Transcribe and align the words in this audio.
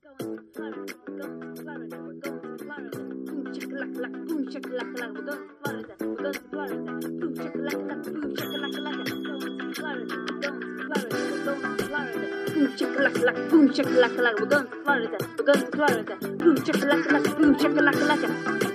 Going 0.00 0.16
to 0.16 0.44
Florida, 0.54 0.94
we're 1.08 1.18
going 1.18 1.40
to 1.40 1.62
Florida, 1.62 1.96
we're 1.98 2.14
going 2.14 2.40
to 2.40 2.64
Florida. 2.64 2.98
Boom 2.98 3.46
shakalaka, 3.52 4.10
boom 4.28 4.42
shakalaka, 4.46 5.04
we're 5.14 5.26
going 5.26 5.38
to 5.38 5.54
Florida, 5.60 5.94
we're 5.98 6.14
going 6.14 6.34
to 6.34 6.40
Florida. 6.50 6.76
Boom 7.18 7.34
shakalaka, 7.34 7.94
boom 8.04 8.30
shakalaka, 8.36 8.78
going 8.78 9.48
to 9.58 9.74
Florida, 9.74 10.14
going 10.40 10.60
to 10.60 10.74
Florida, 10.86 11.16
we're 11.18 11.44
going 11.44 11.60
to 11.60 11.84
Florida. 11.88 12.26
Boom 12.54 12.68
shakalaka, 12.78 13.50
boom 13.50 13.66
shakalaka, 13.74 14.20
we're 14.38 14.46
going 14.46 14.66
to 14.66 14.76
Florida, 14.84 15.18
we're 15.36 15.44
going 15.44 15.60
to 15.60 15.70
Florida. 15.72 16.14
Boom 16.36 16.56
shakalaka, 16.56 17.18
boom 17.36 17.52
shakalaka. 17.58 18.67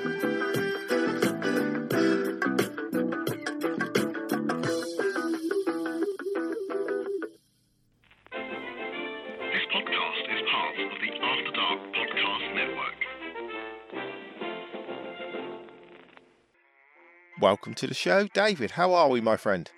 Welcome 17.43 17.73
to 17.73 17.87
the 17.87 17.93
show, 17.93 18.29
David. 18.29 18.71
How 18.71 18.93
are 18.93 19.09
we, 19.09 19.19
my 19.19 19.35
friend? 19.35 19.69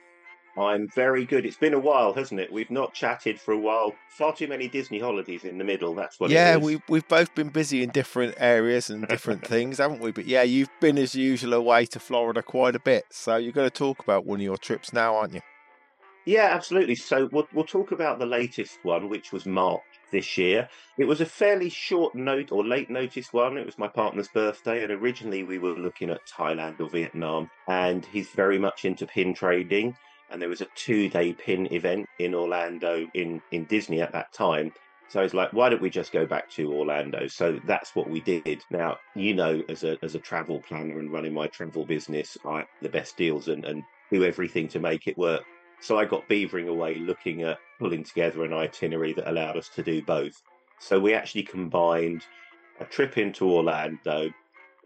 I'm 0.55 0.87
very 0.87 1.25
good. 1.25 1.47
It's 1.47 1.57
been 1.57 1.73
a 1.73 1.79
while, 1.79 2.13
hasn't 2.13 2.39
it? 2.39 2.53
We've 2.53 2.69
not 2.69 2.93
chatted 2.93 3.39
for 3.39 3.53
a 3.53 3.57
while. 3.57 3.95
Far 4.07 4.35
too 4.35 4.47
many 4.47 4.67
Disney 4.67 4.99
holidays 4.99 5.43
in 5.45 5.57
the 5.57 5.63
middle. 5.63 5.95
That's 5.95 6.19
what 6.19 6.29
yeah, 6.29 6.53
it 6.53 6.59
is. 6.59 6.63
we 6.63 6.81
we've 6.87 7.07
both 7.07 7.33
been 7.33 7.49
busy 7.49 7.81
in 7.81 7.89
different 7.89 8.35
areas 8.37 8.91
and 8.91 9.07
different 9.07 9.47
things, 9.47 9.79
haven't 9.79 9.99
we? 9.99 10.11
But 10.11 10.27
yeah, 10.27 10.43
you've 10.43 10.69
been 10.79 10.99
as 10.99 11.15
usual 11.15 11.55
away 11.55 11.87
to 11.87 11.99
Florida 11.99 12.43
quite 12.43 12.75
a 12.75 12.79
bit. 12.79 13.05
So 13.09 13.37
you're 13.37 13.51
going 13.51 13.67
to 13.67 13.75
talk 13.75 13.97
about 13.97 14.27
one 14.27 14.41
of 14.41 14.43
your 14.43 14.57
trips 14.57 14.93
now, 14.93 15.15
aren't 15.15 15.33
you? 15.33 15.41
Yeah, 16.25 16.49
absolutely. 16.51 16.93
So 16.93 17.29
we'll, 17.31 17.47
we'll 17.51 17.65
talk 17.65 17.91
about 17.91 18.19
the 18.19 18.27
latest 18.27 18.77
one, 18.83 19.09
which 19.09 19.31
was 19.31 19.47
March 19.47 19.81
this 20.11 20.37
year. 20.37 20.69
It 20.97 21.05
was 21.05 21.21
a 21.21 21.25
fairly 21.25 21.69
short 21.69 22.15
note 22.15 22.51
or 22.51 22.65
late 22.65 22.89
notice 22.89 23.33
one. 23.33 23.57
It 23.57 23.65
was 23.65 23.77
my 23.77 23.87
partner's 23.87 24.27
birthday, 24.27 24.83
and 24.83 24.91
originally 24.91 25.43
we 25.43 25.57
were 25.57 25.73
looking 25.73 26.09
at 26.09 26.25
Thailand 26.27 26.79
or 26.79 26.89
Vietnam. 26.89 27.49
And 27.67 28.05
he's 28.05 28.29
very 28.29 28.59
much 28.59 28.85
into 28.85 29.05
pin 29.05 29.33
trading. 29.33 29.95
And 30.29 30.41
there 30.41 30.49
was 30.49 30.61
a 30.61 30.67
two 30.75 31.09
day 31.09 31.33
pin 31.33 31.71
event 31.71 32.07
in 32.19 32.33
Orlando 32.33 33.07
in, 33.13 33.41
in 33.51 33.65
Disney 33.65 34.01
at 34.01 34.13
that 34.13 34.33
time. 34.33 34.73
So 35.07 35.19
I 35.19 35.23
was 35.23 35.33
like, 35.33 35.53
why 35.53 35.69
don't 35.69 35.81
we 35.81 35.89
just 35.89 36.11
go 36.11 36.25
back 36.25 36.49
to 36.51 36.73
Orlando? 36.73 37.27
So 37.27 37.59
that's 37.65 37.95
what 37.95 38.09
we 38.09 38.21
did. 38.21 38.63
Now, 38.71 38.97
you 39.15 39.35
know, 39.35 39.61
as 39.69 39.83
a 39.83 39.97
as 40.01 40.15
a 40.15 40.19
travel 40.19 40.61
planner 40.67 40.99
and 40.99 41.11
running 41.11 41.33
my 41.33 41.47
travel 41.47 41.85
business, 41.85 42.37
I 42.43 42.65
the 42.81 42.89
best 42.89 43.15
deals 43.15 43.47
and, 43.47 43.63
and 43.65 43.83
do 44.11 44.23
everything 44.23 44.67
to 44.69 44.79
make 44.79 45.07
it 45.07 45.17
work. 45.17 45.43
So 45.81 45.97
I 45.97 46.05
got 46.05 46.27
beavering 46.27 46.67
away 46.67 46.95
looking 46.95 47.43
at 47.43 47.59
pulling 47.79 48.03
together 48.03 48.43
an 48.43 48.53
itinerary 48.53 49.13
that 49.13 49.29
allowed 49.29 49.57
us 49.57 49.69
to 49.69 49.83
do 49.83 50.01
both. 50.01 50.41
So 50.79 50.99
we 50.99 51.13
actually 51.13 51.43
combined 51.43 52.23
a 52.79 52.85
trip 52.85 53.17
into 53.17 53.49
Orlando 53.49 54.29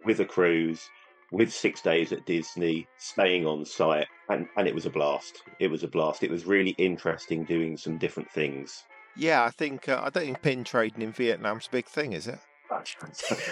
with 0.06 0.20
a 0.20 0.26
cruise, 0.26 0.90
with 1.32 1.54
six 1.54 1.82
days 1.82 2.12
at 2.12 2.26
Disney, 2.26 2.88
staying 2.98 3.46
on 3.46 3.66
site, 3.66 4.08
and, 4.30 4.48
and 4.58 4.68
it 4.68 4.76
was 4.76 4.86
a 4.86 4.90
blast. 4.90 5.44
It 5.60 5.70
was 5.70 5.84
a 5.84 5.88
blast. 5.88 6.24
It 6.24 6.32
was 6.32 6.46
really 6.46 6.72
interesting 6.72 7.44
doing 7.44 7.78
some 7.78 7.98
different 7.98 8.30
things. 8.32 8.84
Yeah, 9.16 9.44
I 9.44 9.50
think 9.50 9.90
uh, 9.90 10.02
I 10.04 10.10
don't 10.10 10.26
think 10.26 10.42
pin 10.42 10.64
trading 10.64 11.02
in 11.02 11.12
Vietnam's 11.12 11.68
a 11.68 11.72
big 11.72 11.86
thing, 11.86 12.14
is 12.14 12.28
it? 12.28 12.40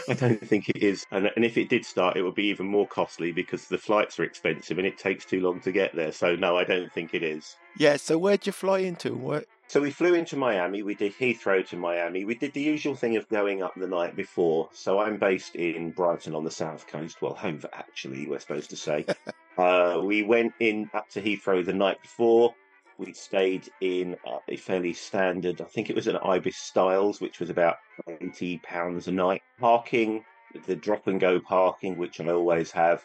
I 0.10 0.14
don't 0.14 0.42
think 0.42 0.70
it 0.70 0.78
is. 0.78 1.06
And, 1.12 1.32
and 1.36 1.44
if 1.44 1.58
it 1.58 1.70
did 1.70 1.86
start, 1.86 2.18
it 2.18 2.24
would 2.24 2.36
be 2.36 2.48
even 2.48 2.68
more 2.68 2.88
costly 2.88 3.32
because 3.32 3.68
the 3.68 3.78
flights 3.78 4.20
are 4.20 4.24
expensive 4.24 4.78
and 4.78 4.88
it 4.88 4.98
takes 4.98 5.26
too 5.26 5.42
long 5.42 5.60
to 5.62 5.72
get 5.72 5.96
there. 5.96 6.12
So, 6.12 6.36
no, 6.36 6.58
I 6.58 6.64
don't 6.64 6.92
think 6.92 7.14
it 7.14 7.24
is. 7.24 7.56
Yeah. 7.78 7.98
So 7.98 8.18
where'd 8.18 8.46
you 8.46 8.52
fly 8.52 8.80
into? 8.80 9.16
Where... 9.16 9.44
So 9.68 9.82
we 9.82 9.92
flew 9.92 10.14
into 10.14 10.38
Miami. 10.38 10.82
We 10.82 10.96
did 10.96 11.14
Heathrow 11.14 11.68
to 11.68 11.78
Miami. 11.78 12.24
We 12.24 12.36
did 12.36 12.54
the 12.54 12.62
usual 12.62 12.96
thing 12.96 13.18
of 13.18 13.28
going 13.28 13.62
up 13.62 13.74
the 13.76 13.88
night 13.88 14.16
before. 14.16 14.70
So 14.72 15.00
I'm 15.00 15.18
based 15.18 15.56
in 15.56 15.92
Brighton 15.92 16.36
on 16.36 16.44
the 16.44 16.52
south 16.52 16.88
coast. 16.88 17.22
Well, 17.22 17.34
home 17.34 17.62
actually, 17.74 18.28
we're 18.28 18.40
supposed 18.40 18.70
to 18.70 18.78
say. 18.78 19.06
uh, 19.58 20.02
we 20.04 20.24
went 20.24 20.54
in 20.60 20.90
up 20.94 21.10
to 21.10 21.22
Heathrow 21.22 21.66
the 21.66 21.74
night 21.74 22.02
before. 22.02 22.56
We 22.98 23.14
stayed 23.14 23.70
in 23.80 24.16
uh, 24.26 24.40
a 24.48 24.56
fairly 24.56 24.94
standard, 24.94 25.62
I 25.62 25.66
think 25.66 25.90
it 25.90 25.96
was 25.96 26.08
an 26.08 26.18
Ibis 26.18 26.58
Styles, 26.58 27.22
which 27.22 27.40
was 27.40 27.50
about 27.50 27.78
eighty 28.08 28.58
pounds 28.60 29.08
a 29.08 29.12
night. 29.12 29.44
Parking, 29.60 30.26
the 30.66 30.76
drop 30.76 31.08
and 31.08 31.20
go 31.20 31.40
parking, 31.40 31.98
which 31.98 32.20
I 32.20 32.30
always 32.30 32.72
have. 32.72 33.04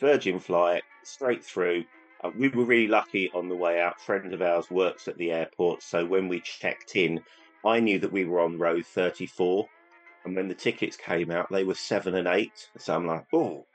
Virgin 0.00 0.40
flight 0.40 0.82
straight 1.04 1.44
through. 1.44 1.84
Uh, 2.24 2.30
we 2.36 2.48
were 2.48 2.64
really 2.64 2.88
lucky 2.88 3.30
on 3.32 3.48
the 3.48 3.54
way 3.54 3.80
out. 3.80 4.00
Friend 4.00 4.32
of 4.34 4.42
ours 4.42 4.70
works 4.70 5.06
at 5.06 5.16
the 5.16 5.30
airport, 5.30 5.82
so 5.82 6.04
when 6.04 6.28
we 6.28 6.40
checked 6.40 6.96
in, 6.96 7.20
I 7.64 7.80
knew 7.80 7.98
that 7.98 8.12
we 8.12 8.24
were 8.24 8.40
on 8.40 8.58
row 8.58 8.82
34. 8.82 9.66
And 10.24 10.36
when 10.36 10.48
the 10.48 10.54
tickets 10.54 10.96
came 10.96 11.30
out, 11.30 11.50
they 11.50 11.64
were 11.64 11.74
seven 11.74 12.14
and 12.14 12.28
eight. 12.28 12.68
So 12.78 12.94
I'm 12.94 13.06
like, 13.06 13.26
oh, 13.32 13.66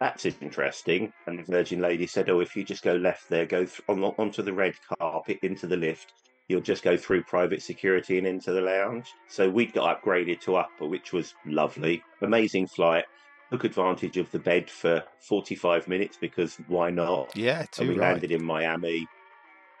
that's 0.00 0.24
interesting. 0.24 1.12
And 1.26 1.38
the 1.38 1.42
Virgin 1.44 1.80
lady 1.80 2.06
said, 2.06 2.30
oh, 2.30 2.40
if 2.40 2.56
you 2.56 2.64
just 2.64 2.82
go 2.82 2.94
left 2.94 3.28
there, 3.28 3.44
go 3.44 3.64
th- 3.64 3.82
on, 3.88 4.02
onto 4.02 4.42
the 4.42 4.52
red 4.52 4.74
carpet 4.98 5.38
into 5.42 5.66
the 5.66 5.76
lift, 5.76 6.14
you'll 6.48 6.62
just 6.62 6.82
go 6.82 6.96
through 6.96 7.22
private 7.22 7.62
security 7.62 8.16
and 8.16 8.26
into 8.26 8.52
the 8.52 8.62
lounge. 8.62 9.12
So 9.28 9.48
we 9.48 9.66
got 9.66 10.02
upgraded 10.02 10.40
to 10.40 10.56
upper, 10.56 10.86
which 10.86 11.12
was 11.12 11.34
lovely. 11.44 12.02
Amazing 12.22 12.66
flight. 12.66 13.04
Took 13.52 13.64
advantage 13.64 14.16
of 14.16 14.30
the 14.30 14.38
bed 14.38 14.70
for 14.70 15.04
45 15.20 15.86
minutes 15.86 16.16
because 16.18 16.56
why 16.66 16.90
not? 16.90 17.36
Yeah, 17.36 17.66
and 17.78 17.88
we 17.88 17.98
right. 17.98 18.12
landed 18.12 18.32
in 18.32 18.44
Miami. 18.44 19.06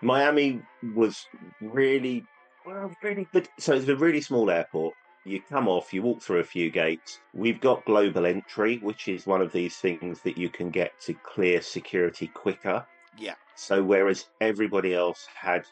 Miami 0.02 0.60
was 0.94 1.26
really, 1.60 2.24
well, 2.66 2.92
really 3.02 3.26
good. 3.32 3.48
So 3.58 3.74
it's 3.74 3.88
a 3.88 3.96
really 3.96 4.20
small 4.20 4.50
airport. 4.50 4.94
You 5.24 5.40
come 5.50 5.68
off, 5.68 5.92
you 5.92 6.02
walk 6.02 6.22
through 6.22 6.40
a 6.40 6.44
few 6.44 6.70
gates. 6.70 7.20
We've 7.34 7.60
got 7.60 7.84
global 7.84 8.24
entry, 8.24 8.78
which 8.78 9.06
is 9.06 9.26
one 9.26 9.42
of 9.42 9.52
these 9.52 9.76
things 9.76 10.20
that 10.22 10.38
you 10.38 10.48
can 10.48 10.70
get 10.70 10.98
to 11.02 11.14
clear 11.14 11.60
security 11.60 12.26
quicker. 12.28 12.86
Yeah. 13.18 13.34
So 13.54 13.82
whereas 13.82 14.26
everybody 14.40 14.94
else 14.94 15.26
had 15.34 15.66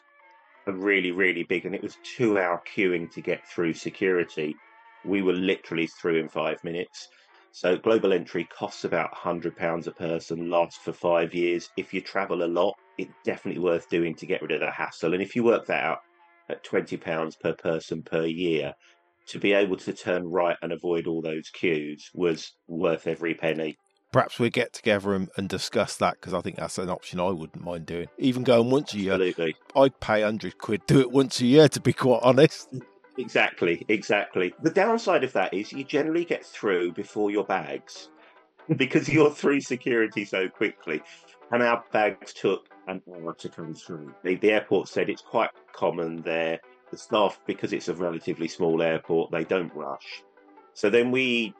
a 0.67 0.71
really, 0.71 1.11
really 1.11 1.43
big, 1.43 1.65
and 1.65 1.73
it 1.73 1.81
was 1.81 1.97
two 2.03 2.37
hour 2.37 2.61
queuing 2.71 3.11
to 3.13 3.21
get 3.21 3.47
through 3.47 3.73
security, 3.73 4.55
we 5.03 5.23
were 5.23 5.33
literally 5.33 5.87
through 5.87 6.17
in 6.17 6.29
five 6.29 6.63
minutes. 6.63 7.09
So 7.51 7.75
global 7.75 8.13
entry 8.13 8.47
costs 8.55 8.83
about 8.83 9.11
£100 9.15 9.87
a 9.87 9.91
person, 9.91 10.51
lasts 10.51 10.77
for 10.77 10.93
five 10.93 11.33
years. 11.33 11.69
If 11.77 11.91
you 11.91 12.01
travel 12.01 12.43
a 12.43 12.45
lot, 12.45 12.75
it's 12.99 13.13
definitely 13.23 13.63
worth 13.63 13.89
doing 13.89 14.13
to 14.15 14.27
get 14.27 14.43
rid 14.43 14.51
of 14.51 14.59
the 14.59 14.69
hassle. 14.69 15.13
And 15.13 15.23
if 15.23 15.35
you 15.35 15.43
work 15.43 15.65
that 15.65 15.83
out 15.83 15.99
at 16.49 16.63
£20 16.63 17.39
per 17.39 17.53
person 17.53 18.03
per 18.03 18.25
year, 18.25 18.73
to 19.29 19.39
be 19.39 19.53
able 19.53 19.77
to 19.77 19.93
turn 19.93 20.27
right 20.27 20.57
and 20.61 20.71
avoid 20.71 21.07
all 21.07 21.21
those 21.21 21.49
queues 21.49 22.09
was 22.13 22.51
worth 22.67 23.07
every 23.07 23.33
penny. 23.33 23.77
Perhaps 24.11 24.39
we 24.39 24.49
get 24.49 24.73
together 24.73 25.13
and, 25.13 25.29
and 25.37 25.47
discuss 25.47 25.95
that 25.97 26.15
because 26.15 26.33
I 26.33 26.41
think 26.41 26.55
that's 26.55 26.79
an 26.79 26.89
option 26.89 27.19
I 27.19 27.29
wouldn't 27.29 27.63
mind 27.63 27.85
doing. 27.85 28.07
Even 28.17 28.43
going 28.43 28.71
once 28.71 28.93
a 28.93 28.99
year, 28.99 29.13
Absolutely. 29.13 29.55
I'd 29.75 29.99
pay 29.99 30.23
hundred 30.23 30.57
quid 30.57 30.81
do 30.87 30.99
it 30.99 31.11
once 31.11 31.39
a 31.41 31.45
year 31.45 31.67
to 31.69 31.79
be 31.79 31.93
quite 31.93 32.21
honest. 32.23 32.69
Exactly, 33.17 33.85
exactly. 33.89 34.53
The 34.61 34.69
downside 34.69 35.25
of 35.25 35.33
that 35.33 35.53
is 35.53 35.73
you 35.73 35.83
generally 35.83 36.23
get 36.23 36.45
through 36.45 36.93
before 36.93 37.31
your 37.31 37.43
bags 37.43 38.07
because 38.77 39.09
you're 39.09 39.29
through 39.29 39.59
security 39.59 40.23
so 40.23 40.47
quickly. 40.47 41.01
And 41.51 41.61
our 41.61 41.83
bags 41.91 42.31
took 42.31 42.69
an 42.87 43.01
hour 43.13 43.33
to 43.33 43.49
come 43.49 43.73
through. 43.73 44.13
The, 44.23 44.35
the 44.35 44.51
airport 44.51 44.87
said 44.87 45.09
it's 45.09 45.21
quite 45.21 45.49
common 45.73 46.21
there. 46.21 46.61
The 46.91 46.97
staff, 46.97 47.39
because 47.45 47.73
it's 47.73 47.87
a 47.87 47.93
relatively 47.93 48.47
small 48.47 48.81
airport, 48.81 49.31
they 49.31 49.43
don't 49.43 49.73
rush. 49.75 50.23
So 50.73 50.89
then 50.89 51.11
we 51.11 51.53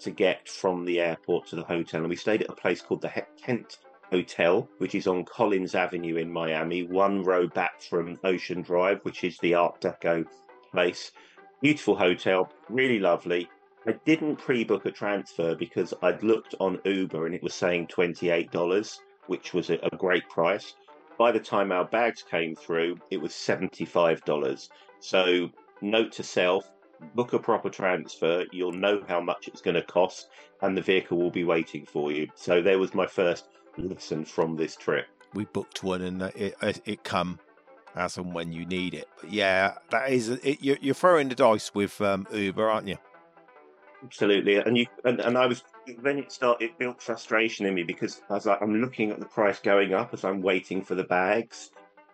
to 0.00 0.10
get 0.10 0.48
from 0.48 0.84
the 0.84 0.98
airport 1.00 1.46
to 1.46 1.56
the 1.56 1.62
hotel, 1.62 2.00
and 2.00 2.08
we 2.08 2.16
stayed 2.16 2.42
at 2.42 2.50
a 2.50 2.54
place 2.54 2.80
called 2.82 3.02
the 3.02 3.08
He- 3.08 3.20
Kent 3.40 3.78
Hotel, 4.10 4.68
which 4.78 4.96
is 4.96 5.06
on 5.06 5.24
Collins 5.24 5.76
Avenue 5.76 6.16
in 6.16 6.30
Miami, 6.30 6.82
one 6.82 7.22
row 7.22 7.46
back 7.46 7.80
from 7.80 8.18
Ocean 8.24 8.62
Drive, 8.62 8.98
which 9.04 9.22
is 9.22 9.38
the 9.38 9.54
Art 9.54 9.80
Deco 9.80 10.24
place. 10.72 11.12
Beautiful 11.60 11.94
hotel, 11.94 12.50
really 12.68 12.98
lovely. 12.98 13.48
I 13.86 13.92
didn't 14.04 14.36
pre-book 14.36 14.86
a 14.86 14.90
transfer 14.90 15.54
because 15.54 15.94
I'd 16.02 16.22
looked 16.22 16.56
on 16.58 16.80
Uber 16.84 17.26
and 17.26 17.34
it 17.34 17.42
was 17.42 17.54
saying 17.54 17.86
twenty-eight 17.86 18.50
dollars, 18.50 19.00
which 19.28 19.54
was 19.54 19.70
a, 19.70 19.78
a 19.84 19.96
great 19.96 20.28
price. 20.28 20.74
By 21.22 21.30
the 21.30 21.38
time 21.38 21.70
our 21.70 21.84
bags 21.84 22.24
came 22.28 22.56
through, 22.56 22.98
it 23.12 23.18
was 23.18 23.32
seventy-five 23.32 24.24
dollars. 24.24 24.68
So, 24.98 25.50
note 25.80 26.10
to 26.14 26.24
self: 26.24 26.68
book 27.14 27.32
a 27.32 27.38
proper 27.38 27.70
transfer. 27.70 28.44
You'll 28.50 28.72
know 28.72 29.04
how 29.06 29.20
much 29.20 29.46
it's 29.46 29.60
going 29.60 29.76
to 29.76 29.84
cost, 29.84 30.30
and 30.62 30.76
the 30.76 30.82
vehicle 30.82 31.16
will 31.16 31.30
be 31.30 31.44
waiting 31.44 31.86
for 31.86 32.10
you. 32.10 32.26
So, 32.34 32.60
there 32.60 32.80
was 32.80 32.92
my 32.92 33.06
first 33.06 33.50
lesson 33.78 34.24
from 34.24 34.56
this 34.56 34.74
trip. 34.74 35.06
We 35.32 35.44
booked 35.44 35.84
one 35.84 36.02
and 36.02 36.22
it 36.22 36.56
it, 36.60 36.82
it 36.84 37.04
come 37.04 37.38
as 37.94 38.16
and 38.16 38.34
when 38.34 38.50
you 38.50 38.66
need 38.66 38.92
it. 38.94 39.08
But 39.20 39.30
yeah, 39.30 39.74
that 39.90 40.10
is 40.10 40.28
it, 40.28 40.60
you're, 40.60 40.78
you're 40.80 40.92
throwing 40.92 41.28
the 41.28 41.36
dice 41.36 41.72
with 41.72 42.00
um, 42.00 42.26
Uber, 42.32 42.68
aren't 42.68 42.88
you? 42.88 42.96
Absolutely, 44.04 44.56
and 44.56 44.76
you 44.76 44.86
and, 45.04 45.20
and 45.20 45.38
I 45.38 45.46
was 45.46 45.62
then 46.02 46.18
it 46.18 46.32
started 46.32 46.64
it 46.64 46.78
built 46.78 47.00
frustration 47.00 47.66
in 47.66 47.74
me 47.74 47.84
because 47.84 48.22
I 48.28 48.34
was 48.34 48.46
like 48.46 48.60
I'm 48.60 48.80
looking 48.80 49.10
at 49.10 49.20
the 49.20 49.26
price 49.26 49.60
going 49.60 49.94
up 49.94 50.12
as 50.12 50.24
I'm 50.24 50.42
waiting 50.42 50.82
for 50.82 50.94
the 50.96 51.04
bags, 51.04 51.70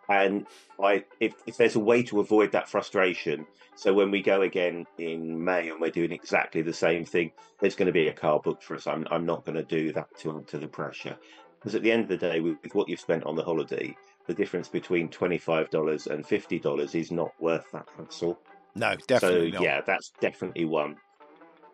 And 0.09 0.47
I, 0.83 1.05
if, 1.21 1.35
if 1.47 1.57
there's 1.57 1.77
a 1.77 1.81
way 1.81 2.03
to 2.05 2.21
avoid 2.21 2.53
that 2.53 2.69
frustration, 2.69 3.47
so 3.75 3.93
when 3.93 4.11
we 4.11 4.23
go 4.23 4.43
again 4.43 4.87
in 4.97 5.43
May 5.43 5.69
and 5.69 5.81
we're 5.81 5.91
doing 5.91 6.13
exactly 6.13 6.63
the 6.63 6.73
same 6.73 7.05
thing, 7.05 7.31
there's 7.61 7.77
going 7.77 7.87
to 7.87 7.93
be 7.93 8.09
a 8.09 8.13
car 8.13 8.41
booked 8.41 8.65
for 8.65 8.75
us. 8.75 8.87
I'm, 8.87 9.07
I'm 9.11 9.27
not 9.27 9.45
going 9.45 9.57
to 9.57 9.63
do 9.63 9.93
that 9.93 10.09
to, 10.21 10.43
to 10.47 10.59
the 10.59 10.67
pressure. 10.67 11.17
Because 11.59 11.75
at 11.75 11.83
the 11.83 11.93
end 11.93 12.05
of 12.05 12.09
the 12.09 12.17
day, 12.17 12.41
with, 12.41 12.57
with 12.63 12.75
what 12.75 12.89
you've 12.89 13.01
spent 13.01 13.25
on 13.25 13.37
the 13.37 13.45
holiday, 13.45 13.95
the 14.27 14.35
difference 14.35 14.69
between 14.69 15.09
$25 15.09 16.07
and 16.07 16.25
$50 16.25 16.95
is 16.95 17.11
not 17.13 17.33
worth 17.41 17.71
that 17.73 17.89
hassle. 17.99 18.39
No, 18.75 18.95
definitely 19.07 19.53
so 19.53 19.59
not. 19.59 19.63
yeah, 19.63 19.81
that's 19.83 20.13
definitely 20.21 20.65
one. 20.65 20.97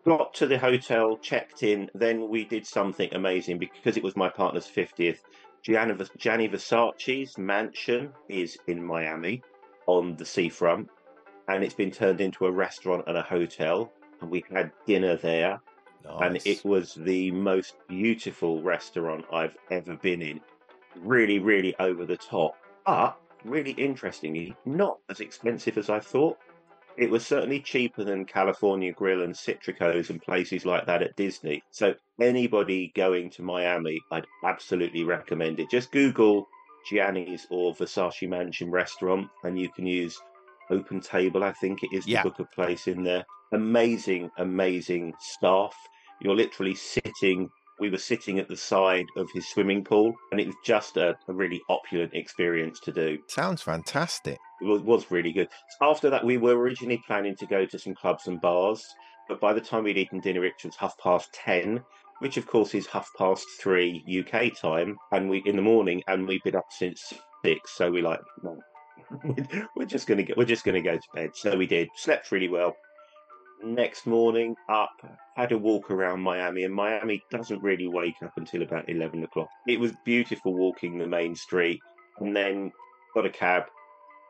Got 0.05 0.35
to 0.35 0.45
the 0.45 0.59
hotel, 0.59 1.17
checked 1.17 1.63
in, 1.63 1.89
then 1.95 2.29
we 2.29 2.45
did 2.45 2.67
something 2.67 3.09
amazing 3.13 3.57
because 3.57 3.97
it 3.97 4.03
was 4.03 4.15
my 4.15 4.29
partner's 4.29 4.67
fiftieth. 4.67 5.23
Gianni, 5.63 5.95
Gianni 6.17 6.47
Versace's 6.47 7.39
mansion 7.39 8.11
is 8.29 8.55
in 8.67 8.83
Miami 8.83 9.41
on 9.87 10.15
the 10.15 10.25
seafront, 10.25 10.89
and 11.47 11.63
it's 11.63 11.73
been 11.73 11.89
turned 11.89 12.21
into 12.21 12.45
a 12.45 12.51
restaurant 12.51 13.05
and 13.07 13.17
a 13.17 13.23
hotel. 13.23 13.91
And 14.21 14.29
we 14.29 14.45
had 14.53 14.71
dinner 14.85 15.17
there, 15.17 15.59
and 16.21 16.39
it 16.45 16.63
was 16.63 16.93
the 16.93 17.31
most 17.31 17.75
beautiful 17.87 18.61
restaurant 18.61 19.25
I've 19.33 19.57
ever 19.71 19.95
been 19.95 20.21
in. 20.21 20.39
Really, 20.97 21.39
really 21.39 21.75
over 21.79 22.05
the 22.05 22.15
top, 22.15 22.55
but 22.85 23.17
really 23.43 23.71
interestingly, 23.71 24.55
not 24.65 24.99
as 25.09 25.19
expensive 25.19 25.79
as 25.79 25.89
I 25.89 25.99
thought. 25.99 26.37
It 26.97 27.09
was 27.09 27.25
certainly 27.25 27.59
cheaper 27.59 28.03
than 28.03 28.25
California 28.25 28.93
Grill 28.93 29.23
and 29.23 29.35
Citrico's 29.35 30.09
and 30.09 30.21
places 30.21 30.65
like 30.65 30.85
that 30.85 31.01
at 31.01 31.15
Disney. 31.15 31.61
So 31.71 31.93
anybody 32.21 32.91
going 32.95 33.29
to 33.31 33.43
Miami, 33.43 33.99
I'd 34.11 34.25
absolutely 34.45 35.03
recommend 35.03 35.59
it. 35.59 35.69
Just 35.69 35.91
Google 35.91 36.47
Gianni's 36.89 37.47
or 37.49 37.73
Versace 37.73 38.29
Mansion 38.29 38.71
restaurant, 38.71 39.27
and 39.43 39.59
you 39.59 39.69
can 39.69 39.85
use 39.85 40.17
Open 40.69 41.01
Table. 41.01 41.43
I 41.43 41.51
think 41.53 41.83
it 41.83 41.89
is 41.93 42.05
to 42.05 42.11
Yeah. 42.11 42.23
book 42.23 42.39
a 42.39 42.45
place 42.45 42.87
in 42.87 43.03
there. 43.03 43.25
Amazing, 43.53 44.31
amazing 44.37 45.13
staff. 45.19 45.75
You're 46.21 46.35
literally 46.35 46.75
sitting. 46.75 47.49
We 47.79 47.89
were 47.89 47.97
sitting 47.97 48.39
at 48.39 48.47
the 48.47 48.55
side 48.55 49.05
of 49.17 49.29
his 49.33 49.47
swimming 49.49 49.83
pool, 49.83 50.13
and 50.31 50.39
it 50.39 50.47
was 50.47 50.55
just 50.63 50.97
a, 50.97 51.17
a 51.27 51.33
really 51.33 51.61
opulent 51.69 52.13
experience 52.13 52.79
to 52.81 52.91
do. 52.91 53.17
Sounds 53.27 53.61
fantastic. 53.61 54.37
It 54.61 54.65
was, 54.65 54.81
was 54.81 55.11
really 55.11 55.33
good. 55.33 55.49
After 55.81 56.09
that, 56.09 56.23
we 56.23 56.37
were 56.37 56.57
originally 56.57 57.01
planning 57.05 57.35
to 57.37 57.45
go 57.45 57.65
to 57.65 57.77
some 57.77 57.93
clubs 57.93 58.27
and 58.27 58.39
bars, 58.39 58.85
but 59.27 59.41
by 59.41 59.53
the 59.53 59.61
time 59.61 59.83
we'd 59.83 59.97
eaten 59.97 60.19
dinner, 60.19 60.45
it 60.45 60.53
was 60.63 60.75
half 60.75 60.97
past 60.97 61.33
ten, 61.33 61.83
which 62.19 62.37
of 62.37 62.47
course 62.47 62.73
is 62.73 62.87
half 62.87 63.09
past 63.17 63.45
three 63.59 64.03
UK 64.07 64.57
time, 64.57 64.97
and 65.11 65.29
we 65.29 65.43
in 65.45 65.55
the 65.55 65.61
morning, 65.61 66.01
and 66.07 66.27
we've 66.27 66.43
been 66.43 66.55
up 66.55 66.67
since 66.69 67.13
six. 67.43 67.75
So 67.75 67.91
we 67.91 68.01
like, 68.01 68.21
no, 68.43 68.57
we're 69.75 69.85
just 69.85 70.07
gonna 70.07 70.23
get, 70.23 70.37
we're 70.37 70.45
just 70.45 70.63
gonna 70.63 70.81
go 70.81 70.95
to 70.95 71.07
bed. 71.13 71.31
So 71.33 71.57
we 71.57 71.67
did. 71.67 71.89
Slept 71.95 72.31
really 72.31 72.49
well. 72.49 72.75
Next 73.65 74.05
morning, 74.05 74.55
up, 74.69 74.93
had 75.35 75.51
a 75.51 75.57
walk 75.57 75.89
around 75.89 76.21
Miami, 76.21 76.65
and 76.65 76.73
Miami 76.73 77.23
doesn't 77.31 77.63
really 77.63 77.87
wake 77.87 78.21
up 78.23 78.33
until 78.37 78.61
about 78.61 78.87
eleven 78.87 79.23
o'clock. 79.23 79.49
It 79.67 79.79
was 79.79 79.91
beautiful 80.05 80.53
walking 80.53 80.99
the 80.99 81.07
main 81.07 81.35
street, 81.35 81.81
and 82.19 82.35
then 82.35 82.71
got 83.15 83.25
a 83.25 83.29
cab 83.31 83.63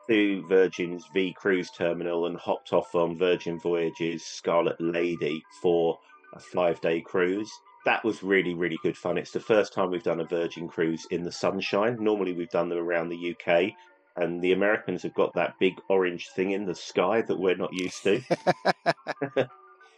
to 0.08 0.42
Virgin's 0.48 1.04
V 1.12 1.34
Cruise 1.34 1.68
Terminal 1.76 2.24
and 2.24 2.38
hopped 2.38 2.72
off 2.72 2.94
on 2.94 3.18
Virgin 3.18 3.60
Voyages 3.60 4.24
Scarlet 4.24 4.80
Lady 4.80 5.42
for 5.60 5.98
a 6.32 6.40
five 6.40 6.80
day 6.80 7.02
cruise. 7.02 7.50
That 7.84 8.02
was 8.04 8.22
really, 8.22 8.54
really 8.54 8.78
good 8.82 8.96
fun. 8.96 9.18
It's 9.18 9.32
the 9.32 9.40
first 9.40 9.74
time 9.74 9.90
we've 9.90 10.02
done 10.02 10.20
a 10.20 10.24
Virgin 10.24 10.66
cruise 10.66 11.06
in 11.10 11.24
the 11.24 11.30
sunshine. 11.30 11.98
Normally, 12.00 12.32
we've 12.32 12.48
done 12.48 12.70
them 12.70 12.78
around 12.78 13.10
the 13.10 13.36
UK, 13.36 13.74
and 14.16 14.40
the 14.42 14.52
Americans 14.52 15.02
have 15.02 15.14
got 15.14 15.34
that 15.34 15.58
big 15.58 15.74
orange 15.88 16.28
thing 16.28 16.52
in 16.52 16.66
the 16.66 16.74
sky 16.74 17.22
that 17.22 17.38
we're 17.38 17.56
not 17.56 17.72
used 17.72 18.02
to. 18.04 18.20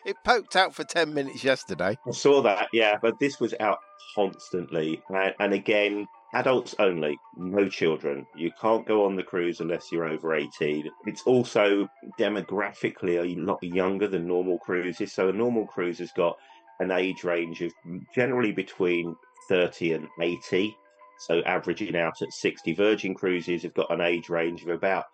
It 0.08 0.16
poked 0.24 0.56
out 0.56 0.74
for 0.74 0.84
10 0.84 1.12
minutes 1.12 1.44
yesterday. 1.44 1.98
I 2.06 2.10
saw 2.12 2.40
that, 2.40 2.68
yeah, 2.72 2.96
but 3.02 3.18
this 3.18 3.40
was 3.40 3.54
out 3.60 3.80
constantly. 4.14 5.02
And, 5.10 5.34
and 5.38 5.52
again, 5.52 6.06
adults 6.32 6.74
only, 6.78 7.18
no 7.36 7.68
children. 7.68 8.26
You 8.34 8.50
can't 8.58 8.86
go 8.86 9.04
on 9.04 9.16
the 9.16 9.22
cruise 9.22 9.60
unless 9.60 9.92
you're 9.92 10.08
over 10.08 10.34
18. 10.34 10.88
It's 11.04 11.22
also 11.24 11.90
demographically 12.18 13.18
a 13.18 13.38
lot 13.38 13.62
younger 13.62 14.08
than 14.08 14.26
normal 14.26 14.58
cruises. 14.60 15.12
So 15.12 15.28
a 15.28 15.32
normal 15.32 15.66
cruise 15.66 15.98
has 15.98 16.12
got 16.12 16.38
an 16.80 16.90
age 16.90 17.22
range 17.22 17.60
of 17.60 17.72
generally 18.14 18.52
between 18.52 19.14
30 19.50 19.92
and 19.92 20.08
80. 20.22 20.74
So 21.18 21.40
averaging 21.40 21.96
out 21.96 22.22
at 22.22 22.32
60. 22.32 22.74
Virgin 22.74 23.14
Cruises 23.14 23.62
have 23.64 23.74
got 23.74 23.90
an 23.90 24.00
age 24.00 24.28
range 24.28 24.62
of 24.62 24.68
about 24.68 25.06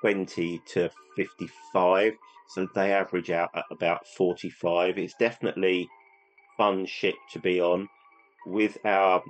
20 0.00 0.60
to 0.66 0.90
55. 1.16 2.14
So 2.48 2.68
they 2.74 2.92
average 2.92 3.30
out 3.30 3.50
at 3.54 3.64
about 3.70 4.06
45. 4.06 4.98
It's 4.98 5.14
definitely 5.18 5.88
fun 6.56 6.86
ship 6.86 7.14
to 7.32 7.38
be 7.38 7.60
on. 7.60 7.88
With 8.46 8.78
our, 8.84 9.22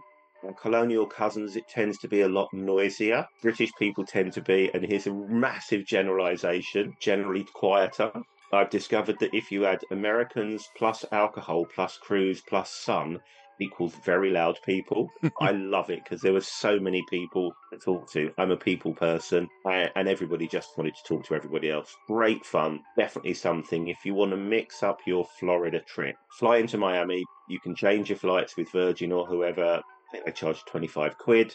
colonial 0.61 1.07
cousins, 1.07 1.55
it 1.57 1.69
tends 1.69 1.99
to 1.99 2.09
be 2.09 2.23
a 2.23 2.29
lot 2.29 2.49
noisier. 2.53 3.27
British 3.43 3.71
people 3.79 4.05
tend 4.05 4.33
to 4.33 4.41
be, 4.41 4.71
and 4.75 4.85
here's 4.85 5.07
a 5.07 5.13
massive 5.13 5.85
generalization, 5.85 6.97
generally 6.99 7.45
quieter. 7.53 8.11
I've 8.53 8.71
discovered 8.71 9.19
that 9.21 9.35
if 9.35 9.53
you 9.53 9.67
add 9.67 9.85
Americans 9.91 10.69
plus 10.77 11.05
alcohol 11.13 11.67
plus 11.67 11.97
cruise 11.97 12.43
plus 12.47 12.71
sun 12.71 13.21
equals 13.63 13.95
very 14.05 14.31
loud 14.31 14.59
people. 14.65 15.09
I 15.41 15.51
love 15.53 15.91
it 15.91 16.03
because 16.05 16.21
there 16.21 16.33
were 16.33 16.41
so 16.41 16.79
many 16.79 17.03
people 17.09 17.55
to 17.73 17.79
talk 17.79 18.11
to. 18.13 18.33
I'm 18.39 18.51
a 18.51 18.57
people 18.57 18.95
person, 18.95 19.49
I- 19.67 19.91
and 19.97 20.09
everybody 20.09 20.47
just 20.49 20.77
wanted 20.77 20.95
to 20.97 21.03
talk 21.09 21.25
to 21.27 21.35
everybody 21.35 21.71
else. 21.71 21.95
Great 22.07 22.45
fun. 22.45 22.81
Definitely 22.99 23.35
something 23.35 23.89
if 23.89 24.05
you 24.05 24.15
want 24.15 24.33
to 24.33 24.37
mix 24.37 24.83
up 24.83 24.99
your 25.07 25.25
Florida 25.39 25.81
trip. 25.81 26.17
Fly 26.39 26.59
into 26.59 26.79
Miami. 26.79 27.25
You 27.49 27.61
can 27.61 27.75
change 27.75 28.09
your 28.11 28.19
flights 28.19 28.57
with 28.57 28.71
Virgin 28.73 29.13
or 29.13 29.27
whoever. 29.27 29.81
I 29.83 30.13
think 30.13 30.25
they 30.27 30.33
charge 30.33 30.63
25 30.67 31.17
quid. 31.19 31.55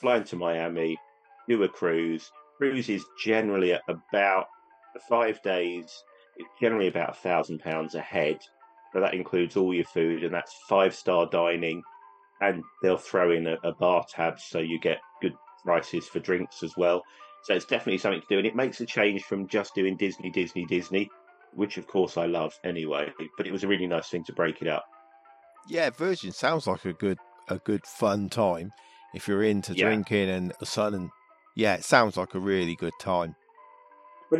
Fly 0.00 0.16
into 0.18 0.36
Miami, 0.36 0.96
do 1.48 1.62
a 1.62 1.68
cruise. 1.68 2.30
Cruise 2.58 2.88
is 2.88 3.04
generally 3.22 3.72
at 3.72 3.82
about 3.88 4.46
five 5.08 5.40
days. 5.42 5.86
It's 6.36 6.48
generally 6.60 6.88
about 6.88 7.10
a 7.10 7.14
thousand 7.20 7.60
pounds 7.60 7.94
a 7.94 8.00
head. 8.00 8.38
So 8.94 9.00
that 9.00 9.12
includes 9.12 9.56
all 9.56 9.74
your 9.74 9.84
food, 9.84 10.22
and 10.24 10.32
that's 10.32 10.54
five 10.68 10.94
star 10.94 11.28
dining. 11.28 11.82
And 12.40 12.62
they'll 12.82 12.96
throw 12.96 13.32
in 13.32 13.46
a, 13.46 13.56
a 13.64 13.72
bar 13.74 14.04
tab 14.08 14.38
so 14.38 14.60
you 14.60 14.78
get 14.80 14.98
good 15.20 15.34
prices 15.64 16.06
for 16.06 16.20
drinks 16.20 16.62
as 16.62 16.72
well. 16.76 17.02
So 17.42 17.54
it's 17.54 17.64
definitely 17.66 17.98
something 17.98 18.20
to 18.20 18.26
do, 18.28 18.38
and 18.38 18.46
it 18.46 18.56
makes 18.56 18.80
a 18.80 18.86
change 18.86 19.24
from 19.24 19.48
just 19.48 19.74
doing 19.74 19.96
Disney, 19.96 20.30
Disney, 20.30 20.64
Disney, 20.66 21.10
which 21.52 21.76
of 21.76 21.86
course 21.86 22.16
I 22.16 22.26
love 22.26 22.54
anyway. 22.64 23.12
But 23.36 23.46
it 23.46 23.52
was 23.52 23.64
a 23.64 23.68
really 23.68 23.86
nice 23.86 24.08
thing 24.08 24.24
to 24.24 24.32
break 24.32 24.62
it 24.62 24.68
up. 24.68 24.84
Yeah, 25.68 25.90
Virgin 25.90 26.32
sounds 26.32 26.66
like 26.66 26.84
a 26.84 26.92
good 26.92 27.18
a 27.48 27.58
good 27.58 27.84
fun 27.86 28.28
time 28.30 28.70
if 29.12 29.28
you're 29.28 29.42
into 29.42 29.74
Yeah. 29.74 29.86
drinking 29.86 30.30
and 30.30 30.52
the 30.60 30.66
sun 30.66 30.94
and 30.94 31.10
yeah, 31.56 31.74
it 31.74 31.84
sounds 31.84 32.16
like 32.16 32.34
a 32.34 32.38
really 32.40 32.74
good 32.76 32.92
time. 33.00 33.34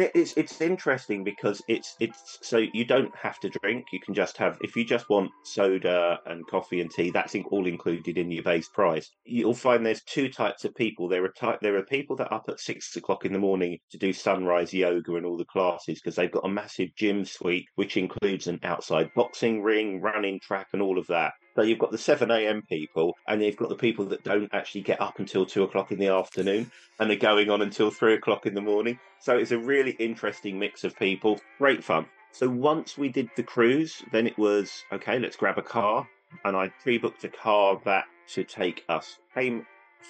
It, 0.01 0.13
it's 0.15 0.35
it's 0.37 0.61
interesting 0.61 1.25
because 1.25 1.63
it's 1.69 1.97
it's 2.01 2.39
so 2.43 2.59
you 2.73 2.85
don't 2.85 3.15
have 3.17 3.39
to 3.41 3.51
drink. 3.63 3.87
You 3.93 4.01
can 4.01 4.15
just 4.15 4.37
have 4.39 4.59
if 4.63 4.77
you 4.77 4.85
just 4.85 5.09
want 5.09 5.31
soda 5.45 6.19
and 6.27 6.47
coffee 6.47 6.81
and 6.81 6.91
tea. 6.91 7.11
That's 7.11 7.35
all 7.51 7.67
included 7.67 8.19
in 8.19 8.31
your 8.31 8.43
base 8.43 8.69
price. 8.69 9.11
You'll 9.25 9.55
find 9.55 9.85
there's 9.85 10.03
two 10.03 10.29
types 10.29 10.65
of 10.65 10.75
people. 10.75 11.09
There 11.09 11.25
are 11.25 11.33
type 11.33 11.61
there 11.61 11.77
are 11.77 11.85
people 11.85 12.17
that 12.17 12.31
are 12.31 12.35
up 12.35 12.47
at 12.49 12.61
six 12.61 12.95
o'clock 12.97 13.25
in 13.25 13.33
the 13.33 13.39
morning 13.39 13.79
to 13.91 13.99
do 13.99 14.13
sunrise 14.13 14.73
yoga 14.73 15.17
and 15.17 15.27
all 15.27 15.37
the 15.37 15.45
classes 15.45 16.01
because 16.01 16.17
they've 16.17 16.31
got 16.31 16.47
a 16.47 16.49
massive 16.49 16.95
gym 16.97 17.25
suite 17.25 17.67
which 17.75 17.97
includes 17.97 18.47
an 18.47 18.61
outside 18.63 19.11
boxing 19.15 19.63
ring, 19.63 20.01
running 20.01 20.41
track, 20.41 20.69
and 20.73 20.83
all 20.83 20.99
of 20.99 21.07
that. 21.09 21.33
So 21.55 21.63
you've 21.63 21.79
got 21.79 21.93
the 21.93 21.99
7 21.99 22.31
a.m. 22.31 22.63
people, 22.63 23.17
and 23.29 23.43
you've 23.43 23.57
got 23.57 23.69
the 23.69 23.77
people 23.77 24.07
that 24.07 24.25
don't 24.25 24.53
actually 24.53 24.81
get 24.81 25.01
up 25.01 25.21
until 25.21 25.47
2 25.47 25.63
o'clock 25.63 25.93
in 25.93 25.99
the 25.99 26.09
afternoon, 26.09 26.71
and 26.99 27.09
they're 27.09 27.17
going 27.17 27.49
on 27.49 27.63
until 27.63 27.91
3 27.91 28.15
o'clock 28.15 28.47
in 28.47 28.55
the 28.55 28.61
morning. 28.61 28.99
So 29.21 29.37
it's 29.37 29.53
a 29.53 29.59
really 29.59 29.93
interesting 29.93 30.59
mix 30.59 30.83
of 30.83 30.99
people. 30.99 31.41
Great 31.59 31.85
fun. 31.85 32.07
So 32.33 32.49
once 32.49 32.99
we 32.99 33.09
did 33.09 33.31
the 33.37 33.45
cruise, 33.45 34.03
then 34.11 34.27
it 34.27 34.37
was 34.37 34.83
okay, 34.93 35.19
let's 35.21 35.37
grab 35.37 35.59
a 35.59 35.63
car. 35.63 36.09
And 36.45 36.57
I 36.57 36.69
pre 36.83 36.99
booked 36.99 37.23
a 37.23 37.29
car 37.29 37.81
that 37.85 38.07
to 38.33 38.43
take 38.43 38.85
us. 38.89 39.19
Came 39.35 39.65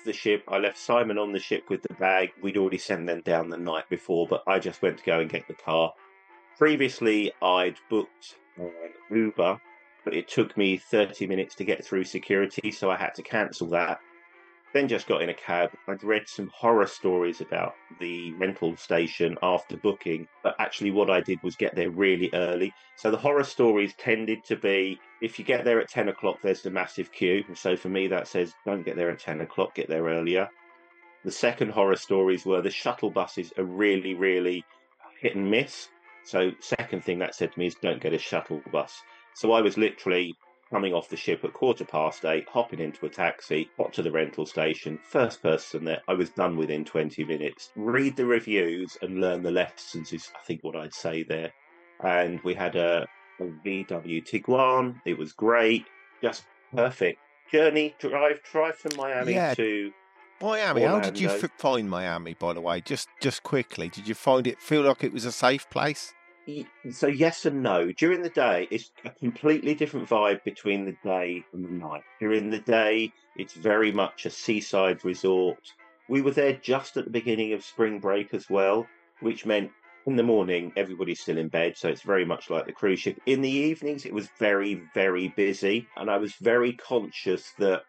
the 0.05 0.13
ship. 0.13 0.43
I 0.49 0.59
left 0.59 0.79
Simon 0.79 1.19
on 1.19 1.33
the 1.33 1.39
ship 1.39 1.65
with 1.69 1.83
the 1.83 1.95
bag. 1.95 2.31
We'd 2.43 2.57
already 2.57 2.79
sent 2.79 3.07
them 3.07 3.21
down 3.21 3.51
the 3.51 3.57
night 3.57 3.89
before, 3.89 4.27
but 4.27 4.43
I 4.47 4.59
just 4.59 4.83
went 4.83 4.99
to 4.99 5.05
go 5.05 5.21
and 5.21 5.31
get 5.31 5.47
the 5.47 5.55
car. 5.55 5.93
Previously, 6.59 7.33
I'd 7.43 7.77
booked 7.91 8.37
an 8.57 8.71
Uber, 9.11 9.61
but 10.05 10.15
it 10.15 10.29
took 10.29 10.57
me 10.57 10.77
30 10.77 11.27
minutes 11.27 11.55
to 11.57 11.65
get 11.65 11.85
through 11.85 12.05
security, 12.05 12.71
so 12.71 12.91
I 12.91 12.97
had 12.97 13.15
to 13.15 13.23
cancel 13.23 13.69
that. 13.69 14.01
Then 14.73 14.89
just 14.89 15.07
got 15.07 15.23
in 15.23 15.29
a 15.29 15.35
cab. 15.35 15.71
I'd 15.87 16.03
read 16.03 16.29
some 16.29 16.51
horror 16.53 16.89
stories 16.89 17.41
about 17.41 17.75
the 18.01 18.33
rental 18.35 18.77
station 18.77 19.39
after 19.41 19.77
booking, 19.77 20.27
but 20.43 20.57
actually, 20.59 20.91
what 20.91 21.11
I 21.11 21.21
did 21.21 21.41
was 21.45 21.55
get 21.55 21.77
there 21.77 21.91
really 21.91 22.29
early. 22.35 22.75
So 22.97 23.11
the 23.11 23.17
horror 23.17 23.45
stories 23.45 23.95
tended 23.95 24.43
to 24.47 24.57
be 24.57 24.99
if 25.23 25.39
you 25.39 25.45
get 25.45 25.65
there 25.65 25.81
at 25.81 25.89
10 25.89 26.09
o'clock, 26.09 26.39
there's 26.43 26.63
the 26.63 26.71
massive 26.71 27.13
queue. 27.13 27.45
And 27.47 27.57
so 27.57 27.77
for 27.77 27.89
me, 27.89 28.09
that 28.09 28.27
says 28.27 28.53
don't 28.67 28.85
get 28.85 28.97
there 28.97 29.11
at 29.11 29.21
10 29.21 29.43
o'clock, 29.43 29.77
get 29.77 29.89
there 29.89 30.07
earlier. 30.07 30.49
The 31.25 31.31
second 31.31 31.71
horror 31.71 31.97
stories 31.97 32.45
were 32.45 32.61
the 32.61 32.69
shuttle 32.69 33.11
buses 33.11 33.53
are 33.57 33.65
really, 33.65 34.15
really 34.15 34.65
hit 35.21 35.37
and 35.37 35.51
miss. 35.51 35.89
So, 36.25 36.51
second 36.61 37.05
thing 37.05 37.19
that 37.21 37.35
said 37.35 37.53
to 37.53 37.59
me 37.59 37.67
is 37.67 37.77
don't 37.77 38.03
get 38.03 38.13
a 38.13 38.19
shuttle 38.19 38.61
bus. 38.73 39.03
So, 39.35 39.53
I 39.53 39.61
was 39.61 39.77
literally 39.77 40.37
coming 40.71 40.93
off 40.95 41.09
the 41.09 41.17
ship 41.17 41.45
at 41.45 41.53
quarter 41.53 41.85
past 41.85 42.25
eight, 42.25 42.49
hopping 42.49 42.81
into 42.81 43.07
a 43.07 43.09
taxi, 43.09 43.69
got 43.79 43.93
to 43.93 44.03
the 44.03 44.11
rental 44.11 44.47
station, 44.47 44.99
first 45.05 45.43
person 45.43 45.85
there. 45.85 46.03
I 46.09 46.15
was 46.15 46.31
done 46.31 46.57
within 46.57 46.85
20 46.85 47.25
minutes. 47.25 47.71
Read 47.77 48.17
the 48.17 48.27
reviews 48.27 48.97
and 49.03 49.21
learn 49.21 49.43
the 49.43 49.51
lessons 49.53 50.13
is, 50.13 50.31
I 50.35 50.43
think, 50.45 50.65
what 50.65 50.75
I'd 50.75 50.95
say 50.95 51.23
there. 51.23 51.53
And 52.03 52.41
we 52.43 52.55
had 52.55 52.75
a, 52.77 53.07
a 53.41 53.45
VW 53.45 54.27
Tiguan. 54.29 55.01
It 55.05 55.17
was 55.17 55.33
great, 55.33 55.87
just 56.23 56.45
perfect. 56.75 57.21
Journey, 57.53 57.95
drive, 58.01 58.41
drive 58.51 58.77
from 58.77 58.97
Miami 58.97 59.35
Yeah. 59.35 59.55
to 59.55 59.93
Miami. 60.41 60.83
How 60.83 60.99
did 60.99 61.21
you 61.21 61.29
f- 61.29 61.51
find 61.59 61.89
Miami, 61.89 62.35
by 62.35 62.53
the 62.53 62.61
way? 62.61 62.81
Just 62.81 63.09
just 63.21 63.43
quickly, 63.45 63.89
did 63.89 64.09
you 64.09 64.15
find 64.15 64.47
it 64.47 64.61
feel 64.61 64.83
like 64.83 65.05
it 65.05 65.13
was 65.13 65.25
a 65.25 65.33
safe 65.33 65.69
place? 65.71 66.13
So 66.91 67.07
yes 67.07 67.47
and 67.47 67.63
no. 67.63 67.91
During 67.93 68.23
the 68.23 68.29
day, 68.29 68.69
it's 68.71 68.91
a 69.05 69.11
completely 69.11 69.75
different 69.75 70.09
vibe 70.09 70.45
between 70.45 70.85
the 70.85 70.97
day 71.03 71.45
and 71.53 71.65
the 71.65 71.71
night. 71.71 72.03
During 72.21 72.51
the 72.51 72.59
day, 72.59 73.13
it's 73.37 73.55
very 73.55 73.93
much 73.93 74.27
a 74.27 74.31
seaside 74.31 75.05
resort. 75.05 75.73
We 76.09 76.21
were 76.21 76.33
there 76.33 76.53
just 76.53 76.97
at 76.97 77.05
the 77.05 77.11
beginning 77.11 77.53
of 77.55 77.65
spring 77.65 77.99
break 77.99 78.35
as 78.35 78.51
well, 78.51 78.87
which 79.21 79.47
meant 79.47 79.71
in 80.07 80.17
the 80.17 80.23
morning 80.23 80.73
everybody's 80.77 81.21
still 81.21 81.39
in 81.39 81.49
bed, 81.49 81.79
so 81.79 81.89
it's 81.89 82.03
very 82.03 82.27
much 82.27 82.51
like 82.51 82.67
the 82.67 82.73
cruise 82.73 83.01
ship. 83.01 83.19
In 83.25 83.41
the 83.41 83.51
evenings, 83.51 84.05
it 84.05 84.13
was 84.13 84.29
very, 84.39 84.83
very 84.93 85.29
busy, 85.29 85.89
and 85.97 86.11
I 86.11 86.19
was 86.19 86.35
very 86.35 86.75
conscious 86.75 87.53
that 87.59 87.85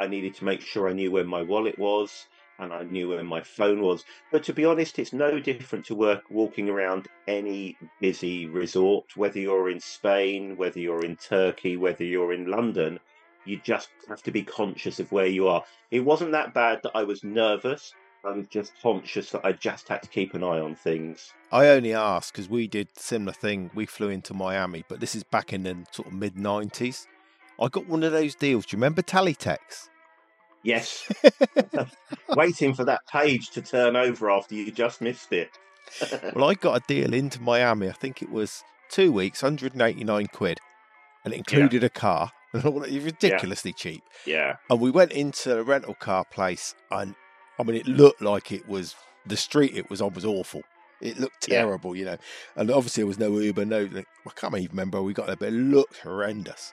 I 0.00 0.06
needed 0.06 0.34
to 0.36 0.44
make 0.44 0.62
sure 0.62 0.88
I 0.88 0.94
knew 0.94 1.10
where 1.10 1.24
my 1.24 1.42
wallet 1.42 1.78
was 1.78 2.26
and 2.62 2.72
I 2.72 2.82
knew 2.84 3.08
where 3.10 3.24
my 3.24 3.42
phone 3.42 3.82
was. 3.82 4.04
But 4.30 4.42
to 4.44 4.52
be 4.52 4.64
honest, 4.64 4.98
it's 4.98 5.12
no 5.12 5.38
different 5.38 5.84
to 5.86 5.94
work 5.94 6.22
walking 6.30 6.68
around 6.68 7.08
any 7.26 7.76
busy 8.00 8.46
resort, 8.46 9.16
whether 9.16 9.38
you're 9.38 9.70
in 9.70 9.80
Spain, 9.80 10.56
whether 10.56 10.78
you're 10.78 11.04
in 11.04 11.16
Turkey, 11.16 11.76
whether 11.76 12.04
you're 12.04 12.32
in 12.32 12.46
London. 12.46 12.98
You 13.44 13.60
just 13.64 13.88
have 14.08 14.22
to 14.22 14.30
be 14.30 14.42
conscious 14.42 15.00
of 15.00 15.10
where 15.10 15.26
you 15.26 15.48
are. 15.48 15.64
It 15.90 16.00
wasn't 16.00 16.32
that 16.32 16.54
bad 16.54 16.80
that 16.84 16.92
I 16.94 17.02
was 17.02 17.24
nervous. 17.24 17.92
I 18.24 18.30
was 18.30 18.46
just 18.46 18.72
conscious 18.80 19.30
that 19.32 19.44
I 19.44 19.50
just 19.52 19.88
had 19.88 20.02
to 20.02 20.08
keep 20.08 20.34
an 20.34 20.44
eye 20.44 20.60
on 20.60 20.76
things. 20.76 21.32
I 21.50 21.68
only 21.68 21.92
ask 21.92 22.32
because 22.32 22.48
we 22.48 22.68
did 22.68 22.88
similar 22.96 23.32
thing. 23.32 23.72
We 23.74 23.84
flew 23.84 24.10
into 24.10 24.32
Miami, 24.32 24.84
but 24.88 25.00
this 25.00 25.16
is 25.16 25.24
back 25.24 25.52
in 25.52 25.64
the 25.64 25.76
sort 25.90 26.06
of 26.06 26.14
mid 26.14 26.38
nineties. 26.38 27.08
I 27.60 27.66
got 27.66 27.88
one 27.88 28.04
of 28.04 28.12
those 28.12 28.36
deals. 28.36 28.66
Do 28.66 28.76
you 28.76 28.78
remember 28.78 29.02
Teletext? 29.02 29.88
Yes, 30.64 31.10
waiting 32.36 32.74
for 32.74 32.84
that 32.84 33.00
page 33.10 33.50
to 33.50 33.62
turn 33.62 33.96
over 33.96 34.30
after 34.30 34.54
you 34.54 34.70
just 34.70 35.00
missed 35.00 35.32
it. 35.32 35.50
Well, 36.34 36.48
I 36.48 36.54
got 36.54 36.76
a 36.80 36.84
deal 36.86 37.12
into 37.12 37.42
Miami. 37.42 37.88
I 37.88 37.92
think 37.92 38.22
it 38.22 38.30
was 38.30 38.62
two 38.90 39.12
weeks, 39.12 39.42
189 39.42 40.26
quid, 40.28 40.58
and 41.24 41.34
it 41.34 41.38
included 41.38 41.84
a 41.84 41.90
car. 41.90 42.30
Ridiculously 42.54 43.72
cheap. 43.72 44.02
yeah, 44.26 44.56
And 44.70 44.80
we 44.80 44.90
went 44.90 45.12
into 45.12 45.50
the 45.50 45.64
rental 45.64 45.94
car 45.94 46.24
place, 46.24 46.74
and 46.90 47.14
I 47.58 47.62
mean, 47.64 47.76
it 47.76 47.86
looked 47.86 48.22
like 48.22 48.52
it 48.52 48.66
was 48.68 48.94
the 49.26 49.36
street 49.36 49.76
it 49.76 49.90
was 49.90 50.00
on 50.00 50.14
was 50.14 50.24
awful. 50.24 50.62
It 51.00 51.18
looked 51.18 51.48
Yeah. 51.48 51.62
terrible, 51.62 51.96
you 51.96 52.04
know. 52.04 52.16
And 52.56 52.70
obviously, 52.70 53.02
there 53.02 53.08
was 53.08 53.18
no 53.18 53.38
Uber, 53.38 53.64
no. 53.64 53.84
I 53.94 54.30
can't 54.36 54.54
even 54.56 54.68
remember 54.70 55.02
we 55.02 55.12
got 55.12 55.26
there, 55.26 55.36
but 55.36 55.48
it 55.48 55.52
looked 55.52 55.98
horrendous. 55.98 56.72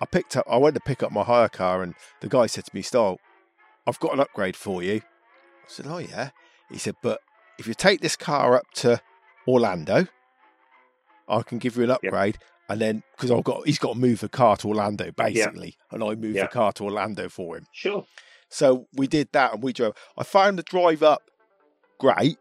I 0.00 0.06
picked 0.06 0.36
up. 0.36 0.46
I 0.48 0.56
went 0.56 0.74
to 0.74 0.80
pick 0.80 1.02
up 1.02 1.10
my 1.12 1.22
hire 1.24 1.48
car, 1.48 1.82
and 1.82 1.94
the 2.20 2.28
guy 2.28 2.46
said 2.46 2.64
to 2.66 2.74
me, 2.74 2.82
"Style, 2.82 3.18
I've 3.86 3.98
got 4.00 4.12
an 4.12 4.20
upgrade 4.20 4.56
for 4.56 4.82
you." 4.82 4.96
I 4.96 5.66
said, 5.68 5.86
"Oh 5.88 5.98
yeah." 5.98 6.30
He 6.70 6.78
said, 6.78 6.96
"But 7.02 7.20
if 7.58 7.66
you 7.66 7.74
take 7.74 8.00
this 8.00 8.16
car 8.16 8.54
up 8.54 8.70
to 8.76 9.00
Orlando, 9.46 10.06
I 11.28 11.42
can 11.42 11.58
give 11.58 11.76
you 11.76 11.84
an 11.84 11.90
upgrade." 11.90 12.38
And 12.70 12.80
then, 12.82 13.02
because 13.16 13.30
I've 13.30 13.44
got, 13.44 13.64
he's 13.66 13.78
got 13.78 13.94
to 13.94 13.98
move 13.98 14.20
the 14.20 14.28
car 14.28 14.56
to 14.58 14.68
Orlando 14.68 15.10
basically, 15.12 15.76
and 15.90 16.04
I 16.04 16.14
moved 16.14 16.36
Yeah. 16.36 16.42
the 16.42 16.48
car 16.48 16.72
to 16.74 16.84
Orlando 16.84 17.28
for 17.30 17.56
him. 17.56 17.66
sure. 17.72 18.06
So 18.50 18.86
we 18.94 19.06
did 19.06 19.28
that, 19.32 19.54
and 19.54 19.62
we 19.62 19.72
drove. 19.72 19.94
I 20.16 20.24
found 20.24 20.58
the 20.58 20.62
drive 20.62 21.02
up 21.02 21.22
great. 21.98 22.38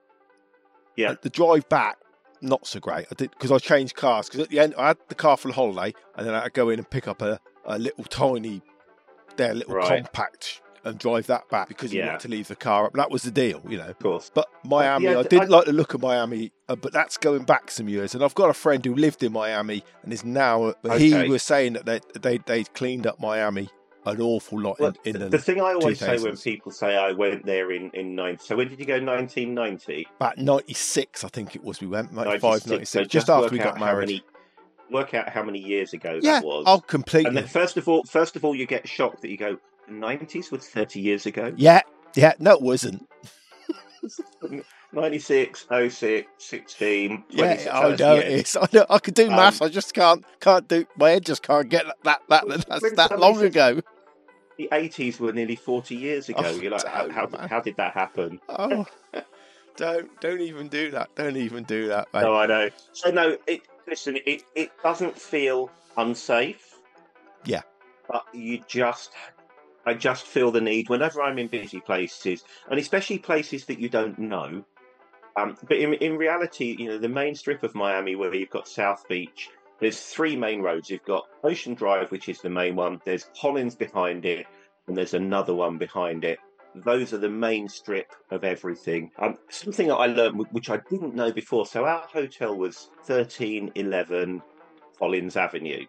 Yeah. 0.96 1.16
The 1.22 1.30
drive 1.30 1.68
back 1.70 1.98
not 2.42 2.68
so 2.68 2.80
great. 2.80 3.08
I 3.12 3.16
did 3.16 3.32
because 3.32 3.52
I 3.52 3.58
changed 3.60 3.96
cars. 3.96 4.28
Because 4.28 4.42
at 4.42 4.50
the 4.50 4.60
end, 4.60 4.76
I 4.78 4.88
had 4.90 4.98
the 5.10 5.16
car 5.16 5.38
for 5.38 5.48
the 5.50 5.54
holiday, 5.54 5.94
and 6.16 6.26
then 6.28 6.34
I 6.34 6.40
had 6.40 6.44
to 6.46 6.50
go 6.52 6.70
in 6.70 6.80
and 6.80 6.90
pick 6.90 7.08
up 7.08 7.22
a, 7.22 7.40
a 7.66 7.78
little 7.80 8.04
tiny, 8.06 8.62
their 9.38 9.54
little 9.54 9.76
Right. 9.76 10.04
compact, 10.04 10.62
and 10.84 10.98
drive 10.98 11.28
that 11.28 11.50
back 11.50 11.68
because 11.68 11.94
you 11.94 12.00
Yeah. 12.00 12.08
wanted 12.08 12.22
to 12.22 12.28
leave 12.30 12.48
the 12.48 12.56
car 12.56 12.86
up. 12.86 12.94
That 12.94 13.12
was 13.12 13.24
the 13.24 13.32
deal, 13.32 13.62
you 13.68 13.78
know. 13.78 13.88
Of 13.90 14.00
course. 14.00 14.32
But 14.34 14.48
Miami, 14.64 15.06
yeah, 15.06 15.20
I 15.20 15.24
d- 15.24 15.30
didn't 15.30 15.54
I- 15.54 15.58
like 15.58 15.66
the 15.66 15.74
look 15.74 15.94
of 15.94 16.02
Miami, 16.02 16.52
uh, 16.70 16.76
but 16.76 16.94
that's 16.94 17.18
going 17.18 17.44
back 17.44 17.70
some 17.72 17.90
years. 17.90 18.16
And 18.16 18.24
I've 18.24 18.36
got 18.36 18.50
a 18.50 18.54
friend 18.54 18.84
who 18.86 18.96
lived 18.96 19.22
in 19.24 19.34
Miami 19.34 19.84
and 20.04 20.14
is 20.14 20.24
now. 20.24 20.74
But 20.82 21.02
he 21.02 21.28
was 21.28 21.44
saying 21.44 21.74
that 21.74 21.86
they 21.86 22.00
they 22.20 22.38
they 22.40 22.64
cleaned 22.64 23.06
up 23.06 23.20
Miami 23.20 23.70
an 24.12 24.22
awful 24.22 24.60
lot 24.60 24.80
Well, 24.80 24.94
in, 25.06 25.16
in 25.16 25.22
the, 25.22 25.30
the, 25.30 25.38
thing 25.40 25.60
I 25.62 25.74
always 25.74 26.00
say 26.00 26.18
when 26.20 26.36
people 26.38 26.72
say 26.72 26.96
I 26.98 27.12
went 27.12 27.46
there 27.46 27.72
in 27.72 27.90
in 27.92 28.16
nine. 28.16 28.40
So 28.40 28.56
when 28.56 28.68
did 28.70 28.80
you 28.80 28.86
go? 28.86 29.00
Nineteen 29.00 29.54
ninety. 29.54 30.08
about 30.20 30.38
96 30.38 31.24
i 31.24 31.28
think 31.30 31.56
it 31.56 31.64
was 31.64 31.80
we 31.82 31.88
went 31.88 32.12
95 32.14 32.42
96. 32.42 32.68
96 32.70 32.90
So 32.90 33.04
just 33.06 33.30
after 33.30 33.42
work 33.44 33.52
we 33.52 33.58
got 33.60 33.78
how 33.78 33.86
married 33.86 34.08
many- 34.08 34.24
work 34.90 35.14
out 35.14 35.30
how 35.30 35.44
many 35.44 35.60
years 35.60 35.94
ago 35.94 36.20
yeah 36.22 36.40
that 36.40 36.46
was. 36.46 36.64
oh 36.68 36.80
completely 36.80 37.28
and 37.28 37.38
then 37.38 37.48
first 37.48 37.76
of 37.78 37.88
all, 37.90 38.04
first 38.06 38.36
of 38.38 38.46
all, 38.46 38.56
you 38.56 38.66
get 38.66 38.88
shocked 38.88 39.22
that 39.22 39.30
you 39.30 39.38
go. 39.38 39.58
The 39.88 39.94
nineties 39.94 40.52
was 40.52 40.66
thirty 40.68 41.00
years 41.02 41.26
ago. 41.26 41.54
yeah 41.58 41.82
yeah 42.16 42.34
no 42.40 42.52
it 42.54 42.62
wasn't 42.62 43.08
96, 44.94 45.68
06, 45.70 46.28
16, 46.38 47.24
yeah 47.30 47.38
26, 47.46 47.68
i 47.74 47.96
know 47.96 48.16
it 48.16 48.28
is 48.28 48.56
i 48.62 48.68
know 48.72 48.86
i 48.90 49.00
could 49.00 49.14
do 49.14 49.28
Um, 49.28 49.36
maths 49.36 49.62
i 49.62 49.68
just 49.68 49.94
can't 49.94 50.24
can't 50.40 50.66
do 50.68 50.86
my 50.96 51.10
head 51.12 51.26
just 51.26 51.44
can't 51.44 51.68
get 51.70 51.86
that 52.04 52.22
that 52.30 52.48
When- 52.48 52.64
that's 52.70 52.92
that 52.94 53.20
long 53.20 53.42
ago 53.42 53.82
The 54.58 54.70
eighties 54.72 55.20
were 55.20 55.34
nearly 55.34 55.56
forty 55.56 55.96
years 55.96 56.30
ago. 56.30 56.42
Oh, 56.44 56.52
You're 56.60 56.72
like, 56.72 56.86
how, 56.86 57.10
how, 57.10 57.48
how 57.48 57.62
did 57.62 57.78
that 57.78 57.94
happen? 57.94 58.40
oh 58.50 58.86
don't 59.78 60.20
don't 60.20 60.42
even 60.42 60.68
do 60.68 60.92
that 60.92 61.16
don't 61.16 61.38
even 61.38 61.64
do 61.64 61.88
that 61.88 62.12
mate. 62.14 62.24
No, 62.24 62.36
I 62.36 62.48
know. 62.48 62.70
So 62.92 63.12
no, 63.12 63.38
it 63.48 63.62
listen, 63.88 64.18
it 64.26 64.44
it 64.56 64.72
doesn't 64.84 65.18
feel 65.18 65.70
unsafe. 65.96 66.76
Yeah. 67.46 67.62
But 68.10 68.26
you 68.34 68.62
just 68.68 69.12
I 69.86 69.94
just 69.94 70.26
feel 70.26 70.52
the 70.52 70.60
need 70.60 70.90
whenever 70.90 71.22
I'm 71.22 71.40
in 71.40 71.48
busy 71.48 71.80
places 71.80 72.44
and 72.70 72.80
especially 72.80 73.20
places 73.20 73.66
that 73.66 73.80
you 73.80 73.88
don't 73.88 74.20
know. 74.20 74.66
Um, 75.38 75.56
but 75.68 75.78
in 75.78 75.94
in 75.94 76.18
reality, 76.18 76.76
you 76.78 76.90
know, 76.90 76.98
the 76.98 77.10
main 77.10 77.36
strip 77.36 77.64
of 77.64 77.76
Miami 77.76 78.16
where 78.16 78.34
you've 78.34 78.50
got 78.50 78.68
South 78.68 79.08
Beach, 79.08 79.50
there's 79.80 80.00
three 80.00 80.36
main 80.36 80.62
roads. 80.62 80.90
You've 80.90 81.06
got 81.06 81.26
Ocean 81.44 81.74
Drive, 81.74 82.12
which 82.12 82.30
is 82.30 82.40
the 82.40 82.50
main 82.50 82.76
one, 82.76 83.02
there's 83.06 83.30
Collins 83.40 83.76
behind 83.76 84.26
it, 84.26 84.46
and 84.88 84.96
there's 84.96 85.14
another 85.14 85.54
one 85.54 85.78
behind 85.78 86.24
it 86.24 86.40
those 86.84 87.14
are 87.14 87.18
the 87.18 87.30
main 87.30 87.68
strip 87.68 88.14
of 88.32 88.44
everything. 88.44 89.12
Um, 89.20 89.38
something 89.50 89.88
that 89.88 89.96
I 89.96 90.08
learned, 90.08 90.46
which 90.52 90.70
I 90.70 90.78
didn't 90.90 91.16
know 91.16 91.32
before. 91.32 91.66
So 91.66 91.86
our 91.86 92.02
hotel 92.02 92.56
was 92.56 92.90
thirteen 93.04 93.72
eleven 93.76 94.42
Collins 95.00 95.38
Avenue, 95.38 95.86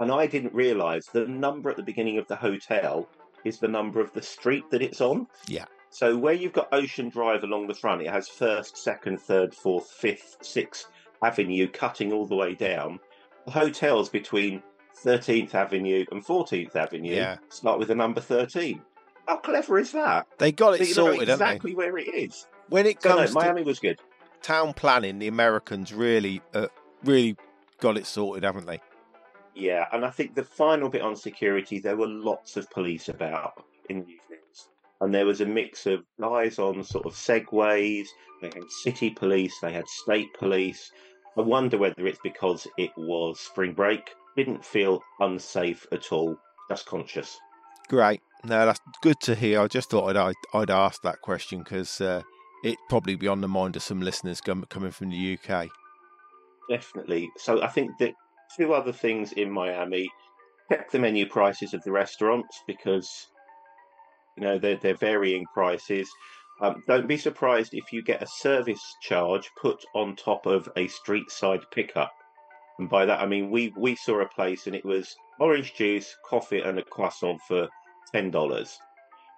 and 0.00 0.10
I 0.10 0.26
didn't 0.26 0.54
realise 0.54 1.06
the 1.06 1.26
number 1.26 1.70
at 1.70 1.76
the 1.76 1.82
beginning 1.82 2.18
of 2.18 2.26
the 2.28 2.36
hotel 2.36 3.08
is 3.44 3.58
the 3.58 3.68
number 3.68 4.00
of 4.00 4.12
the 4.12 4.22
street 4.22 4.64
that 4.70 4.82
it's 4.82 5.00
on. 5.00 5.26
Yeah. 5.46 5.66
So 5.90 6.16
where 6.16 6.34
you've 6.34 6.52
got 6.52 6.68
Ocean 6.72 7.08
Drive 7.08 7.44
along 7.44 7.66
the 7.66 7.74
front, 7.74 8.02
it 8.02 8.10
has 8.10 8.28
first, 8.28 8.76
second, 8.76 9.20
third, 9.20 9.54
fourth, 9.54 9.90
fifth, 9.90 10.36
sixth 10.42 10.86
Avenue 11.22 11.66
cutting 11.66 12.12
all 12.12 12.26
the 12.26 12.36
way 12.36 12.54
down. 12.54 13.00
Hotels 13.50 14.08
between 14.08 14.62
13th 15.04 15.54
Avenue 15.54 16.04
and 16.10 16.24
14th 16.24 16.74
Avenue 16.76 17.14
Yeah. 17.14 17.36
start 17.48 17.78
with 17.78 17.88
the 17.88 17.94
number 17.94 18.20
13. 18.20 18.82
How 19.26 19.36
clever 19.36 19.78
is 19.78 19.92
that? 19.92 20.26
they 20.38 20.52
got 20.52 20.80
it 20.80 20.86
sorted 20.86 21.28
haven't 21.28 21.46
exactly 21.46 21.74
where 21.74 21.96
it 21.98 22.08
is. 22.08 22.46
when 22.68 22.86
it 22.86 23.02
So 23.02 23.10
no, 23.10 23.16
comes 23.18 23.30
to 23.30 23.34
Miami 23.34 23.62
was 23.62 23.78
good. 23.78 24.00
town 24.42 24.72
planning 24.72 25.18
the 25.18 25.26
americans 25.28 25.92
really 25.92 26.40
uh, 26.54 26.68
really 27.04 27.36
got 27.80 27.96
it 27.96 28.06
sorted 28.06 28.44
haven't 28.44 28.66
they 28.66 28.80
Yeah, 29.54 29.86
and 29.92 30.04
I 30.04 30.10
think 30.10 30.34
the 30.34 30.44
final 30.44 30.88
bit 30.88 31.02
on 31.02 31.16
security, 31.16 31.78
there 31.80 31.96
were 31.96 32.06
lots 32.06 32.56
of 32.56 32.70
police 32.70 33.08
about 33.08 33.64
in 33.88 33.98
the 34.00 34.04
evenings. 34.06 34.68
And 35.00 35.12
there 35.14 35.26
was 35.26 35.40
a 35.40 35.46
mix 35.46 35.86
of 35.86 36.04
guys 36.20 36.58
on 36.58 36.82
sort 36.84 37.06
of 37.06 37.12
segways, 37.14 38.06
they 38.40 38.48
had 38.48 38.70
city 38.70 39.10
police, 39.10 39.54
they 39.60 39.72
had 39.72 39.86
state 39.88 40.32
police. 40.38 40.90
I 41.38 41.42
wonder 41.42 41.78
whether 41.78 42.06
it's 42.06 42.18
because 42.22 42.66
it 42.76 42.90
was 42.96 43.38
spring 43.38 43.72
break. 43.72 44.10
Didn't 44.36 44.64
feel 44.64 45.02
unsafe 45.20 45.86
at 45.92 46.12
all, 46.12 46.36
just 46.68 46.86
conscious. 46.86 47.38
Great. 47.88 48.20
No, 48.44 48.66
that's 48.66 48.80
good 49.02 49.20
to 49.20 49.34
hear. 49.34 49.60
I 49.60 49.68
just 49.68 49.90
thought 49.90 50.08
I'd 50.10 50.16
I'd, 50.16 50.34
I'd 50.54 50.70
ask 50.70 51.02
that 51.02 51.20
question 51.22 51.60
because 51.60 52.00
uh, 52.00 52.22
it'd 52.64 52.78
probably 52.88 53.16
be 53.16 53.28
on 53.28 53.40
the 53.40 53.48
mind 53.48 53.76
of 53.76 53.82
some 53.82 54.00
listeners 54.00 54.40
coming 54.40 54.90
from 54.90 55.10
the 55.10 55.38
UK. 55.38 55.68
Definitely. 56.70 57.30
So 57.36 57.62
I 57.62 57.68
think 57.68 57.92
that 57.98 58.14
two 58.56 58.74
other 58.74 58.92
things 58.92 59.32
in 59.32 59.50
Miami 59.50 60.08
check 60.70 60.90
the 60.90 60.98
menu 60.98 61.26
prices 61.26 61.72
of 61.74 61.82
the 61.84 61.92
restaurants 61.92 62.62
because 62.66 63.28
You 64.36 64.44
know, 64.44 64.58
they're, 64.58 64.76
they're 64.76 64.94
varying 64.94 65.44
prices. 65.52 66.08
Um, 66.60 66.82
don't 66.86 67.06
be 67.06 67.16
surprised 67.16 67.74
if 67.74 67.92
you 67.92 68.02
get 68.02 68.22
a 68.22 68.26
service 68.26 68.82
charge 69.00 69.50
put 69.60 69.84
on 69.94 70.16
top 70.16 70.46
of 70.46 70.68
a 70.76 70.88
street 70.88 71.30
side 71.30 71.60
pickup. 71.70 72.12
And 72.78 72.88
by 72.88 73.06
that, 73.06 73.20
I 73.20 73.26
mean, 73.26 73.50
we, 73.50 73.72
we 73.76 73.94
saw 73.94 74.20
a 74.20 74.28
place 74.28 74.66
and 74.66 74.74
it 74.74 74.84
was 74.84 75.14
orange 75.38 75.74
juice, 75.74 76.16
coffee, 76.24 76.60
and 76.60 76.78
a 76.78 76.82
croissant 76.82 77.40
for 77.46 77.68
$10, 78.14 78.76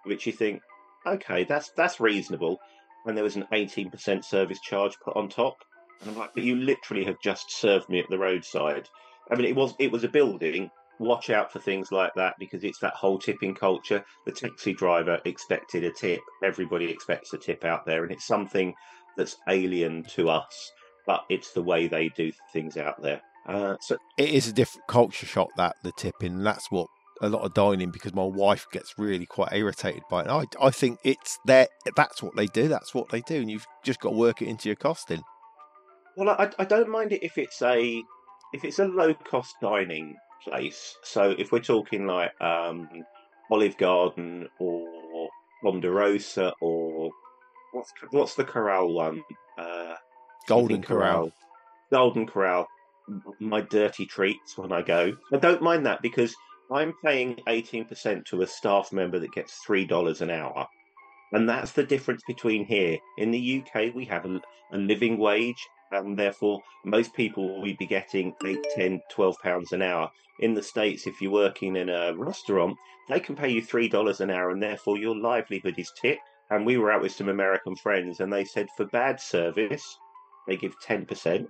which 0.04 0.26
you 0.26 0.32
think, 0.32 0.62
okay, 1.06 1.44
that's, 1.44 1.70
that's 1.76 2.00
reasonable. 2.00 2.58
And 3.06 3.16
there 3.16 3.24
was 3.24 3.36
an 3.36 3.46
18% 3.52 4.24
service 4.24 4.60
charge 4.60 4.96
put 5.04 5.16
on 5.16 5.28
top. 5.28 5.56
And 6.00 6.10
I'm 6.10 6.16
like, 6.16 6.34
but 6.34 6.44
you 6.44 6.56
literally 6.56 7.04
have 7.04 7.20
just 7.22 7.50
served 7.50 7.88
me 7.88 7.98
at 7.98 8.08
the 8.08 8.18
roadside. 8.18 8.88
I 9.30 9.36
mean, 9.36 9.46
it 9.46 9.54
was 9.54 9.74
it 9.78 9.92
was 9.92 10.04
a 10.04 10.08
building. 10.08 10.70
Watch 11.00 11.30
out 11.30 11.50
for 11.50 11.60
things 11.60 11.90
like 11.90 12.12
that 12.16 12.34
because 12.38 12.62
it's 12.62 12.78
that 12.80 12.92
whole 12.92 13.18
tipping 13.18 13.54
culture. 13.54 14.04
The 14.26 14.32
taxi 14.32 14.74
driver 14.74 15.18
expected 15.24 15.82
a 15.82 15.90
tip. 15.90 16.20
Everybody 16.44 16.90
expects 16.90 17.32
a 17.32 17.38
tip 17.38 17.64
out 17.64 17.86
there, 17.86 18.02
and 18.02 18.12
it's 18.12 18.26
something 18.26 18.74
that's 19.16 19.38
alien 19.48 20.04
to 20.10 20.28
us. 20.28 20.70
But 21.06 21.24
it's 21.30 21.52
the 21.52 21.62
way 21.62 21.88
they 21.88 22.10
do 22.10 22.30
things 22.52 22.76
out 22.76 23.00
there. 23.00 23.22
Uh, 23.48 23.76
so 23.80 23.96
It 24.18 24.28
is 24.28 24.46
a 24.46 24.52
different 24.52 24.88
culture 24.88 25.24
shock 25.24 25.48
that 25.56 25.74
the 25.82 25.92
tipping. 25.92 26.42
That's 26.42 26.70
what 26.70 26.86
a 27.22 27.30
lot 27.30 27.46
of 27.46 27.54
dining 27.54 27.90
because 27.90 28.12
my 28.12 28.24
wife 28.24 28.66
gets 28.70 28.92
really 28.98 29.24
quite 29.24 29.54
irritated 29.54 30.02
by 30.10 30.24
it. 30.24 30.28
I 30.28 30.44
I 30.60 30.70
think 30.70 30.98
it's 31.02 31.38
there. 31.46 31.68
That's 31.96 32.22
what 32.22 32.36
they 32.36 32.46
do. 32.46 32.68
That's 32.68 32.94
what 32.94 33.08
they 33.08 33.22
do, 33.22 33.36
and 33.36 33.50
you've 33.50 33.66
just 33.86 34.00
got 34.00 34.10
to 34.10 34.16
work 34.16 34.42
it 34.42 34.48
into 34.48 34.68
your 34.68 34.76
costing. 34.76 35.22
Well, 36.18 36.28
I, 36.28 36.50
I 36.58 36.66
don't 36.66 36.90
mind 36.90 37.12
it 37.12 37.22
if 37.22 37.38
it's 37.38 37.62
a 37.62 38.02
if 38.52 38.64
it's 38.64 38.78
a 38.78 38.84
low 38.84 39.14
cost 39.14 39.54
dining 39.62 40.14
place. 40.44 40.96
So 41.02 41.34
if 41.36 41.52
we're 41.52 41.60
talking 41.60 42.06
like 42.06 42.32
um, 42.40 42.88
Olive 43.50 43.76
Garden 43.76 44.48
or 44.58 45.28
Ponderosa 45.62 46.52
or 46.60 47.10
what's 47.72 47.92
what's 48.10 48.34
the 48.34 48.44
Corral 48.44 48.92
one? 48.92 49.22
Uh, 49.58 49.94
Golden 50.46 50.76
something 50.76 50.82
Corral. 50.82 51.32
Golden 51.90 52.26
Corral. 52.26 52.66
My 53.40 53.60
dirty 53.60 54.06
treats 54.06 54.56
when 54.56 54.72
I 54.72 54.82
go. 54.82 55.16
I 55.32 55.36
don't 55.36 55.62
mind 55.62 55.86
that 55.86 56.00
because 56.02 56.34
I'm 56.70 56.94
paying 57.04 57.40
eighteen 57.48 57.84
percent 57.84 58.26
to 58.26 58.42
a 58.42 58.46
staff 58.46 58.92
member 58.92 59.18
that 59.18 59.32
gets 59.32 59.58
three 59.66 59.84
dollars 59.84 60.20
an 60.20 60.30
hour. 60.30 60.66
And 61.32 61.48
that's 61.48 61.72
the 61.72 61.84
difference 61.84 62.22
between 62.26 62.64
here. 62.64 62.98
In 63.18 63.30
the 63.30 63.62
UK, 63.62 63.94
we 63.94 64.04
have 64.06 64.24
a, 64.24 64.40
a 64.72 64.76
living 64.76 65.16
wage, 65.16 65.64
and 65.92 66.18
therefore 66.18 66.60
most 66.84 67.14
people 67.14 67.60
will 67.60 67.76
be 67.76 67.86
getting 67.86 68.34
8, 68.44 68.58
10, 68.74 69.00
12 69.10 69.36
pounds 69.42 69.72
an 69.72 69.82
hour. 69.82 70.10
In 70.38 70.54
the 70.54 70.62
States, 70.62 71.06
if 71.06 71.20
you're 71.20 71.30
working 71.30 71.76
in 71.76 71.88
a 71.88 72.14
restaurant, 72.16 72.76
they 73.08 73.20
can 73.20 73.36
pay 73.36 73.50
you 73.50 73.62
$3 73.62 74.20
an 74.20 74.30
hour, 74.30 74.50
and 74.50 74.62
therefore 74.62 74.98
your 74.98 75.16
livelihood 75.16 75.74
is 75.78 75.92
tipped. 76.00 76.22
And 76.50 76.66
we 76.66 76.78
were 76.78 76.90
out 76.90 77.02
with 77.02 77.12
some 77.12 77.28
American 77.28 77.76
friends, 77.76 78.20
and 78.20 78.32
they 78.32 78.44
said 78.44 78.68
for 78.76 78.86
bad 78.86 79.20
service, 79.20 79.84
they 80.48 80.56
give 80.56 80.74
10%. 80.80 81.46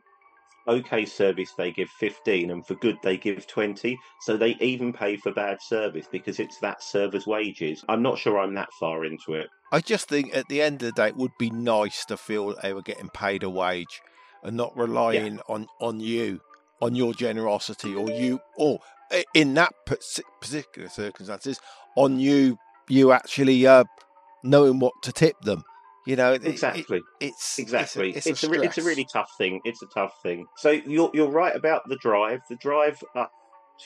Okay 0.68 1.06
service, 1.06 1.52
they 1.56 1.72
give 1.72 1.88
15, 1.88 2.50
and 2.50 2.66
for 2.66 2.74
good, 2.74 2.96
they 3.02 3.16
give 3.16 3.46
20. 3.46 3.98
So 4.20 4.36
they 4.36 4.56
even 4.60 4.92
pay 4.92 5.16
for 5.16 5.32
bad 5.32 5.58
service 5.62 6.06
because 6.10 6.38
it's 6.38 6.58
that 6.58 6.82
server's 6.82 7.26
wages. 7.26 7.82
I'm 7.88 8.02
not 8.02 8.18
sure 8.18 8.38
I'm 8.38 8.54
that 8.56 8.68
far 8.78 9.04
into 9.04 9.34
it. 9.34 9.48
I 9.72 9.80
just 9.80 10.08
think 10.08 10.36
at 10.36 10.48
the 10.48 10.60
end 10.60 10.82
of 10.82 10.86
the 10.86 10.92
day, 10.92 11.08
it 11.08 11.16
would 11.16 11.36
be 11.38 11.50
nice 11.50 12.04
to 12.06 12.16
feel 12.16 12.54
they 12.62 12.74
were 12.74 12.82
getting 12.82 13.08
paid 13.08 13.42
a 13.42 13.50
wage 13.50 14.02
and 14.42 14.56
not 14.56 14.76
relying 14.76 15.40
on 15.48 15.66
on 15.80 16.00
you, 16.00 16.40
on 16.80 16.94
your 16.94 17.12
generosity, 17.14 17.94
or 17.94 18.10
you, 18.10 18.40
or 18.56 18.78
in 19.34 19.54
that 19.54 19.72
particular 19.86 20.88
circumstances, 20.88 21.60
on 21.96 22.18
you, 22.20 22.56
you 22.88 23.12
actually 23.12 23.66
uh, 23.66 23.84
knowing 24.44 24.78
what 24.78 24.92
to 25.02 25.12
tip 25.12 25.36
them. 25.42 25.62
You 26.06 26.16
know, 26.16 26.32
it- 26.32 26.44
it- 26.44 26.48
Exactly. 26.48 27.02
it's 27.20 27.58
Exactly. 27.58 28.10
It's, 28.14 28.26
It's, 28.26 28.42
a, 28.42 28.48
a, 28.48 28.50
it's 28.62 28.78
a 28.78 28.82
really 28.82 29.06
tough 29.12 29.30
thing. 29.36 29.60
It's 29.64 29.82
a 29.82 29.86
tough 29.94 30.14
thing. 30.22 30.46
So 30.56 30.70
you're 30.70 31.10
you're 31.12 31.30
right 31.30 31.54
about 31.54 31.82
the 31.88 31.96
drive. 31.96 32.40
The 32.48 32.56
drive 32.56 33.02
up 33.14 33.30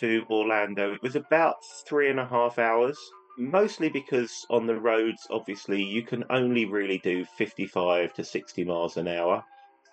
to 0.00 0.24
Orlando 0.30 0.92
it 0.94 1.02
was 1.02 1.16
about 1.16 1.56
three 1.88 2.08
and 2.10 2.20
a 2.20 2.26
half 2.26 2.58
hours. 2.58 2.98
Mostly 3.36 3.88
because 3.88 4.46
on 4.48 4.66
the 4.68 4.76
roads, 4.76 5.26
obviously, 5.28 5.82
you 5.82 6.04
can 6.04 6.22
only 6.30 6.66
really 6.66 6.98
do 6.98 7.24
55 7.36 8.12
to 8.14 8.22
60 8.24 8.62
miles 8.64 8.96
an 8.96 9.08
hour. 9.08 9.42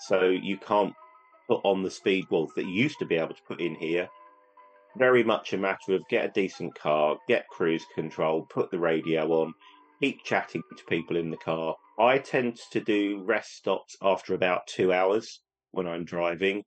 So 0.08 0.30
you 0.30 0.58
can't 0.58 0.94
put 1.48 1.62
on 1.64 1.84
the 1.84 1.92
speed 1.92 2.26
well 2.30 2.48
that 2.56 2.66
you 2.66 2.72
used 2.72 3.00
to 3.00 3.06
be 3.06 3.16
able 3.16 3.36
to 3.36 3.44
put 3.48 3.62
in 3.62 3.76
here. 3.76 4.10
Very 4.98 5.24
much 5.24 5.54
a 5.54 5.58
matter 5.58 5.94
of 5.96 6.08
get 6.10 6.26
a 6.26 6.32
decent 6.32 6.76
car, 6.76 7.18
get 7.28 7.48
cruise 7.50 7.86
control, 7.96 8.46
put 8.50 8.72
the 8.72 8.80
radio 8.80 9.32
on, 9.42 9.54
keep 10.02 10.24
chatting 10.24 10.64
to 10.76 10.84
people 10.86 11.16
in 11.18 11.30
the 11.30 11.38
car. 11.38 11.76
I 12.00 12.18
tend 12.18 12.58
to 12.72 12.80
do 12.82 13.24
rest 13.24 13.52
stops 13.56 13.96
after 14.02 14.34
about 14.34 14.68
two 14.68 14.92
hours 14.92 15.42
when 15.72 15.88
I'm 15.88 16.04
driving, 16.04 16.64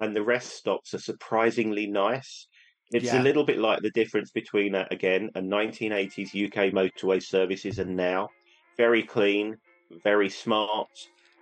and 0.00 0.14
the 0.14 0.22
rest 0.22 0.50
stops 0.56 0.94
are 0.94 0.98
surprisingly 0.98 1.86
nice. 1.86 2.46
It's 2.92 3.06
Yeah. 3.06 3.18
a 3.20 3.22
little 3.22 3.44
bit 3.44 3.58
like 3.58 3.80
the 3.82 3.90
difference 3.90 4.30
between, 4.30 4.74
uh, 4.74 4.86
again, 4.90 5.30
a 5.34 5.42
1980s 5.42 6.34
UK 6.34 6.70
motorway 6.70 7.22
services 7.22 7.78
and 7.78 7.96
now. 7.96 8.28
Very 8.76 9.02
clean, 9.02 9.56
very 10.04 10.28
smart, 10.28 10.88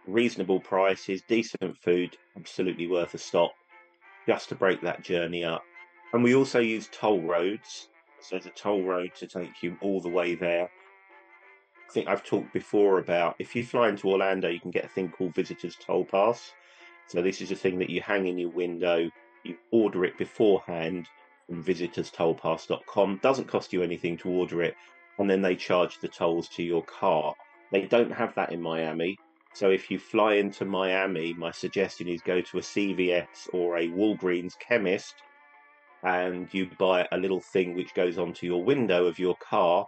reasonable 0.06 0.60
prices, 0.60 1.22
decent 1.28 1.76
food, 1.78 2.16
absolutely 2.36 2.86
worth 2.86 3.14
a 3.14 3.18
stop 3.18 3.52
just 4.26 4.48
to 4.48 4.54
break 4.54 4.80
that 4.82 5.02
journey 5.02 5.44
up. 5.44 5.62
And 6.12 6.22
we 6.22 6.34
also 6.34 6.60
use 6.60 6.88
toll 6.92 7.22
roads. 7.22 7.88
So 8.20 8.36
there's 8.36 8.46
a 8.46 8.50
toll 8.50 8.82
road 8.82 9.12
to 9.16 9.26
take 9.26 9.62
you 9.62 9.76
all 9.80 10.00
the 10.00 10.08
way 10.08 10.34
there. 10.34 10.70
I 11.88 11.92
think 11.92 12.08
I've 12.08 12.24
talked 12.24 12.52
before 12.52 12.98
about 12.98 13.36
if 13.38 13.54
you 13.54 13.64
fly 13.64 13.88
into 13.88 14.08
Orlando, 14.08 14.48
you 14.48 14.60
can 14.60 14.70
get 14.70 14.84
a 14.84 14.88
thing 14.88 15.10
called 15.10 15.34
Visitor's 15.34 15.76
Toll 15.76 16.04
Pass. 16.04 16.52
So 17.08 17.20
this 17.20 17.40
is 17.40 17.50
a 17.50 17.56
thing 17.56 17.78
that 17.80 17.90
you 17.90 18.00
hang 18.00 18.26
in 18.26 18.38
your 18.38 18.50
window, 18.50 19.10
you 19.44 19.56
order 19.72 20.04
it 20.04 20.16
beforehand 20.16 21.08
from 21.46 21.62
visitorstollpass.com. 21.62 23.20
Doesn't 23.22 23.48
cost 23.48 23.72
you 23.72 23.82
anything 23.82 24.16
to 24.18 24.30
order 24.30 24.62
it, 24.62 24.74
and 25.18 25.28
then 25.28 25.42
they 25.42 25.56
charge 25.56 25.98
the 25.98 26.08
tolls 26.08 26.48
to 26.50 26.62
your 26.62 26.84
car. 26.84 27.34
They 27.72 27.82
don't 27.82 28.12
have 28.12 28.34
that 28.36 28.52
in 28.52 28.62
Miami. 28.62 29.18
So 29.54 29.70
if 29.70 29.90
you 29.90 29.98
fly 29.98 30.34
into 30.34 30.64
Miami, 30.64 31.34
my 31.34 31.50
suggestion 31.50 32.08
is 32.08 32.22
go 32.22 32.40
to 32.40 32.58
a 32.58 32.62
CVS 32.62 33.48
or 33.52 33.76
a 33.76 33.88
Walgreens 33.88 34.58
chemist 34.58 35.14
and 36.02 36.52
you 36.52 36.68
buy 36.78 37.06
a 37.12 37.16
little 37.16 37.40
thing 37.40 37.74
which 37.74 37.94
goes 37.94 38.18
onto 38.18 38.46
your 38.46 38.64
window 38.64 39.06
of 39.06 39.18
your 39.18 39.36
car, 39.36 39.86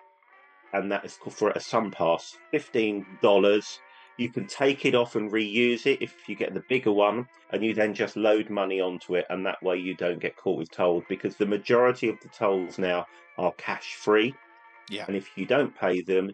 and 0.72 0.90
that 0.92 1.04
is 1.04 1.16
for 1.30 1.50
a 1.50 1.60
sun 1.60 1.90
pass, 1.90 2.36
fifteen 2.50 3.04
dollars. 3.20 3.80
You 4.16 4.28
can 4.30 4.46
take 4.46 4.86
it 4.86 4.94
off 4.94 5.16
and 5.16 5.32
reuse 5.32 5.86
it 5.86 6.00
if 6.00 6.28
you 6.28 6.36
get 6.36 6.54
the 6.54 6.62
bigger 6.68 6.92
one, 6.92 7.26
and 7.50 7.64
you 7.64 7.74
then 7.74 7.94
just 7.94 8.16
load 8.16 8.48
money 8.48 8.80
onto 8.80 9.16
it, 9.16 9.26
and 9.28 9.44
that 9.44 9.60
way 9.60 9.76
you 9.76 9.96
don't 9.96 10.20
get 10.20 10.36
caught 10.36 10.58
with 10.58 10.70
tolls 10.70 11.02
because 11.08 11.34
the 11.36 11.46
majority 11.46 12.08
of 12.08 12.20
the 12.20 12.28
tolls 12.28 12.78
now 12.78 13.06
are 13.38 13.52
cash 13.54 13.94
free, 13.94 14.32
Yeah. 14.88 15.04
and 15.08 15.16
if 15.16 15.36
you 15.36 15.46
don't 15.46 15.74
pay 15.74 16.00
them, 16.00 16.30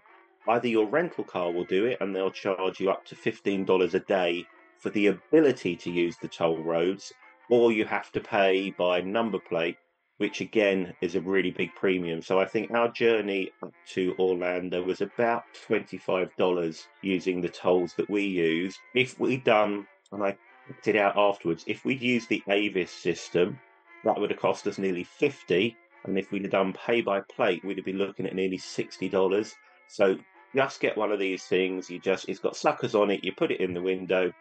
either 0.48 0.68
your 0.68 0.86
rental 0.86 1.24
car 1.24 1.52
will 1.52 1.64
do 1.64 1.86
it, 1.86 1.98
and 2.00 2.14
they'll 2.14 2.30
charge 2.30 2.80
you 2.80 2.90
up 2.90 3.04
to 3.06 3.14
fifteen 3.14 3.64
dollars 3.64 3.94
a 3.94 4.00
day 4.00 4.46
for 4.78 4.90
the 4.90 5.08
ability 5.08 5.76
to 5.76 5.90
use 5.90 6.16
the 6.16 6.28
toll 6.28 6.62
roads, 6.62 7.12
or 7.50 7.72
you 7.72 7.84
have 7.84 8.10
to 8.12 8.20
pay 8.20 8.70
by 8.70 9.00
number 9.00 9.38
plate, 9.38 9.76
which 10.18 10.40
again 10.40 10.94
is 11.00 11.14
a 11.14 11.20
really 11.20 11.50
big 11.50 11.74
premium. 11.74 12.22
So 12.22 12.40
I 12.40 12.46
think 12.46 12.70
our 12.70 12.90
journey 12.90 13.50
up 13.62 13.72
to 13.88 14.14
Orlando 14.18 14.82
was 14.82 15.00
about 15.00 15.44
$25 15.68 16.86
using 17.02 17.40
the 17.40 17.48
tolls 17.48 17.94
that 17.94 18.08
we 18.08 18.24
use. 18.24 18.78
If 18.94 19.18
we'd 19.20 19.44
done, 19.44 19.86
and 20.12 20.22
I 20.22 20.36
picked 20.66 20.88
it 20.88 20.96
out 20.96 21.16
afterwards, 21.16 21.64
if 21.66 21.84
we'd 21.84 22.00
used 22.00 22.28
the 22.28 22.42
Avis 22.48 22.90
system, 22.90 23.58
that 24.04 24.18
would 24.18 24.30
have 24.30 24.40
cost 24.40 24.66
us 24.66 24.78
nearly 24.78 25.04
50 25.04 25.76
and 26.04 26.18
if 26.18 26.30
we'd 26.30 26.42
have 26.42 26.52
done 26.52 26.72
pay 26.72 27.00
by 27.00 27.20
plate, 27.20 27.64
we'd 27.64 27.76
have 27.76 27.84
been 27.84 27.98
looking 27.98 28.26
at 28.26 28.34
nearly 28.34 28.58
$60. 28.58 29.54
So 29.88 30.18
just 30.54 30.80
get 30.80 30.96
one 30.96 31.12
of 31.12 31.18
these 31.18 31.44
things. 31.44 31.90
You 31.90 31.98
just, 31.98 32.28
it's 32.28 32.40
got 32.40 32.56
suckers 32.56 32.94
on 32.94 33.10
it. 33.10 33.24
You 33.24 33.32
put 33.32 33.50
it 33.50 33.60
in 33.60 33.74
the 33.74 33.82
window, 33.82 34.32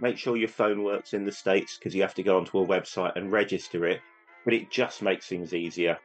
make 0.00 0.18
sure 0.18 0.36
your 0.36 0.48
phone 0.48 0.82
works 0.82 1.14
in 1.14 1.24
the 1.24 1.32
States 1.32 1.78
because 1.78 1.94
you 1.94 2.02
have 2.02 2.14
to 2.14 2.22
go 2.22 2.36
onto 2.36 2.58
a 2.58 2.66
website 2.66 3.16
and 3.16 3.32
register 3.32 3.86
it. 3.86 4.00
But 4.44 4.54
it 4.54 4.70
just 4.70 5.02
makes 5.02 5.26
things 5.26 5.54
easier. 5.54 5.98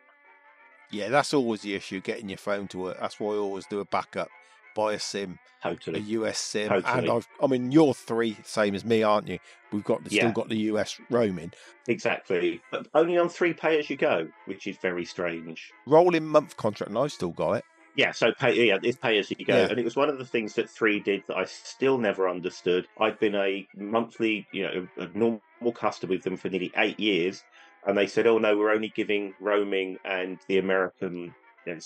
Yeah, 0.92 1.10
that's 1.10 1.34
always 1.34 1.62
the 1.62 1.76
issue, 1.76 2.00
getting 2.00 2.30
your 2.30 2.38
phone 2.38 2.68
to 2.70 2.78
work. 2.78 2.98
That's 3.00 3.20
why 3.20 3.34
I 3.34 3.38
always 3.38 3.66
do 3.66 3.80
a 3.80 3.86
backup, 3.86 4.30
buy 4.76 4.94
a 4.94 5.00
SIM, 5.00 5.38
totally. 5.62 6.00
a 6.00 6.04
US 6.04 6.38
SIM. 6.38 6.72
And 6.72 7.10
I've, 7.10 7.28
I 7.42 7.48
mean, 7.48 7.72
you're 7.72 7.94
three, 7.94 8.38
same 8.44 8.76
as 8.76 8.86
me, 8.86 9.04
aren't 9.04 9.28
you? 9.28 9.40
We've 9.74 9.84
got 9.84 10.06
still 10.08 10.32
got 10.32 10.50
the 10.50 10.58
US 10.58 11.00
roaming. 11.10 11.52
Exactly. 11.88 12.62
But 12.72 12.88
only 12.94 13.18
on 13.18 13.28
three 13.28 13.54
pay 13.54 13.80
as 13.80 13.90
you 13.90 13.98
go, 13.98 14.30
which 14.46 14.68
is 14.68 14.78
very 14.78 15.04
strange. 15.04 15.74
Rolling 15.86 16.26
month 16.26 16.56
contract, 16.56 16.90
and 16.90 16.98
I've 16.98 17.12
still 17.12 17.32
got 17.32 17.54
it. 17.54 17.66
Yeah, 17.98 18.12
so 18.12 18.32
pay 18.32 18.68
yeah, 18.68 18.78
it's 18.84 18.98
pay 18.98 19.18
as 19.18 19.32
you 19.32 19.44
go. 19.44 19.56
Yeah. 19.56 19.68
And 19.70 19.80
it 19.80 19.84
was 19.84 19.96
one 19.96 20.08
of 20.08 20.20
the 20.20 20.26
things 20.26 20.54
that 20.54 20.70
three 20.70 21.00
did 21.00 21.24
that 21.28 21.36
I 21.36 21.46
still 21.46 21.98
never 21.98 22.30
understood. 22.30 22.88
I'd 23.00 23.20
been 23.20 23.34
a 23.34 23.68
monthly, 23.76 24.48
you 24.52 24.64
know, 24.64 24.88
a 24.98 25.08
normal 25.18 25.42
customer 25.74 26.12
with 26.12 26.24
them 26.24 26.38
for 26.38 26.48
nearly 26.48 26.72
eight 26.78 27.00
years, 27.00 27.44
and 27.88 27.98
they 27.98 28.06
said, 28.06 28.28
"Oh 28.28 28.38
no, 28.38 28.56
we're 28.56 28.72
only 28.72 28.94
giving 28.96 29.34
roaming 29.40 29.98
and 30.06 30.38
the 30.48 30.60
American 30.60 31.34
you 31.66 31.74
know, 31.74 31.80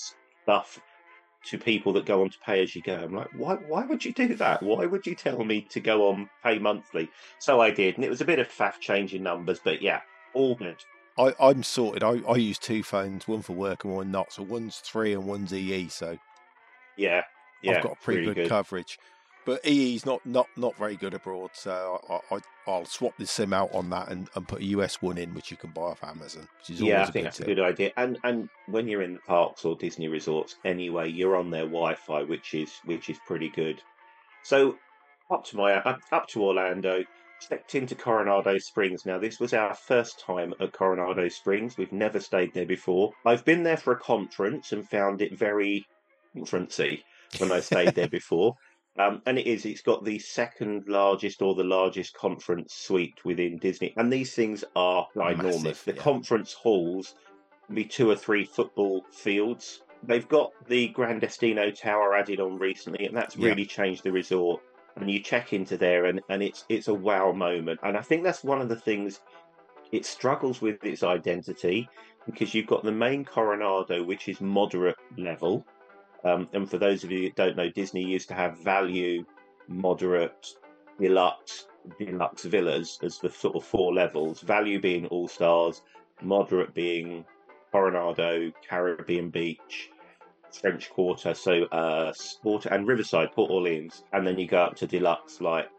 stuff 0.43 0.81
to 1.45 1.57
people 1.57 1.93
that 1.93 2.05
go 2.05 2.21
on 2.21 2.29
to 2.29 2.37
pay 2.45 2.61
as 2.61 2.75
you 2.75 2.81
go. 2.81 2.93
I'm 2.93 3.15
like, 3.15 3.29
why? 3.33 3.55
Why 3.55 3.85
would 3.85 4.03
you 4.03 4.11
do 4.11 4.35
that? 4.35 4.61
Why 4.61 4.85
would 4.85 5.07
you 5.07 5.15
tell 5.15 5.43
me 5.43 5.61
to 5.69 5.79
go 5.79 6.09
on 6.09 6.29
pay 6.43 6.59
monthly? 6.59 7.09
So 7.39 7.61
I 7.61 7.71
did, 7.71 7.95
and 7.95 8.03
it 8.03 8.09
was 8.09 8.21
a 8.21 8.25
bit 8.25 8.39
of 8.39 8.49
faff 8.49 8.79
changing 8.79 9.23
numbers, 9.23 9.61
but 9.63 9.81
yeah, 9.81 10.01
all 10.33 10.55
good. 10.55 10.83
I, 11.17 11.33
I'm 11.39 11.63
sorted. 11.63 12.03
I, 12.03 12.21
I 12.27 12.35
use 12.37 12.57
two 12.57 12.83
phones, 12.83 13.27
one 13.27 13.41
for 13.41 13.53
work 13.53 13.83
and 13.83 13.93
one 13.93 14.11
not. 14.11 14.31
So 14.33 14.43
one's 14.43 14.77
three 14.77 15.13
and 15.13 15.25
one's 15.25 15.53
EE. 15.53 15.89
So 15.89 16.17
Yeah, 16.97 17.23
yeah, 17.61 17.77
I've 17.77 17.83
got 17.83 18.01
pretty 18.01 18.21
really 18.21 18.35
good, 18.35 18.49
coverage. 18.49 18.97
But 19.43 19.65
EE's 19.65 20.05
not, 20.05 20.23
not, 20.25 20.47
not 20.55 20.77
very 20.77 20.95
good 20.95 21.13
abroad. 21.13 21.51
So 21.53 21.99
I, 22.09 22.35
I, 22.35 22.39
I'll 22.67 22.85
swap 22.85 23.17
the 23.17 23.25
SIM 23.25 23.53
out 23.53 23.73
on 23.73 23.89
that 23.89 24.09
and, 24.09 24.29
and 24.35 24.47
put 24.47 24.61
a 24.61 24.65
US 24.65 25.01
one 25.01 25.17
in, 25.17 25.33
which 25.33 25.49
you 25.51 25.57
can 25.57 25.71
buy 25.71 25.81
off 25.81 26.03
Amazon. 26.03 26.47
Which 26.59 26.69
is 26.69 26.81
Yeah, 26.81 26.83
always 26.83 27.09
I 27.09 27.11
think 27.11 27.25
a 27.25 27.25
that's 27.25 27.39
a 27.39 27.43
good 27.43 27.55
good 27.55 27.59
idea. 27.59 27.91
And 27.97 28.17
and 28.23 28.49
when 28.67 28.87
you're 28.87 29.01
in 29.01 29.13
the 29.15 29.19
parks 29.21 29.65
or 29.65 29.75
Disney 29.75 30.07
resorts, 30.07 30.55
anyway, 30.63 31.09
you're 31.09 31.35
on 31.35 31.49
their 31.49 31.65
Wi-Fi, 31.65 32.23
which 32.23 32.53
is 32.53 32.71
which 32.85 33.09
is 33.09 33.19
pretty 33.25 33.49
good. 33.49 33.81
So 34.43 34.77
up 35.29 35.43
to 35.45 35.57
my 35.57 35.73
up, 35.73 35.99
up 36.11 36.27
to 36.29 36.43
Orlando, 36.43 37.03
stepped 37.41 37.75
into 37.75 37.95
Coronado 37.95 38.57
Springs. 38.57 39.05
Now 39.05 39.17
this 39.19 39.39
was 39.39 39.53
our 39.53 39.73
first 39.73 40.19
time 40.19 40.53
at 40.59 40.73
Coronado 40.73 41.27
Springs. 41.27 41.77
We've 41.77 41.91
never 41.91 42.19
stayed 42.19 42.53
there 42.53 42.65
before. 42.65 43.11
I've 43.25 43.45
been 43.45 43.63
there 43.63 43.77
for 43.77 43.93
a 43.93 43.99
conference 43.99 44.71
and 44.71 44.87
found 44.87 45.21
it 45.21 45.37
very 45.37 45.85
conferencey 46.35 47.01
when 47.39 47.51
I 47.51 47.59
stayed 47.59 47.95
there 47.95 48.07
before. 48.19 48.55
Um, 48.97 49.21
and 49.25 49.39
it 49.39 49.47
is, 49.47 49.65
it's 49.65 49.81
got 49.81 50.03
the 50.03 50.19
second 50.19 50.83
largest 50.87 51.41
or 51.41 51.55
the 51.55 51.63
largest 51.63 52.13
conference 52.13 52.73
suite 52.73 53.23
within 53.23 53.57
Disney. 53.57 53.93
And 53.95 54.11
these 54.11 54.33
things 54.33 54.63
are 54.75 55.07
ginormous. 55.15 55.63
Massive, 55.63 55.83
the 55.85 55.93
yeah. 55.95 56.01
conference 56.01 56.53
halls 56.53 57.15
be 57.73 57.85
two 57.85 58.09
or 58.09 58.15
three 58.17 58.43
football 58.43 59.05
fields. 59.11 59.81
They've 60.03 60.27
got 60.27 60.51
the 60.67 60.89
Gran 60.89 61.19
Destino 61.19 61.71
Tower 61.71 62.15
added 62.15 62.39
on 62.39 62.57
recently, 62.57 63.05
and 63.05 63.15
that's 63.15 63.37
Yeah. 63.37 63.49
really 63.49 63.65
changed 63.65 64.03
the 64.03 64.11
resort. 64.11 64.61
And 64.97 65.09
you 65.09 65.21
check 65.21 65.53
into 65.53 65.77
there, 65.77 66.05
and, 66.05 66.21
and 66.29 66.43
it's 66.43 66.65
it's 66.69 66.87
a 66.87 66.93
wow 66.93 67.31
moment. 67.31 67.79
And 67.83 67.97
I 67.97 68.01
think 68.01 68.23
that's 68.23 68.43
one 68.43 68.61
of 68.61 68.69
the 68.69 68.75
things 68.75 69.21
it 69.91 70.05
struggles 70.05 70.61
with 70.61 70.83
its 70.83 71.03
identity 71.03 71.89
because 72.25 72.53
you've 72.53 72.67
got 72.67 72.83
the 72.83 72.91
main 72.91 73.25
Coronado, 73.25 74.03
which 74.03 74.27
is 74.27 74.41
moderate 74.41 74.97
level. 75.17 75.65
Um, 76.23 76.47
and 76.53 76.69
for 76.69 76.77
those 76.77 77.03
of 77.03 77.11
you 77.11 77.23
that 77.23 77.35
don't 77.35 77.57
know, 77.57 77.69
Disney 77.69 78.03
used 78.03 78.27
to 78.27 78.35
have 78.35 78.59
value, 78.59 79.25
moderate, 79.67 80.55
deluxe, 80.99 81.67
deluxe 81.97 82.43
villas 82.43 82.99
as 83.01 83.17
the 83.17 83.29
sort 83.29 83.55
of 83.55 83.63
four 83.63 83.93
levels. 83.93 84.41
Value 84.41 84.79
being 84.79 85.07
all 85.07 85.27
stars, 85.27 85.81
moderate 86.21 86.73
being 86.73 87.25
Coronado, 87.71 88.51
Caribbean 88.67 89.29
Beach, 89.29 89.89
French 90.59 90.89
Quarter, 90.89 91.33
so 91.33 91.63
uh, 91.65 92.13
Sport 92.13 92.65
and 92.67 92.87
Riverside, 92.87 93.31
Port 93.31 93.51
Orleans, 93.51 94.03
and 94.13 94.25
then 94.25 94.37
you 94.37 94.47
go 94.47 94.59
up 94.59 94.75
to 94.77 94.87
deluxe, 94.87 95.41
like 95.41 95.69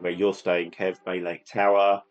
where 0.00 0.12
you're 0.12 0.34
staying, 0.34 0.70
Kev, 0.70 0.96
Bay 1.04 1.20
Lake 1.20 1.44
Tower, 1.44 2.02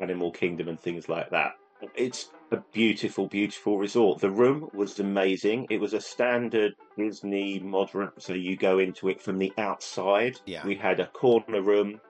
Animal 0.00 0.30
Kingdom, 0.30 0.68
and 0.68 0.80
things 0.80 1.08
like 1.08 1.30
that. 1.30 1.52
It's 1.94 2.30
a 2.52 2.58
beautiful, 2.72 3.26
beautiful 3.26 3.78
resort. 3.78 4.20
The 4.20 4.30
room 4.30 4.68
was 4.72 5.00
amazing. 5.00 5.66
It 5.70 5.80
was 5.80 5.94
a 5.94 6.00
standard 6.00 6.74
Disney 6.96 7.58
moderate, 7.58 8.22
so 8.22 8.34
you 8.34 8.56
go 8.56 8.78
into 8.78 9.08
it 9.08 9.20
from 9.20 9.38
the 9.38 9.52
outside. 9.58 10.38
Yeah. 10.46 10.64
We 10.64 10.74
had 10.74 11.00
a 11.00 11.06
corner 11.08 11.62
room. 11.62 12.00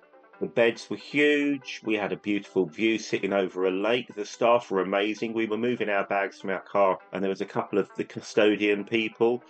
The 0.42 0.48
beds 0.48 0.90
were 0.90 0.96
huge. 0.96 1.80
We 1.84 1.94
had 1.94 2.10
a 2.10 2.16
beautiful 2.16 2.66
view 2.66 2.98
sitting 2.98 3.32
over 3.32 3.64
a 3.64 3.70
lake. 3.70 4.12
The 4.12 4.24
staff 4.24 4.72
were 4.72 4.80
amazing. 4.80 5.34
We 5.34 5.46
were 5.46 5.56
moving 5.56 5.88
our 5.88 6.04
bags 6.04 6.40
from 6.40 6.50
our 6.50 6.62
car, 6.62 6.98
and 7.12 7.22
there 7.22 7.28
was 7.28 7.40
a 7.40 7.46
couple 7.46 7.78
of 7.78 7.88
the 7.94 8.02
custodian 8.02 8.84
people. 8.84 9.44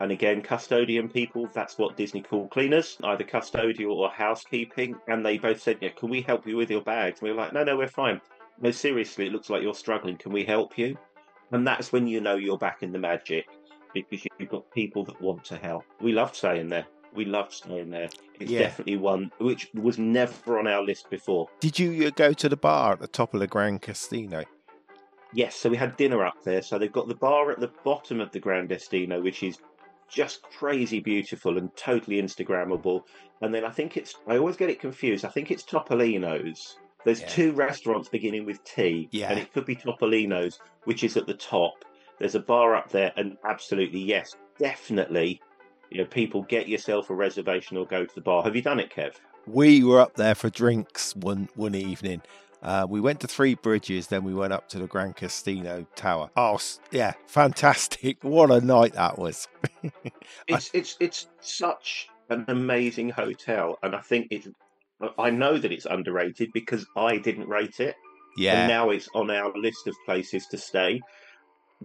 And 0.00 0.10
again, 0.10 0.40
custodian 0.40 1.10
people, 1.10 1.50
that's 1.52 1.76
what 1.76 1.98
Disney 1.98 2.22
call 2.22 2.48
cleaners, 2.48 2.96
either 3.04 3.24
custodial 3.24 3.90
or 3.90 4.08
housekeeping. 4.08 4.96
And 5.06 5.22
they 5.22 5.36
both 5.36 5.60
said, 5.60 5.80
Yeah, 5.82 5.90
can 5.90 6.08
we 6.08 6.22
help 6.22 6.46
you 6.46 6.56
with 6.56 6.70
your 6.70 6.80
bags? 6.80 7.20
And 7.20 7.28
we 7.28 7.34
were 7.34 7.42
like, 7.42 7.52
No, 7.52 7.62
no, 7.62 7.76
we're 7.76 7.86
fine. 7.86 8.18
No, 8.58 8.70
seriously, 8.70 9.26
it 9.26 9.32
looks 9.34 9.50
like 9.50 9.62
you're 9.62 9.74
struggling. 9.74 10.16
Can 10.16 10.32
we 10.32 10.46
help 10.46 10.78
you? 10.78 10.96
And 11.52 11.66
that's 11.66 11.92
when 11.92 12.06
you 12.06 12.22
know 12.22 12.36
you're 12.36 12.56
back 12.56 12.82
in 12.82 12.92
the 12.92 12.98
magic 12.98 13.46
because 13.92 14.24
you've 14.38 14.48
got 14.48 14.70
people 14.70 15.04
that 15.04 15.20
want 15.20 15.44
to 15.44 15.58
help. 15.58 15.84
We 16.00 16.12
loved 16.12 16.36
staying 16.36 16.68
there. 16.68 16.86
We 17.14 17.24
love 17.24 17.52
staying 17.52 17.90
there. 17.90 18.08
It's 18.38 18.50
Yeah. 18.50 18.60
definitely 18.60 18.96
one 18.96 19.30
which 19.38 19.70
was 19.74 19.98
never 19.98 20.58
on 20.58 20.66
our 20.66 20.82
list 20.82 21.10
before. 21.10 21.48
Did 21.60 21.78
you 21.78 22.06
uh, 22.06 22.10
go 22.10 22.32
to 22.32 22.48
the 22.48 22.56
bar 22.56 22.92
at 22.92 23.00
the 23.00 23.08
top 23.08 23.34
of 23.34 23.40
the 23.40 23.46
Gran 23.46 23.78
Destino? 23.78 24.44
Yes, 25.34 25.56
so 25.56 25.68
we 25.68 25.76
had 25.76 25.96
dinner 25.96 26.24
up 26.24 26.42
there. 26.44 26.62
So 26.62 26.78
they've 26.78 26.92
got 26.92 27.08
the 27.08 27.14
bar 27.14 27.50
at 27.50 27.60
the 27.60 27.70
bottom 27.84 28.20
of 28.20 28.30
the 28.32 28.40
Grand 28.40 28.68
Gran 28.68 28.78
Destino, 28.78 29.20
which 29.20 29.42
is 29.42 29.58
just 30.08 30.42
crazy 30.44 31.00
beautiful 31.00 31.58
and 31.58 31.74
totally 31.76 32.20
Instagrammable. 32.22 33.02
And 33.42 33.54
then 33.54 33.64
I 33.64 33.70
think 33.70 33.96
it's, 33.96 34.14
I 34.26 34.38
always 34.38 34.56
get 34.56 34.70
it 34.70 34.80
confused. 34.80 35.24
I 35.24 35.28
think 35.28 35.50
it's 35.50 35.62
Topolino's. 35.64 36.78
There's 37.04 37.20
Yeah. 37.20 37.28
two 37.28 37.52
restaurants 37.52 38.08
beginning 38.08 38.44
with 38.46 38.62
T, 38.64 39.08
Yeah. 39.12 39.30
and 39.30 39.38
it 39.38 39.52
could 39.52 39.64
be 39.66 39.76
Topolino's, 39.76 40.58
which 40.84 41.04
is 41.04 41.16
at 41.16 41.26
the 41.26 41.34
top. 41.34 41.84
There's 42.18 42.34
a 42.34 42.40
bar 42.40 42.74
up 42.74 42.88
there, 42.90 43.12
and 43.16 43.36
absolutely, 43.44 44.00
yes, 44.00 44.34
definitely. 44.58 45.40
You 45.90 45.98
know, 45.98 46.04
people 46.04 46.42
get 46.42 46.68
yourself 46.68 47.10
a 47.10 47.14
reservation 47.14 47.76
or 47.76 47.86
go 47.86 48.04
to 48.04 48.14
the 48.14 48.20
bar. 48.20 48.42
Have 48.42 48.54
you 48.56 48.62
done 48.62 48.80
it, 48.80 48.90
Kev? 48.90 49.14
We 49.46 49.82
were 49.82 50.00
up 50.00 50.14
there 50.14 50.34
for 50.34 50.50
drinks 50.50 51.16
one 51.16 51.48
one 51.54 51.74
evening. 51.74 52.22
Uh, 52.62 52.84
we 52.88 53.00
went 53.00 53.20
to 53.20 53.28
Three 53.28 53.54
Bridges, 53.54 54.08
then 54.08 54.24
we 54.24 54.34
went 54.34 54.52
up 54.52 54.68
to 54.70 54.78
the 54.80 54.86
Gran 54.88 55.14
Destino 55.16 55.86
Tower. 55.94 56.28
Oh, 56.36 56.58
yeah, 56.90 57.12
fantastic! 57.28 58.18
What 58.24 58.50
a 58.50 58.60
night 58.60 58.94
that 58.94 59.18
was. 59.18 59.46
It's 60.48 60.70
it's 60.74 60.96
it's 61.00 61.28
such 61.40 62.08
an 62.30 62.44
amazing 62.48 63.10
hotel, 63.10 63.78
and 63.82 63.94
I 63.94 64.00
think 64.00 64.28
it's. 64.30 64.48
I 65.16 65.30
know 65.30 65.56
that 65.56 65.70
it's 65.70 65.86
underrated 65.86 66.50
because 66.52 66.84
I 66.96 67.18
didn't 67.18 67.48
rate 67.48 67.78
it, 67.80 67.94
Yeah. 68.36 68.52
and 68.62 68.68
Yeah, 68.68 68.76
now 68.76 68.90
it's 68.90 69.08
on 69.14 69.30
our 69.30 69.52
list 69.56 69.86
of 69.86 69.94
places 70.04 70.46
to 70.48 70.58
stay. 70.58 71.00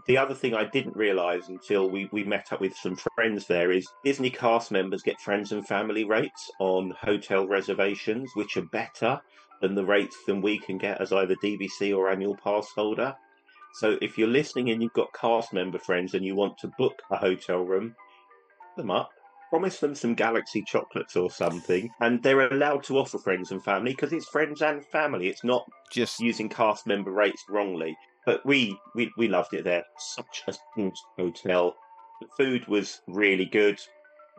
The 0.07 0.17
other 0.17 0.33
thing 0.33 0.55
I 0.55 0.65
didn't 0.65 0.95
realise 0.95 1.47
until 1.47 1.89
we, 1.89 2.09
we 2.11 2.23
met 2.23 2.51
up 2.51 2.59
with 2.59 2.75
some 2.75 2.97
friends 3.15 3.45
there 3.45 3.71
is 3.71 3.87
Disney 4.03 4.31
cast 4.31 4.71
members 4.71 5.03
get 5.03 5.21
friends 5.21 5.51
and 5.51 5.65
family 5.67 6.03
rates 6.03 6.51
on 6.59 6.95
hotel 6.99 7.47
reservations, 7.47 8.31
which 8.35 8.57
are 8.57 8.65
better 8.65 9.21
than 9.61 9.75
the 9.75 9.85
rates 9.85 10.17
than 10.25 10.41
we 10.41 10.57
can 10.57 10.77
get 10.77 10.99
as 10.99 11.13
either 11.13 11.35
DVC 11.35 11.95
or 11.95 12.09
annual 12.09 12.35
pass 12.35 12.67
holder. 12.75 13.15
So 13.75 13.97
if 14.01 14.17
you're 14.17 14.27
listening 14.27 14.71
and 14.71 14.81
you've 14.81 14.93
got 14.93 15.13
cast 15.13 15.53
member 15.53 15.77
friends 15.79 16.13
and 16.15 16.25
you 16.25 16.35
want 16.35 16.57
to 16.59 16.71
book 16.77 17.01
a 17.11 17.17
hotel 17.17 17.63
room, 17.63 17.95
them 18.75 18.91
up. 18.91 19.09
Promise 19.49 19.79
them 19.79 19.93
some 19.93 20.15
Galaxy 20.15 20.63
chocolates 20.63 21.15
or 21.15 21.29
something, 21.29 21.91
and 21.99 22.23
they're 22.23 22.51
allowed 22.51 22.83
to 22.85 22.97
offer 22.97 23.19
friends 23.19 23.51
and 23.51 23.63
family 23.63 23.91
because 23.91 24.11
it's 24.11 24.27
friends 24.27 24.63
and 24.63 24.83
family. 24.87 25.27
It's 25.27 25.43
not 25.43 25.63
just 25.91 26.19
using 26.19 26.49
cast 26.49 26.87
member 26.87 27.11
rates 27.11 27.43
wrongly. 27.47 27.95
But 28.25 28.45
we, 28.45 28.77
we, 28.95 29.11
we 29.17 29.27
loved 29.27 29.53
it 29.53 29.63
there. 29.63 29.83
Such 29.97 30.43
a 30.47 30.53
hotel. 31.17 31.75
The 32.21 32.27
food 32.37 32.67
was 32.67 33.01
really 33.07 33.45
good. 33.45 33.79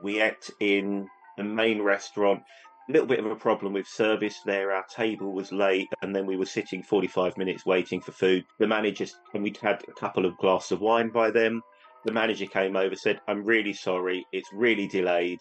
We 0.03 0.20
ate 0.20 0.51
in 0.61 1.09
the 1.37 1.44
main 1.44 1.83
restaurant. 1.83 2.42
A 2.88 2.92
little 2.92 3.07
bit 3.07 3.18
of 3.18 3.27
a 3.27 3.37
problem 3.37 3.73
with 3.73 3.87
service 3.87 4.40
there. 4.44 4.73
Our 4.73 4.85
table 4.87 5.33
was 5.33 5.53
late, 5.53 5.88
and 6.03 6.14
then 6.14 6.27
we 6.27 6.37
were 6.37 6.47
sitting 6.47 6.83
45 6.83 7.37
minutes 7.37 7.64
waiting 7.66 8.01
for 8.01 8.12
food. 8.12 8.44
The 8.59 8.66
manager, 8.66 9.07
and 9.33 9.42
we'd 9.42 9.57
had 9.59 9.83
a 9.88 9.92
couple 9.92 10.25
of 10.25 10.37
glasses 10.38 10.73
of 10.73 10.81
wine 10.81 11.11
by 11.11 11.31
then. 11.31 11.61
The 12.05 12.12
manager 12.12 12.47
came 12.47 12.77
over, 12.77 12.94
said, 12.97 13.20
I'm 13.27 13.44
really 13.44 13.73
sorry. 13.73 14.27
It's 14.33 14.53
really 14.53 14.87
delayed. 14.87 15.38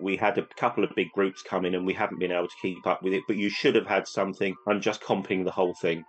We 0.00 0.16
had 0.16 0.38
a 0.38 0.46
couple 0.56 0.82
of 0.82 0.94
big 0.96 1.10
groups 1.12 1.42
come 1.42 1.64
in, 1.64 1.74
and 1.74 1.86
we 1.86 1.94
haven't 1.94 2.18
been 2.18 2.32
able 2.32 2.48
to 2.48 2.62
keep 2.62 2.86
up 2.86 3.02
with 3.02 3.12
it, 3.12 3.22
but 3.28 3.36
you 3.36 3.48
should 3.48 3.76
have 3.76 3.86
had 3.86 4.08
something. 4.08 4.56
I'm 4.66 4.80
just 4.80 5.02
comping 5.02 5.44
the 5.44 5.52
whole 5.52 5.74
thing. 5.74 6.04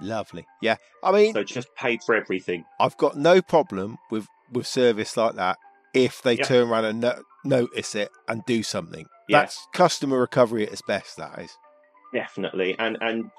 Lovely. 0.00 0.46
Yeah, 0.62 0.76
I 1.02 1.12
mean, 1.12 1.32
So 1.34 1.42
just 1.44 1.68
paid 1.76 2.00
for 2.04 2.14
everything. 2.14 2.64
I've 2.80 2.96
got 2.96 3.16
no 3.16 3.40
problem 3.42 3.98
with 4.10 4.26
with 4.52 4.66
service 4.66 5.16
like 5.16 5.34
that 5.34 5.58
if 5.94 6.22
they 6.22 6.34
Yeah. 6.36 6.44
turn 6.44 6.68
around 6.68 6.84
and 6.84 7.00
no- 7.00 7.22
notice 7.44 7.94
it 7.94 8.10
and 8.28 8.44
do 8.46 8.62
something. 8.62 9.06
Yeah. 9.28 9.40
That's 9.40 9.66
customer 9.72 10.20
recovery 10.20 10.64
at 10.66 10.72
its 10.72 10.82
best. 10.82 11.16
That 11.16 11.38
is. 11.40 11.50
Definitely, 12.12 12.76
and 12.78 12.96
and 13.00 13.30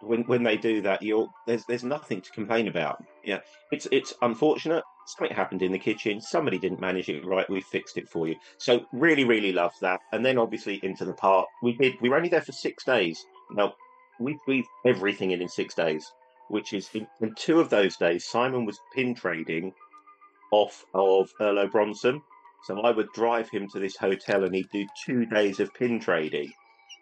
when 0.00 0.22
when 0.24 0.42
they 0.42 0.56
do 0.56 0.82
that, 0.82 1.02
you're 1.02 1.28
there's 1.46 1.64
there's 1.66 1.84
nothing 1.84 2.20
to 2.20 2.30
complain 2.32 2.68
about. 2.68 3.02
Yeah, 3.24 3.38
it's 3.70 3.86
it's 3.92 4.12
unfortunate. 4.22 4.82
Something 5.06 5.34
happened 5.34 5.62
in 5.62 5.72
the 5.72 5.78
kitchen. 5.78 6.20
Somebody 6.20 6.58
didn't 6.58 6.80
manage 6.80 7.08
it 7.08 7.24
right. 7.24 7.48
We 7.48 7.62
fixed 7.62 7.96
it 7.96 8.08
for 8.08 8.28
you. 8.28 8.36
So 8.58 8.84
really, 8.92 9.24
really 9.24 9.52
love 9.52 9.72
that. 9.80 10.00
And 10.12 10.24
then 10.26 10.36
obviously 10.36 10.78
into 10.82 11.04
the 11.06 11.14
park. 11.14 11.46
We 11.62 11.72
did. 11.72 11.94
We 12.02 12.10
were 12.10 12.16
only 12.16 12.28
there 12.28 12.42
for 12.42 12.52
six 12.52 12.84
days. 12.84 13.24
Now 13.52 13.72
we 14.20 14.38
breathed 14.46 14.68
everything 14.84 15.30
in 15.32 15.42
in 15.42 15.48
six 15.48 15.74
days, 15.74 16.10
which 16.48 16.72
is 16.72 16.88
in, 16.94 17.06
in 17.20 17.34
two 17.34 17.60
of 17.60 17.70
those 17.70 17.96
days. 17.96 18.24
Simon 18.24 18.64
was 18.64 18.78
pin 18.94 19.14
trading 19.14 19.72
off 20.52 20.84
of 20.94 21.30
Irlo 21.40 21.70
Bronson. 21.70 22.20
So 22.64 22.80
I 22.80 22.90
would 22.90 23.12
drive 23.12 23.48
him 23.50 23.68
to 23.68 23.78
this 23.78 23.96
hotel, 23.96 24.44
and 24.44 24.54
he'd 24.54 24.70
do 24.70 24.86
two 25.06 25.26
days 25.26 25.60
of 25.60 25.72
pin 25.74 26.00
trading. 26.00 26.52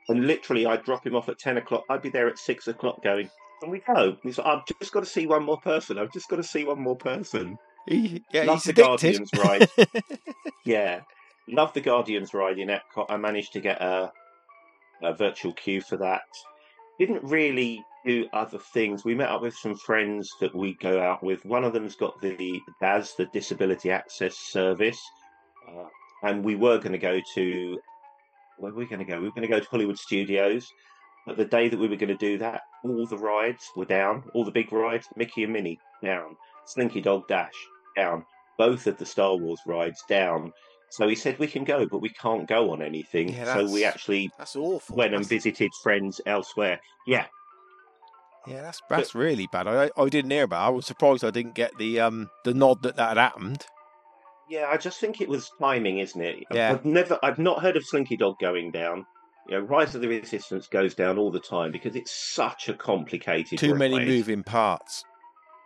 And 0.08 0.26
literally, 0.26 0.66
I'd 0.66 0.84
drop 0.84 1.06
him 1.06 1.16
off 1.16 1.28
at 1.28 1.38
10 1.38 1.56
o'clock. 1.56 1.84
I'd 1.88 2.02
be 2.02 2.10
there 2.10 2.28
at 2.28 2.38
6 2.38 2.68
o'clock 2.68 3.02
going, 3.02 3.30
and 3.62 3.70
we 3.70 3.80
go. 3.80 3.94
And 3.94 4.18
he's 4.22 4.38
like, 4.38 4.46
I've 4.46 4.66
just 4.66 4.92
got 4.92 5.00
to 5.00 5.06
see 5.06 5.26
one 5.26 5.44
more 5.44 5.58
person. 5.60 5.98
I've 5.98 6.12
just 6.12 6.28
got 6.28 6.36
to 6.36 6.42
see 6.44 6.64
one 6.64 6.80
more 6.80 6.96
person. 6.96 7.56
He, 7.88 8.22
yeah, 8.32 8.44
Love 8.44 8.62
he's 8.62 8.74
the 8.74 8.82
addicted. 8.82 9.18
Guardians 9.18 9.30
ride. 9.38 9.68
Yeah, 10.64 11.02
love 11.48 11.72
the 11.74 11.80
Guardians 11.80 12.34
ride 12.34 12.58
in 12.58 12.68
Epcot. 12.68 13.06
I 13.08 13.16
managed 13.16 13.52
to 13.52 13.60
get 13.60 13.80
a, 13.80 14.12
a 15.00 15.14
virtual 15.14 15.52
queue 15.52 15.80
for 15.80 15.96
that. 15.98 16.22
Didn't 16.98 17.24
really 17.24 17.84
do 18.04 18.26
other 18.32 18.58
things. 18.58 19.04
We 19.04 19.14
met 19.14 19.28
up 19.28 19.42
with 19.42 19.54
some 19.54 19.76
friends 19.76 20.30
that 20.40 20.54
we 20.54 20.74
go 20.74 21.00
out 21.00 21.22
with. 21.22 21.44
One 21.44 21.64
of 21.64 21.72
them's 21.72 21.96
got 21.96 22.20
the 22.20 22.60
DAS, 22.80 23.14
the 23.14 23.26
Disability 23.26 23.90
Access 23.90 24.36
Service, 24.36 25.00
uh, 25.68 25.88
and 26.22 26.44
we 26.44 26.54
were 26.54 26.78
going 26.78 26.92
to 26.92 26.98
go 26.98 27.20
to 27.34 27.78
where 28.58 28.72
were 28.72 28.78
we 28.78 28.86
going 28.86 29.00
to 29.00 29.04
go? 29.04 29.18
We 29.18 29.28
were 29.28 29.34
going 29.34 29.42
to 29.42 29.48
go 29.48 29.60
to 29.60 29.68
Hollywood 29.68 29.98
Studios. 29.98 30.66
But 31.26 31.36
the 31.36 31.44
day 31.44 31.68
that 31.68 31.78
we 31.78 31.88
were 31.88 31.96
going 31.96 32.08
to 32.08 32.14
do 32.16 32.38
that, 32.38 32.62
all 32.84 33.06
the 33.06 33.18
rides 33.18 33.68
were 33.76 33.84
down. 33.84 34.22
All 34.32 34.44
the 34.44 34.50
big 34.50 34.72
rides, 34.72 35.08
Mickey 35.16 35.44
and 35.44 35.52
Minnie, 35.52 35.80
down. 36.02 36.36
Slinky 36.66 37.00
Dog 37.00 37.26
Dash, 37.28 37.54
down. 37.96 38.24
Both 38.58 38.86
of 38.86 38.96
the 38.96 39.06
Star 39.06 39.36
Wars 39.36 39.60
rides, 39.66 40.02
down. 40.08 40.52
So 40.96 41.06
he 41.08 41.14
said, 41.14 41.38
We 41.38 41.46
can 41.46 41.64
go, 41.64 41.86
but 41.86 41.98
we 41.98 42.08
can't 42.08 42.48
go 42.48 42.72
on 42.72 42.80
anything. 42.82 43.28
Yeah, 43.28 43.54
so 43.54 43.70
we 43.70 43.84
actually 43.84 44.30
That's 44.38 44.56
awful. 44.56 44.96
went 44.96 45.14
and 45.14 45.26
visited 45.26 45.70
friends 45.82 46.20
elsewhere. 46.26 46.80
Yeah, 47.06 47.26
Yeah, 48.46 48.62
that's 48.62 48.80
that's 48.88 49.14
really 49.14 49.46
bad. 49.52 49.66
I 49.66 49.90
I 49.96 50.08
didn't 50.08 50.30
hear 50.30 50.44
about. 50.44 50.64
it. 50.64 50.66
I 50.66 50.70
was 50.70 50.86
surprised 50.86 51.24
I 51.24 51.30
didn't 51.30 51.54
get 51.54 51.76
the 51.78 52.00
um 52.00 52.30
the 52.44 52.54
nod 52.54 52.82
that 52.82 52.96
that 52.96 53.08
had 53.10 53.18
happened. 53.18 53.66
yeah, 54.48 54.66
I 54.70 54.76
just 54.76 55.00
think 55.00 55.20
it 55.20 55.28
was 55.28 55.50
timing, 55.60 55.98
isn't 55.98 56.20
it? 56.20 56.44
Yeah. 56.52 56.70
I've 56.72 56.84
never, 56.84 57.18
I've 57.22 57.38
not 57.38 57.60
heard 57.62 57.76
of 57.76 57.84
Slinky 57.84 58.16
Dog 58.16 58.36
going 58.40 58.70
down. 58.70 59.04
You 59.48 59.58
know, 59.58 59.64
Rise 59.64 59.94
of 59.94 60.00
the 60.00 60.08
Resistance 60.08 60.66
goes 60.68 60.94
down 60.94 61.18
all 61.18 61.30
the 61.32 61.40
time 61.40 61.72
because 61.72 61.94
it's 61.96 62.12
such 62.34 62.68
a 62.68 62.74
complicated. 62.74 63.58
Too 63.58 63.74
many 63.74 63.98
moving 64.04 64.42
parts. 64.44 65.04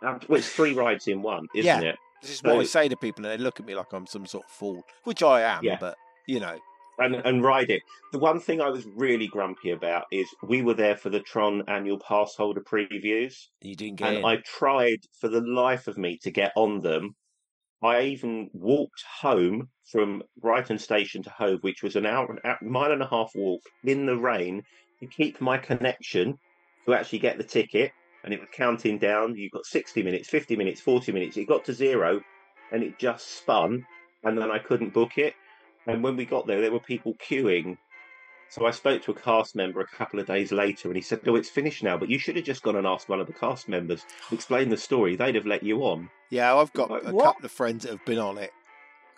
Well, 0.01 0.19
it's 0.29 0.49
three 0.49 0.73
rides 0.73 1.07
in 1.07 1.21
one, 1.21 1.47
isn't 1.55 1.65
Yeah. 1.83 1.89
it? 1.91 1.95
This 2.21 2.31
is 2.31 2.43
what 2.43 2.59
I 2.59 2.63
say 2.63 2.87
to 2.87 2.95
people, 2.95 3.25
and 3.25 3.39
they 3.39 3.43
look 3.43 3.59
at 3.59 3.65
me 3.65 3.75
like 3.75 3.93
I'm 3.93 4.05
some 4.05 4.25
sort 4.25 4.45
of 4.45 4.51
fool, 4.51 4.83
which 5.03 5.23
I 5.23 5.41
am. 5.41 5.63
Yeah. 5.63 5.77
But 5.79 5.95
you 6.27 6.39
know, 6.39 6.57
and 6.99 7.15
and 7.15 7.43
ride 7.43 7.69
it. 7.69 7.81
The 8.11 8.19
one 8.19 8.39
thing 8.39 8.61
I 8.61 8.69
was 8.69 8.85
really 8.95 9.27
grumpy 9.27 9.71
about 9.71 10.05
is 10.11 10.27
we 10.43 10.61
were 10.61 10.73
there 10.73 10.95
for 10.95 11.09
the 11.09 11.19
Tron 11.19 11.63
annual 11.67 11.99
pass 11.99 12.35
holder 12.35 12.61
previews, 12.61 13.33
you 13.61 13.75
didn't 13.75 13.97
get 13.97 14.09
and 14.09 14.17
in. 14.17 14.25
I 14.25 14.37
tried 14.45 14.99
for 15.19 15.27
the 15.29 15.41
life 15.41 15.87
of 15.87 15.97
me 15.97 16.17
to 16.23 16.31
get 16.31 16.51
on 16.55 16.81
them. 16.81 17.15
I 17.83 18.01
even 18.01 18.49
walked 18.53 19.03
home 19.21 19.69
from 19.91 20.21
Brighton 20.39 20.77
Station 20.77 21.23
to 21.23 21.31
Hove, 21.31 21.63
which 21.63 21.81
was 21.81 21.95
an 21.95 22.05
hour, 22.05 22.37
a 22.45 22.63
mile 22.63 22.91
and 22.91 23.01
a 23.01 23.07
half 23.07 23.31
walk 23.33 23.61
in 23.83 24.05
the 24.05 24.17
rain 24.17 24.61
to 24.99 25.07
keep 25.07 25.41
my 25.41 25.57
connection 25.57 26.37
to 26.85 26.93
actually 26.93 27.19
get 27.19 27.37
the 27.37 27.43
ticket. 27.43 27.91
And 28.23 28.33
it 28.33 28.39
was 28.39 28.49
counting 28.53 28.97
down. 28.99 29.35
You've 29.35 29.51
got 29.51 29.65
60 29.65 30.03
minutes, 30.03 30.29
50 30.29 30.55
minutes, 30.55 30.79
40 30.81 31.11
minutes. 31.11 31.37
It 31.37 31.47
got 31.47 31.65
to 31.65 31.73
zero 31.73 32.21
and 32.71 32.83
it 32.83 32.99
just 32.99 33.37
spun. 33.37 33.85
And 34.23 34.37
then 34.37 34.51
I 34.51 34.59
couldn't 34.59 34.93
book 34.93 35.17
it. 35.17 35.33
And 35.87 36.03
when 36.03 36.15
we 36.15 36.25
got 36.25 36.45
there, 36.45 36.61
there 36.61 36.71
were 36.71 36.79
people 36.79 37.15
queuing. 37.15 37.77
So 38.49 38.65
I 38.67 38.71
spoke 38.71 39.01
to 39.03 39.11
a 39.11 39.15
cast 39.15 39.55
member 39.55 39.79
a 39.79 39.87
couple 39.87 40.19
of 40.19 40.27
days 40.27 40.51
later 40.51 40.89
and 40.89 40.95
he 40.97 41.01
said, 41.01 41.25
No, 41.25 41.35
it's 41.35 41.49
finished 41.49 41.83
now, 41.83 41.97
but 41.97 42.09
you 42.09 42.19
should 42.19 42.35
have 42.35 42.45
just 42.45 42.61
gone 42.61 42.75
and 42.75 42.85
asked 42.85 43.07
one 43.09 43.19
of 43.21 43.25
the 43.27 43.33
cast 43.33 43.67
members 43.69 44.05
explain 44.31 44.69
the 44.69 44.77
story. 44.77 45.15
They'd 45.15 45.35
have 45.35 45.45
let 45.45 45.63
you 45.63 45.79
on. 45.85 46.09
Yeah, 46.29 46.53
I've 46.55 46.73
got 46.73 46.91
Like, 46.91 47.05
a 47.05 47.11
what? 47.13 47.23
couple 47.23 47.45
of 47.45 47.51
friends 47.51 47.83
that 47.83 47.91
have 47.91 48.05
been 48.05 48.19
on 48.19 48.37
it 48.37 48.51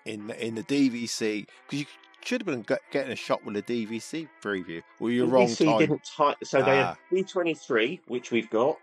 in 0.06 0.30
in 0.32 0.56
the 0.56 0.64
DVC 0.64 1.48
because 1.68 1.80
you 1.80 1.86
should 2.24 2.42
have 2.42 2.46
been 2.46 2.78
getting 2.92 3.12
a 3.12 3.16
shot 3.16 3.44
with 3.44 3.58
a 3.58 3.62
DVC 3.64 4.30
preview. 4.42 4.82
Well, 5.00 5.12
you're 5.12 5.26
wrong 5.28 5.48
DVC 5.48 5.66
time. 5.66 5.80
didn't 5.80 6.04
type. 6.16 6.38
So 6.44 6.62
they 6.62 6.80
Ah. 6.80 6.96
had 7.12 7.26
D23, 7.26 8.00
which 8.08 8.30
we've 8.32 8.50
got, 8.50 8.78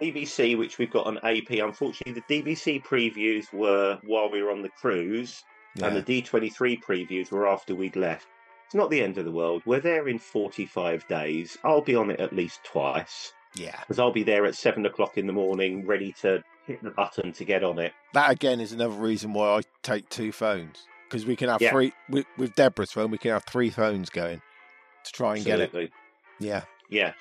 DVC, 0.00 0.56
which 0.58 0.78
we've 0.78 0.90
got 0.90 1.06
on 1.06 1.18
AP. 1.18 1.50
Unfortunately, 1.50 2.20
the 2.26 2.42
DVC 2.42 2.82
previews 2.84 3.52
were 3.52 3.98
while 4.04 4.30
we 4.30 4.42
were 4.42 4.50
on 4.50 4.62
the 4.62 4.68
cruise, 4.70 5.42
and 5.82 5.96
the 5.96 6.02
D23 6.02 6.82
previews 6.82 7.30
were 7.30 7.48
after 7.48 7.74
we'd 7.74 7.96
left. 7.96 8.26
It's 8.66 8.74
not 8.74 8.90
the 8.90 9.02
end 9.02 9.18
of 9.18 9.24
the 9.24 9.32
world. 9.32 9.62
We're 9.66 9.80
there 9.80 10.08
in 10.08 10.18
45 10.18 11.06
days. 11.08 11.56
I'll 11.64 11.82
be 11.82 11.94
on 11.94 12.10
it 12.10 12.20
at 12.20 12.32
least 12.32 12.64
twice 12.64 13.32
yeah, 13.56 13.78
because 13.80 13.98
I'll 13.98 14.12
be 14.12 14.22
there 14.22 14.46
at 14.46 14.54
seven 14.54 14.84
o'clock 14.86 15.16
in 15.16 15.26
the 15.26 15.32
morning, 15.32 15.86
ready 15.86 16.12
to 16.22 16.42
hit 16.66 16.82
the 16.82 16.90
button 16.90 17.32
to 17.32 17.44
get 17.44 17.62
on 17.62 17.78
it. 17.78 17.92
that 18.14 18.30
again 18.30 18.60
is 18.60 18.72
another 18.72 18.94
reason 18.94 19.32
why 19.32 19.58
I 19.58 19.60
take 19.82 20.08
two 20.08 20.32
phones 20.32 20.86
because 21.08 21.26
we 21.26 21.36
can 21.36 21.48
have 21.48 21.60
Yeah. 21.62 21.70
three 21.70 21.92
with, 22.08 22.26
with 22.36 22.54
Deborah's 22.54 22.90
phone. 22.90 23.10
We 23.10 23.18
can 23.18 23.30
have 23.32 23.44
three 23.44 23.70
phones 23.70 24.10
going 24.10 24.40
to 25.04 25.12
try 25.12 25.36
and 25.36 25.44
get 25.44 25.60
it. 25.60 25.92
Yeah, 26.40 26.62
Yeah. 26.88 27.12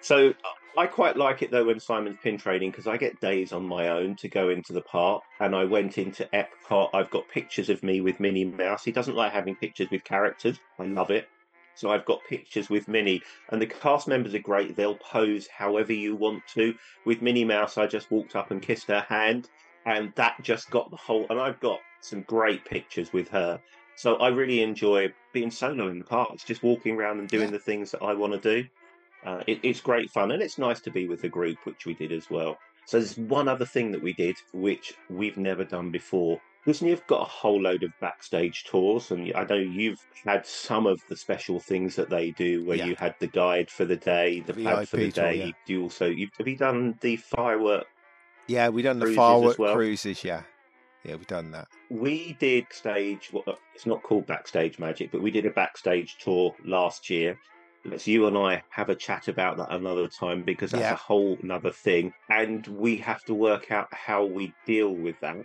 So 0.00 0.30
uh, 0.30 0.32
I 0.76 0.86
quite 0.86 1.16
like 1.16 1.42
it 1.42 1.50
though 1.50 1.66
when 1.66 1.78
Simon's 1.78 2.16
pin 2.22 2.36
trading 2.36 2.70
because 2.70 2.86
I 2.86 2.96
get 2.96 3.20
days 3.20 3.52
on 3.52 3.64
my 3.64 3.88
own 3.88 4.16
to 4.16 4.28
go 4.28 4.48
into 4.48 4.72
the 4.72 4.80
park. 4.82 5.22
And 5.40 5.54
I 5.54 5.64
went 5.64 5.98
into 5.98 6.28
Epcot. 6.32 6.90
I've 6.92 7.10
got 7.10 7.28
pictures 7.28 7.70
of 7.70 7.82
me 7.82 8.00
with 8.00 8.18
Minnie 8.20 8.44
Mouse. 8.44 8.84
He 8.84 8.92
doesn't 8.92 9.16
like 9.16 9.32
having 9.32 9.54
pictures 9.54 9.88
with 9.90 10.04
characters. 10.04 10.58
I 10.78 10.84
love 10.84 11.10
it. 11.10 11.28
So 11.76 11.90
I've 11.90 12.04
got 12.04 12.20
pictures 12.28 12.70
with 12.70 12.86
Minnie, 12.86 13.20
and 13.50 13.60
the 13.60 13.66
cast 13.66 14.06
members 14.06 14.32
are 14.32 14.38
great. 14.38 14.76
They'll 14.76 14.94
pose 14.94 15.48
however 15.48 15.92
you 15.92 16.14
want 16.14 16.42
to. 16.54 16.72
With 17.04 17.20
Minnie 17.20 17.44
Mouse, 17.44 17.76
I 17.78 17.88
just 17.88 18.12
walked 18.12 18.36
up 18.36 18.52
and 18.52 18.62
kissed 18.62 18.86
her 18.86 19.00
hand, 19.00 19.48
and 19.84 20.12
that 20.14 20.40
just 20.42 20.70
got 20.70 20.90
the 20.92 20.96
whole. 20.96 21.26
And 21.30 21.40
I've 21.40 21.58
got 21.58 21.80
some 22.00 22.22
great 22.22 22.64
pictures 22.64 23.12
with 23.12 23.28
her. 23.30 23.60
So 23.96 24.16
I 24.16 24.28
really 24.28 24.62
enjoy 24.62 25.12
being 25.32 25.50
solo 25.50 25.88
in 25.88 25.98
the 25.98 26.04
parks, 26.04 26.44
just 26.44 26.62
walking 26.62 26.94
around 26.96 27.18
and 27.18 27.28
doing 27.28 27.46
Yeah. 27.46 27.50
the 27.52 27.58
things 27.58 27.90
that 27.90 28.02
I 28.02 28.14
want 28.14 28.40
to 28.40 28.62
do. 28.62 28.68
Uh, 29.24 29.42
it, 29.46 29.58
it's 29.62 29.80
great 29.80 30.10
fun, 30.10 30.30
and 30.32 30.42
it's 30.42 30.58
nice 30.58 30.80
to 30.80 30.90
be 30.90 31.08
with 31.08 31.22
the 31.22 31.28
group, 31.28 31.58
which 31.64 31.86
we 31.86 31.94
did 31.94 32.12
as 32.12 32.28
well. 32.30 32.58
So 32.86 32.98
there's 32.98 33.16
one 33.16 33.48
other 33.48 33.64
thing 33.64 33.92
that 33.92 34.02
we 34.02 34.12
did, 34.12 34.36
which 34.52 34.94
we've 35.08 35.38
never 35.38 35.64
done 35.64 35.90
before. 35.90 36.40
Disney 36.66 36.90
have 36.90 37.06
got 37.06 37.20
a 37.22 37.24
whole 37.24 37.60
load 37.60 37.82
of 37.82 37.90
backstage 38.00 38.64
tours, 38.64 39.10
and 39.10 39.32
I 39.34 39.44
know 39.44 39.54
you've 39.56 40.00
had 40.24 40.46
some 40.46 40.86
of 40.86 41.00
the 41.08 41.16
special 41.16 41.60
things 41.60 41.96
that 41.96 42.10
they 42.10 42.30
do, 42.32 42.64
where 42.64 42.76
Yeah. 42.78 42.86
you 42.86 42.96
had 42.96 43.14
the 43.20 43.26
guide 43.26 43.70
for 43.70 43.84
the 43.84 43.96
day, 43.96 44.40
the 44.40 44.54
pad 44.54 44.88
for 44.88 44.96
the 44.96 45.04
VIP 45.06 45.14
tour, 45.14 45.24
day. 45.24 45.36
yeah. 45.46 45.50
You 45.66 45.82
also 45.82 46.06
you, 46.06 46.28
have 46.38 46.48
you 46.48 46.56
done 46.56 46.96
the 47.00 47.16
firework? 47.16 47.86
yeah, 48.46 48.68
we've 48.68 48.84
done 48.84 48.98
the 48.98 49.14
firework 49.14 49.58
well. 49.58 49.74
cruises. 49.74 50.22
Yeah, 50.24 50.42
yeah, 51.04 51.16
we've 51.16 51.26
done 51.26 51.50
that. 51.52 51.68
We 51.90 52.34
did 52.40 52.66
stage. 52.70 53.30
Well, 53.32 53.44
it's 53.74 53.86
not 53.86 54.02
called 54.02 54.26
backstage 54.26 54.78
magic, 54.78 55.12
but 55.12 55.20
we 55.22 55.30
did 55.30 55.44
a 55.46 55.50
backstage 55.50 56.16
tour 56.18 56.54
last 56.64 57.08
year. 57.10 57.38
Let's 57.86 58.06
you 58.06 58.26
and 58.26 58.36
I 58.36 58.62
have 58.70 58.88
a 58.88 58.94
chat 58.94 59.28
about 59.28 59.58
that 59.58 59.70
another 59.70 60.08
time 60.08 60.42
because 60.42 60.70
that's 60.70 60.82
Yeah. 60.82 60.94
a 60.94 60.96
whole 60.96 61.36
another 61.42 61.70
thing, 61.70 62.14
and 62.30 62.66
we 62.66 62.96
have 62.98 63.22
to 63.24 63.34
work 63.34 63.70
out 63.70 63.92
how 63.92 64.24
we 64.24 64.54
deal 64.66 64.94
with 64.94 65.16
that 65.20 65.36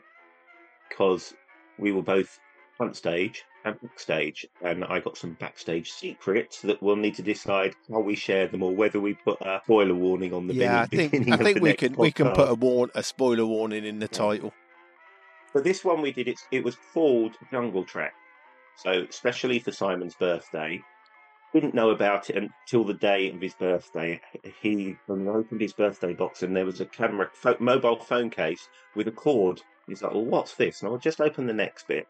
because 0.88 1.34
we 1.78 1.92
were 1.92 2.02
both 2.02 2.40
front 2.78 2.96
stage 2.96 3.44
and 3.66 3.80
backstage, 3.82 4.46
and 4.64 4.86
I 4.86 5.02
got 5.02 5.18
some 5.18 5.34
backstage 5.34 5.92
secrets 5.92 6.62
that 6.62 6.82
we'll 6.82 6.96
need 6.96 7.16
to 7.16 7.22
decide 7.22 7.76
how 7.92 8.00
we 8.00 8.16
share 8.16 8.48
them 8.48 8.64
or 8.64 8.74
whether 8.74 9.02
we 9.02 9.16
put 9.16 9.42
a 9.42 9.60
spoiler 9.66 9.96
warning 9.96 10.34
on 10.34 10.48
the 10.48 10.54
yeah, 10.54 10.82
I 10.82 10.86
think 10.86 11.12
beginning 11.12 11.34
I 11.34 11.38
think 11.44 11.60
we 11.60 11.74
can 11.74 11.94
we 11.96 12.12
can 12.12 12.32
put 12.32 12.50
a 12.50 12.54
warn 12.54 12.90
a 12.96 13.04
spoiler 13.04 13.46
warning 13.46 13.84
in 13.84 14.00
the 14.00 14.08
title. 14.08 14.54
But 15.54 15.66
this 15.66 15.84
one 15.84 16.02
we 16.02 16.14
did, 16.14 16.28
it's, 16.28 16.46
it 16.52 16.64
was 16.64 16.78
called 16.94 17.36
Jungle 17.52 17.84
Trek. 17.84 18.14
So, 18.78 19.06
especially 19.10 19.60
for 19.60 19.72
Simon's 19.72 20.16
birthday. 20.16 20.82
Didn't 21.54 21.74
know 21.74 21.90
about 21.90 22.30
it 22.30 22.38
until 22.38 22.84
the 22.84 22.94
day 22.94 23.32
of 23.32 23.42
his 23.42 23.56
birthday. 23.56 24.22
He 24.62 24.96
when 25.08 25.22
he 25.22 25.28
opened 25.28 25.62
his 25.62 25.74
birthday 25.74 26.14
box 26.14 26.44
and 26.44 26.56
there 26.56 26.66
was 26.66 26.80
a 26.80 26.86
camera, 26.86 27.30
pho- 27.34 27.58
mobile 27.60 28.00
phone 28.00 28.30
case 28.30 28.70
with 28.96 29.08
a 29.08 29.12
cord. 29.12 29.62
He's 29.88 30.04
like, 30.04 30.14
well, 30.14 30.26
what's 30.26 30.54
this? 30.56 30.82
And 30.82 30.92
I'll 30.92 31.00
just 31.00 31.20
open 31.20 31.48
the 31.48 31.54
next 31.54 31.88
bit. 31.88 32.08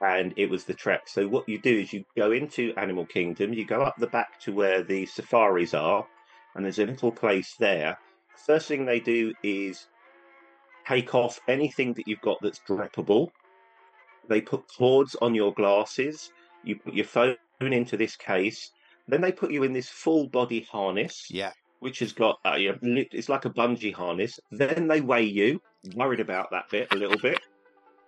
And 0.00 0.34
it 0.36 0.50
was 0.50 0.64
the 0.64 0.74
trek. 0.74 1.08
So, 1.08 1.28
what 1.28 1.48
you 1.48 1.58
do 1.58 1.78
is 1.78 1.92
you 1.92 2.04
go 2.16 2.32
into 2.32 2.74
Animal 2.76 3.06
Kingdom, 3.06 3.54
you 3.54 3.64
go 3.64 3.82
up 3.82 3.96
the 3.96 4.08
back 4.08 4.40
to 4.40 4.52
where 4.52 4.82
the 4.82 5.06
safaris 5.06 5.72
are, 5.72 6.06
and 6.54 6.64
there's 6.64 6.80
a 6.80 6.86
little 6.86 7.12
place 7.12 7.54
there. 7.58 7.98
First 8.34 8.68
thing 8.68 8.84
they 8.84 9.00
do 9.00 9.32
is 9.42 9.86
take 10.86 11.14
off 11.14 11.40
anything 11.48 11.94
that 11.94 12.06
you've 12.06 12.20
got 12.20 12.38
that's 12.42 12.60
droppable. 12.68 13.30
They 14.28 14.40
put 14.40 14.64
cords 14.76 15.16
on 15.22 15.34
your 15.34 15.54
glasses. 15.54 16.30
You 16.64 16.76
put 16.76 16.94
your 16.94 17.06
phone 17.06 17.36
into 17.60 17.96
this 17.96 18.16
case. 18.16 18.70
Then 19.08 19.20
they 19.20 19.32
put 19.32 19.50
you 19.52 19.62
in 19.62 19.72
this 19.72 19.88
full 19.88 20.26
body 20.28 20.66
harness, 20.70 21.26
Yeah, 21.30 21.52
which 21.80 22.00
has 22.00 22.12
got 22.12 22.38
uh, 22.44 22.56
yeah, 22.58 22.72
lit- 22.82 23.08
it's 23.12 23.28
like 23.28 23.44
a 23.44 23.50
bungee 23.50 23.94
harness. 23.94 24.38
Then 24.50 24.88
they 24.88 25.00
weigh 25.00 25.24
you. 25.24 25.60
Worried 25.94 26.20
about 26.20 26.50
that 26.50 26.68
bit 26.70 26.88
a 26.92 26.96
little 26.96 27.18
bit, 27.18 27.38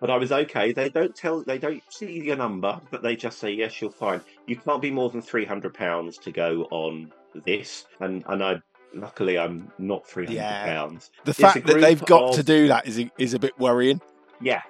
but 0.01 0.09
I 0.09 0.17
was 0.17 0.33
okay. 0.33 0.73
They 0.73 0.89
don't 0.89 1.15
tell, 1.15 1.43
they 1.43 1.57
don't 1.57 1.81
see 1.89 2.11
your 2.21 2.35
number, 2.35 2.81
but 2.91 3.01
they 3.01 3.15
just 3.15 3.39
say 3.39 3.51
yes, 3.51 3.79
you're 3.81 3.89
fine. 3.91 4.19
You 4.47 4.57
can't 4.57 4.81
be 4.81 4.91
more 4.91 5.09
than 5.09 5.21
three 5.21 5.45
hundred 5.45 5.73
pounds 5.73 6.17
to 6.19 6.31
go 6.31 6.67
on 6.71 7.11
this, 7.45 7.85
and 8.01 8.23
and 8.27 8.43
I. 8.43 8.61
Luckily, 8.91 9.37
I'm 9.37 9.71
not 9.77 10.07
three 10.07 10.25
hundred 10.25 10.37
Yeah. 10.39 10.65
pounds. 10.65 11.11
the 11.23 11.29
It's 11.29 11.39
fact 11.39 11.63
that 11.67 11.79
they've 11.79 12.03
got 12.05 12.29
of- 12.31 12.35
to 12.37 12.43
do 12.43 12.67
that 12.69 12.87
is 12.87 12.99
is 13.19 13.35
a 13.35 13.39
bit 13.39 13.57
worrying. 13.59 14.01
Yeah. 14.41 14.63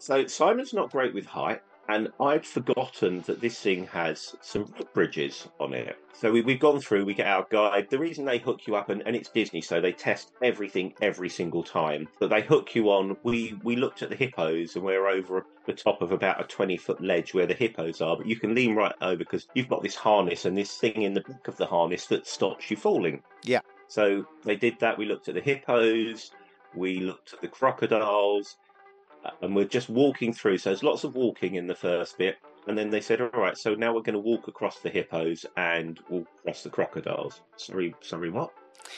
So 0.00 0.26
Simon's 0.26 0.74
not 0.74 0.90
great 0.90 1.14
with 1.14 1.24
height, 1.24 1.62
And 1.90 2.08
I'd 2.20 2.46
forgotten 2.46 3.22
that 3.22 3.40
this 3.40 3.58
thing 3.58 3.84
has 3.88 4.36
some 4.40 4.72
bridges 4.94 5.48
on 5.58 5.74
it. 5.74 5.98
So 6.12 6.30
we, 6.30 6.40
we've 6.40 6.60
gone 6.60 6.80
through, 6.80 7.04
we 7.04 7.14
get 7.14 7.26
our 7.26 7.44
guide. 7.50 7.88
The 7.90 7.98
reason 7.98 8.24
they 8.24 8.38
hook 8.38 8.60
you 8.68 8.76
up, 8.76 8.90
and, 8.90 9.02
and 9.06 9.16
it's 9.16 9.28
Disney, 9.28 9.60
so 9.60 9.80
they 9.80 9.90
test 9.90 10.30
everything 10.40 10.94
every 11.02 11.28
single 11.28 11.64
time. 11.64 12.06
But 12.20 12.30
they 12.30 12.42
hook 12.42 12.76
you 12.76 12.90
on. 12.90 13.16
We 13.24 13.58
we 13.64 13.74
looked 13.74 14.02
at 14.02 14.08
the 14.08 14.14
hippos, 14.14 14.76
and 14.76 14.84
we're 14.84 15.08
over 15.08 15.44
the 15.66 15.72
top 15.72 16.00
of 16.00 16.12
about 16.12 16.40
a 16.40 16.44
20 16.44 16.76
foot 16.76 17.02
ledge 17.02 17.34
where 17.34 17.46
the 17.46 17.54
hippos 17.54 18.00
are. 18.00 18.16
But 18.16 18.26
you 18.26 18.36
can 18.36 18.54
lean 18.54 18.76
right 18.76 18.94
over 19.00 19.16
because 19.16 19.48
you've 19.54 19.68
got 19.68 19.82
this 19.82 19.96
harness 19.96 20.44
and 20.44 20.56
this 20.56 20.76
thing 20.76 21.02
in 21.02 21.14
the 21.14 21.22
back 21.22 21.48
of 21.48 21.56
the 21.56 21.66
harness 21.66 22.06
that 22.06 22.24
stops 22.24 22.70
you 22.70 22.76
falling. 22.76 23.20
Yeah. 23.42 23.62
So 23.88 24.26
they 24.44 24.54
did 24.54 24.78
that. 24.78 24.96
We 24.96 25.06
looked 25.06 25.28
at 25.28 25.34
the 25.34 25.40
hippos, 25.40 26.30
we 26.72 27.00
looked 27.00 27.34
at 27.34 27.40
the 27.40 27.48
crocodiles, 27.48 28.58
and 29.42 29.54
we're 29.54 29.64
just 29.64 29.88
walking 29.88 30.32
through. 30.32 30.58
So 30.58 30.70
there's 30.70 30.82
lots 30.82 31.04
of 31.04 31.14
walking 31.14 31.54
in 31.56 31.66
the 31.66 31.74
first 31.74 32.18
bit. 32.18 32.36
And 32.66 32.76
then 32.76 32.90
they 32.90 33.00
said, 33.00 33.20
all 33.20 33.28
right, 33.28 33.56
so 33.56 33.74
now 33.74 33.94
we're 33.94 34.02
going 34.02 34.14
to 34.14 34.18
walk 34.18 34.48
across 34.48 34.80
the 34.80 34.90
hippos 34.90 35.46
and 35.56 35.98
we'll 36.08 36.26
cross 36.44 36.62
the 36.62 36.70
crocodiles. 36.70 37.40
Sorry, 37.56 37.94
sorry, 38.00 38.30
what? 38.30 38.50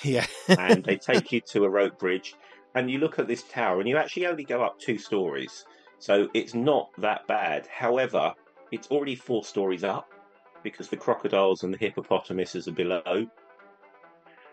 Yeah. 0.03 0.27
and 0.49 0.85
they 0.85 0.97
take 0.99 1.33
you 1.33 1.41
to 1.53 1.65
a 1.65 1.71
rope 1.71 1.99
bridge 1.99 2.35
and 2.75 2.91
you 2.91 2.99
look 2.99 3.19
at 3.19 3.29
this 3.29 3.43
tower 3.45 3.81
and 3.81 3.89
you 3.89 3.97
actually 3.97 4.27
only 4.27 4.45
go 4.45 4.63
up 4.63 4.79
two 4.79 4.99
stories 4.99 5.65
so 5.99 6.29
it's 6.35 6.55
not 6.55 6.91
that 6.99 7.27
bad 7.27 7.67
however 7.67 8.33
it's 8.71 8.89
already 8.89 9.15
four 9.15 9.45
stories 9.45 9.85
up 9.85 10.09
because 10.63 10.89
the 10.89 10.97
crocodiles 10.97 11.65
and 11.65 11.75
the 11.75 11.79
hippopotamuses 11.79 12.69
are 12.69 12.73
below 12.73 13.27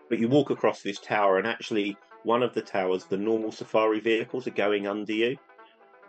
but 0.08 0.18
you 0.18 0.28
walk 0.28 0.50
across 0.50 0.82
this 0.82 0.98
tower 0.98 1.38
and 1.38 1.46
actually 1.46 1.96
one 2.24 2.42
of 2.42 2.52
the 2.54 2.62
towers 2.62 3.04
the 3.04 3.16
normal 3.16 3.52
safari 3.52 4.00
vehicles 4.00 4.46
are 4.46 4.52
going 4.52 4.86
under 4.86 5.12
you 5.12 5.36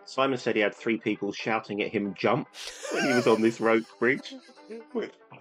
simon 0.06 0.38
said 0.38 0.56
he 0.56 0.62
had 0.62 0.74
three 0.76 0.98
people 0.98 1.32
shouting 1.32 1.82
at 1.82 1.90
him 1.90 2.14
jump 2.14 2.48
when 2.92 3.06
he 3.08 3.14
was 3.14 3.28
on 3.28 3.42
this 3.42 3.60
rope 3.62 3.84
bridge 4.00 4.34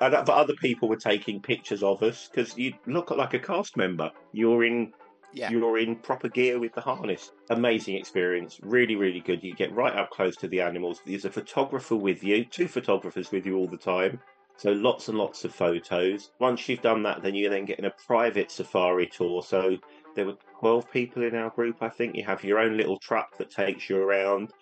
and, 0.00 0.12
but 0.12 0.28
other 0.30 0.54
people 0.54 0.88
were 0.88 0.96
taking 0.96 1.40
pictures 1.40 1.82
of 1.82 2.02
us 2.02 2.28
because 2.32 2.56
you 2.56 2.72
look 2.86 3.10
like 3.10 3.34
a 3.34 3.38
cast 3.38 3.76
member. 3.76 4.10
You're 4.32 4.64
in, 4.64 4.92
Yeah. 5.32 5.50
you're 5.50 5.78
in 5.78 5.96
proper 5.96 6.28
gear 6.28 6.58
with 6.58 6.74
the 6.74 6.80
harness. 6.80 7.32
Amazing 7.50 7.96
experience, 7.96 8.58
really, 8.62 8.96
really 8.96 9.20
good. 9.20 9.44
You 9.44 9.54
get 9.54 9.72
right 9.74 9.94
up 9.94 10.10
close 10.10 10.36
to 10.36 10.48
the 10.48 10.62
animals. 10.62 11.00
There's 11.04 11.26
a 11.26 11.30
photographer 11.30 11.96
with 11.96 12.24
you, 12.24 12.44
two 12.44 12.66
photographers 12.66 13.30
with 13.30 13.44
you 13.46 13.56
all 13.56 13.68
the 13.68 13.76
time. 13.76 14.20
So 14.56 14.72
lots 14.72 15.08
and 15.08 15.16
lots 15.16 15.44
of 15.44 15.54
photos. 15.54 16.32
Once 16.38 16.68
you've 16.68 16.82
done 16.82 17.02
that, 17.04 17.22
then 17.22 17.34
you 17.34 17.48
then 17.48 17.64
get 17.64 17.78
in 17.78 17.86
a 17.86 17.94
private 18.06 18.50
safari 18.50 19.06
tour. 19.06 19.42
So 19.42 19.76
there 20.14 20.26
were 20.26 20.36
12 20.58 20.90
people 20.90 21.22
in 21.22 21.34
our 21.34 21.50
group, 21.50 21.82
I 21.82 21.88
think. 21.88 22.16
You 22.16 22.24
have 22.24 22.44
your 22.44 22.58
own 22.58 22.76
little 22.76 22.98
truck 22.98 23.36
that 23.38 23.50
takes 23.50 23.88
you 23.88 23.96
around. 23.98 24.52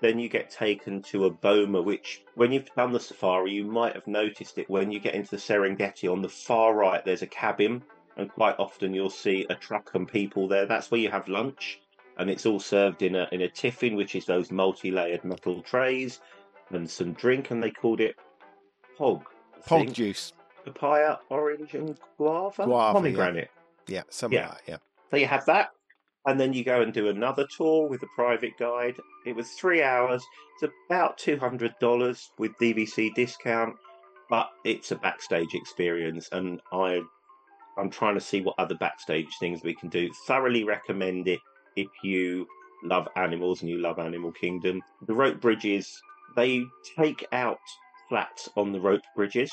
Then 0.00 0.18
you 0.18 0.28
get 0.28 0.50
taken 0.50 1.00
to 1.02 1.26
a 1.26 1.30
boma, 1.30 1.80
which, 1.80 2.22
when 2.34 2.52
you've 2.52 2.68
done 2.76 2.92
the 2.92 3.00
safari, 3.00 3.52
you 3.52 3.64
might 3.64 3.94
have 3.94 4.06
noticed 4.06 4.58
it. 4.58 4.68
When 4.68 4.90
you 4.90 4.98
get 5.00 5.14
into 5.14 5.30
the 5.30 5.36
Serengeti, 5.36 6.10
on 6.12 6.20
the 6.20 6.28
far 6.28 6.74
right, 6.74 7.04
there's 7.04 7.22
a 7.22 7.26
cabin, 7.26 7.82
and 8.16 8.30
quite 8.30 8.56
often 8.58 8.92
you'll 8.92 9.08
see 9.10 9.46
a 9.48 9.54
truck 9.54 9.90
and 9.94 10.06
people 10.06 10.48
there. 10.48 10.66
That's 10.66 10.90
where 10.90 11.00
you 11.00 11.10
have 11.10 11.28
lunch, 11.28 11.80
and 12.18 12.28
it's 12.28 12.44
all 12.44 12.60
served 12.60 13.02
in 13.02 13.14
a 13.14 13.28
in 13.32 13.42
a 13.42 13.48
tiffin, 13.48 13.94
which 13.96 14.14
is 14.14 14.26
those 14.26 14.50
multi-layered 14.50 15.24
metal 15.24 15.62
trays, 15.62 16.20
and 16.70 16.90
some 16.90 17.12
drink, 17.12 17.50
and 17.50 17.62
they 17.62 17.70
called 17.70 18.00
it 18.00 18.16
pog. 18.98 19.22
I 19.56 19.68
Pog 19.68 19.92
juice. 19.92 20.32
papaya, 20.66 21.16
orange, 21.30 21.74
and 21.74 21.98
guava, 22.18 22.64
Guava, 22.64 22.68
yeah. 22.88 22.92
pomegranate. 22.92 23.50
Yeah, 23.86 24.02
something 24.10 24.38
Yeah. 24.38 24.48
like 24.48 24.66
that. 24.66 24.70
Yeah. 24.72 24.76
So 25.14 25.18
you 25.20 25.28
have 25.28 25.46
that, 25.46 25.68
and 26.26 26.40
then 26.40 26.52
you 26.52 26.64
go 26.64 26.80
and 26.82 26.92
do 26.92 27.08
another 27.08 27.46
tour 27.56 27.88
with 27.88 28.02
a 28.02 28.08
private 28.16 28.58
guide. 28.58 28.96
It 29.24 29.36
was 29.36 29.48
three 29.52 29.80
hours. 29.80 30.26
It's 30.60 30.72
about 30.90 31.18
two 31.18 31.38
hundred 31.38 31.72
dollars 31.80 32.32
with 32.36 32.58
DVC 32.60 33.14
discount, 33.14 33.76
but 34.28 34.50
it's 34.64 34.90
a 34.90 34.96
backstage 34.96 35.54
experience, 35.54 36.28
and 36.32 36.60
I, 36.72 37.00
I'm 37.78 37.90
trying 37.90 38.14
to 38.14 38.20
see 38.20 38.40
what 38.40 38.56
other 38.58 38.74
backstage 38.74 39.28
things 39.38 39.62
we 39.62 39.76
can 39.76 39.88
do. 39.88 40.10
Thoroughly 40.26 40.64
recommend 40.64 41.28
it 41.28 41.38
if 41.76 41.86
you 42.02 42.48
love 42.82 43.06
animals 43.14 43.60
and 43.60 43.70
you 43.70 43.78
love 43.78 44.00
Animal 44.00 44.32
Kingdom. 44.32 44.82
The 45.06 45.14
rope 45.14 45.40
bridges 45.40 45.96
they 46.34 46.64
take 46.98 47.24
out 47.30 47.60
flats 48.08 48.48
on 48.56 48.72
the 48.72 48.80
rope 48.80 49.04
bridges. 49.14 49.52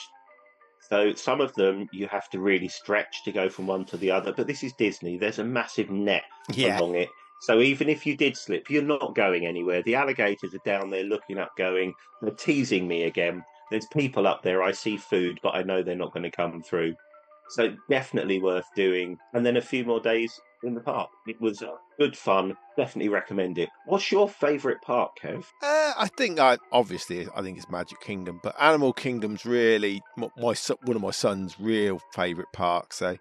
So 0.89 1.13
some 1.13 1.41
of 1.41 1.53
them 1.55 1.87
you 1.91 2.07
have 2.07 2.29
to 2.29 2.39
really 2.39 2.67
stretch 2.67 3.23
to 3.23 3.31
go 3.31 3.49
from 3.49 3.67
one 3.67 3.85
to 3.85 3.97
the 3.97 4.11
other. 4.11 4.33
But 4.33 4.47
this 4.47 4.63
is 4.63 4.73
Disney. 4.73 5.17
There's 5.17 5.39
a 5.39 5.43
massive 5.43 5.89
net 5.89 6.23
Yeah. 6.53 6.79
along 6.79 6.95
it. 6.95 7.09
So 7.41 7.59
even 7.59 7.89
if 7.89 8.05
you 8.05 8.15
did 8.15 8.37
slip, 8.37 8.69
you're 8.69 8.83
not 8.83 9.15
going 9.15 9.45
anywhere. 9.45 9.81
The 9.81 9.95
alligators 9.95 10.53
are 10.53 10.59
down 10.59 10.89
there 10.91 11.03
looking 11.03 11.39
up, 11.39 11.51
going, 11.57 11.93
they're 12.21 12.31
teasing 12.31 12.87
me 12.87 13.03
again. 13.03 13.43
There's 13.71 13.87
people 13.87 14.27
up 14.27 14.43
there. 14.43 14.61
I 14.61 14.71
see 14.73 14.97
food, 14.97 15.39
but 15.41 15.55
I 15.55 15.63
know 15.63 15.81
they're 15.81 15.95
not 15.95 16.13
going 16.13 16.23
to 16.23 16.31
come 16.31 16.61
through. 16.61 16.95
So 17.49 17.75
definitely 17.89 18.39
worth 18.39 18.67
doing. 18.75 19.17
And 19.33 19.45
then 19.45 19.57
a 19.57 19.61
few 19.61 19.83
more 19.83 19.99
days 19.99 20.39
in 20.63 20.73
the 20.73 20.81
park. 20.81 21.09
It 21.27 21.39
was 21.41 21.63
good 21.99 22.15
fun. 22.15 22.55
Definitely 22.77 23.09
recommend 23.09 23.57
it. 23.57 23.69
What's 23.85 24.11
your 24.11 24.29
favourite 24.29 24.81
park, 24.81 25.11
Kev? 25.21 25.43
Uh, 25.61 25.93
I 25.97 26.09
think 26.17 26.39
I 26.39 26.57
obviously 26.71 27.27
I 27.35 27.41
think 27.41 27.57
it's 27.57 27.69
Magic 27.69 27.99
Kingdom, 28.01 28.39
but 28.43 28.55
Animal 28.59 28.93
Kingdom's 28.93 29.45
really 29.45 30.01
my, 30.15 30.29
my 30.37 30.53
one 30.83 30.95
of 30.95 31.01
my 31.01 31.11
son's 31.11 31.59
real 31.59 31.99
favourite 32.13 32.51
parks. 32.53 32.97
So 32.97 33.17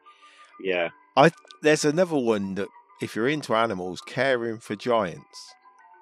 Yeah. 0.62 0.90
I 1.16 1.30
there's 1.62 1.84
another 1.84 2.16
one 2.16 2.54
that 2.54 2.68
if 3.02 3.16
you're 3.16 3.28
into 3.28 3.54
animals, 3.54 4.00
Caring 4.06 4.58
for 4.58 4.76
Giants, 4.76 5.54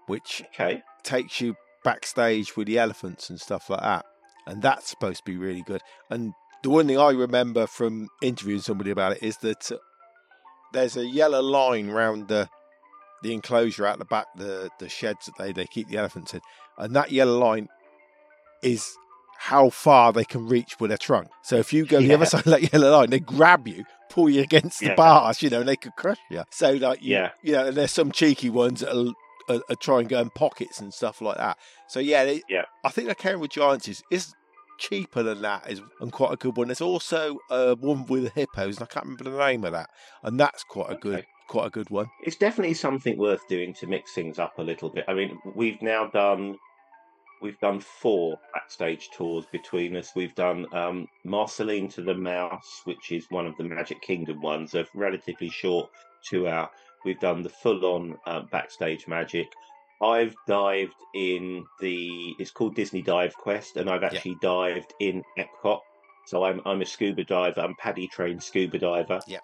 which 0.07 0.43
Okay. 0.55 0.83
takes 1.05 1.41
you 1.41 1.55
backstage 1.85 2.57
with 2.57 2.67
the 2.67 2.79
elephants 2.79 3.31
and 3.31 3.41
stuff 3.41 3.71
like 3.71 3.81
that, 3.81 4.05
and 4.47 4.61
that's 4.63 4.91
supposed 4.91 5.19
to 5.19 5.25
be 5.25 5.37
really 5.37 5.63
good. 5.63 5.81
And 6.11 6.35
the 6.63 6.71
one 6.71 6.87
thing 6.87 6.99
I 6.99 7.11
remember 7.11 7.67
from 7.67 8.09
interviewing 8.23 8.61
somebody 8.61 8.91
about 8.91 9.13
it 9.13 9.23
is 9.23 9.37
that 9.39 9.71
uh, 9.73 9.77
there's 10.73 10.97
a 10.97 11.07
yellow 11.07 11.41
line 11.43 11.89
round 11.89 12.29
the 12.29 12.49
the 13.23 13.33
enclosure 13.35 13.85
out 13.87 13.99
the 13.99 14.05
back, 14.05 14.27
the 14.37 14.71
the 14.79 14.89
sheds 14.89 15.27
that 15.27 15.35
they 15.39 15.53
they 15.53 15.67
keep 15.67 15.89
the 15.89 15.97
elephants 15.99 16.35
in, 16.35 16.41
and 16.79 16.95
that 16.95 17.11
yellow 17.11 17.39
line 17.39 17.69
is 18.63 18.97
how 19.41 19.71
far 19.71 20.13
they 20.13 20.25
can 20.25 20.49
reach 20.49 20.75
with 20.81 20.91
their 20.91 20.99
trunk. 20.99 21.29
So 21.43 21.57
if 21.57 21.73
you 21.73 21.87
go 21.87 22.01
the 22.01 22.13
other 22.15 22.27
side 22.27 22.41
of 22.47 22.51
that 22.53 22.73
yellow 22.73 22.91
line, 22.91 23.11
they 23.11 23.21
grab 23.21 23.69
you, 23.69 23.85
pull 24.11 24.29
you 24.29 24.43
against 24.43 24.81
the 24.81 24.87
Yeah. 24.87 24.95
bars, 24.97 25.43
you 25.43 25.49
know, 25.49 25.61
and 25.61 25.69
they 25.69 25.77
could 25.77 25.95
crush 25.97 26.19
you. 26.29 26.43
So 26.51 26.73
like, 26.73 27.01
you, 27.03 27.15
Yeah. 27.15 27.31
you 27.43 27.53
know, 27.53 27.67
and 27.67 27.77
there's 27.77 27.93
some 27.93 28.11
cheeky 28.11 28.51
ones 28.51 28.81
that'll 28.81 29.15
uh, 29.49 29.61
uh, 29.71 29.75
try 29.81 30.01
and 30.01 30.09
go 30.09 30.21
in 30.21 30.31
pockets 30.31 30.81
and 30.81 30.93
stuff 30.93 31.21
like 31.21 31.37
that. 31.37 31.57
So 31.89 32.01
yeah, 32.01 32.25
they, 32.25 32.43
Yeah. 32.49 32.65
I 32.85 32.91
think 32.91 33.17
the 33.17 33.39
with 33.39 33.53
Giants 33.53 33.87
is 33.87 34.03
is 34.11 34.35
cheaper 34.79 35.23
than 35.23 35.43
that 35.43 35.71
is 35.71 35.83
and 36.01 36.13
quite 36.13 36.33
a 36.33 36.37
good 36.37 36.57
one. 36.57 36.69
There's 36.69 36.81
also 36.81 37.39
uh, 37.51 37.75
one 37.75 38.07
with 38.07 38.33
hippos, 38.35 38.77
and 38.79 38.85
I 38.85 38.93
can't 38.93 39.07
remember 39.07 39.25
the 39.25 39.39
name 39.39 39.65
of 39.65 39.73
that, 39.73 39.91
and 40.23 40.39
that's 40.39 40.65
quite 40.65 40.91
a 40.91 40.97
good 40.97 41.27
quite 41.49 41.67
a 41.67 41.71
good 41.71 41.91
one. 41.91 42.07
It's 42.23 42.37
definitely 42.37 42.75
something 42.75 43.19
worth 43.19 43.47
doing 43.49 43.75
to 43.75 43.87
mix 43.87 44.13
things 44.13 44.39
up 44.39 44.59
a 44.59 44.63
little 44.63 44.91
bit. 44.91 45.05
I 45.09 45.15
mean, 45.15 45.39
we've 45.55 45.81
now 45.83 46.07
done 46.07 46.57
we've 47.41 47.59
done 47.61 47.81
four 47.81 48.39
backstage 48.55 49.11
tours 49.17 49.47
between 49.51 49.97
us. 49.97 50.13
We've 50.15 50.35
done 50.35 50.67
um, 50.73 51.09
Marceline 51.25 51.89
to 51.91 52.03
the 52.03 52.15
Mouse, 52.15 52.83
which 52.85 53.13
is 53.13 53.27
one 53.31 53.47
of 53.47 53.57
the 53.57 53.65
Magic 53.65 54.01
Kingdom 54.03 54.41
ones, 54.41 54.75
a 54.75 54.87
relatively 54.95 55.51
short 55.51 55.91
two 56.25 56.49
hour. 56.49 56.71
We've 57.05 57.21
done 57.21 57.43
the 57.43 57.49
full 57.49 57.85
on 57.85 58.17
uh, 58.27 58.43
backstage 58.51 59.07
magic. 59.07 59.53
I've 60.03 60.35
dived 60.47 60.95
in 61.15 61.65
the 61.81 62.35
it's 62.39 62.51
called 62.51 62.75
Disney 62.75 63.03
Dive 63.03 63.35
Quest, 63.35 63.77
and 63.77 63.91
I've 63.91 64.05
actually 64.05 64.37
dived 64.41 64.95
in 65.01 65.23
Epcot. 65.39 65.81
So 66.27 66.45
I'm 66.45 66.61
I'm 66.65 66.83
a 66.83 66.87
scuba 66.87 67.25
diver. 67.25 67.61
I'm 67.61 67.75
PADI 67.77 68.09
trained 68.09 68.43
scuba 68.43 68.79
diver. 68.79 69.21
Yeah. 69.27 69.41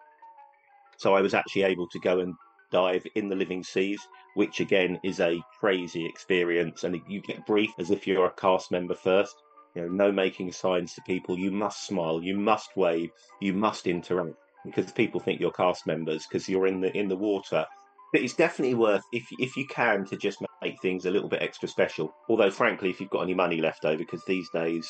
So 0.97 1.14
I 1.14 1.23
was 1.23 1.35
actually 1.35 1.62
able 1.62 1.88
to 1.88 1.99
go 1.99 2.21
and 2.21 2.35
dive 2.71 3.07
in 3.14 3.29
the 3.29 3.37
living 3.37 3.64
seas, 3.64 4.01
which 4.35 4.61
again 4.61 5.01
is 5.03 5.21
a 5.21 5.43
crazy 5.59 6.07
experience. 6.07 6.85
And 6.85 7.01
you 7.09 7.21
get 7.23 7.47
briefed 7.47 7.81
as 7.81 7.90
if 7.90 8.07
you're 8.07 8.27
a 8.27 8.33
cast 8.33 8.71
member 8.71 8.95
first. 8.95 9.35
You 9.75 9.83
know, 9.83 9.88
no 9.88 10.12
making 10.12 10.53
signs 10.53 10.95
to 10.95 11.03
people. 11.03 11.37
You 11.37 11.51
must 11.51 11.87
smile. 11.87 12.23
You 12.23 12.37
must 12.37 12.77
wave. 12.77 13.11
You 13.40 13.55
must 13.55 13.88
interact 13.88 14.37
because 14.64 14.93
people 14.93 15.21
think 15.21 15.40
you're 15.40 15.51
cast 15.51 15.87
members 15.87 16.27
because 16.27 16.49
you're 16.49 16.69
in 16.69 16.81
the 16.81 16.97
in 16.97 17.09
the 17.09 17.17
water. 17.17 17.67
But 18.14 18.22
it's 18.22 18.35
definitely 18.35 18.77
worth 18.77 19.03
if 19.11 19.27
if 19.40 19.57
you 19.57 19.66
can 19.66 20.05
to 20.05 20.16
just 20.16 20.38
make 20.62 20.81
things 20.81 21.05
a 21.05 21.11
little 21.11 21.29
bit 21.29 21.42
extra 21.42 21.66
special. 21.66 22.14
Although, 22.29 22.53
frankly, 22.53 22.88
if 22.88 23.00
you've 23.00 23.11
got 23.11 23.22
any 23.22 23.35
money 23.35 23.60
left 23.60 23.85
over, 23.85 23.98
because 23.98 24.25
these 24.25 24.48
days 24.54 24.88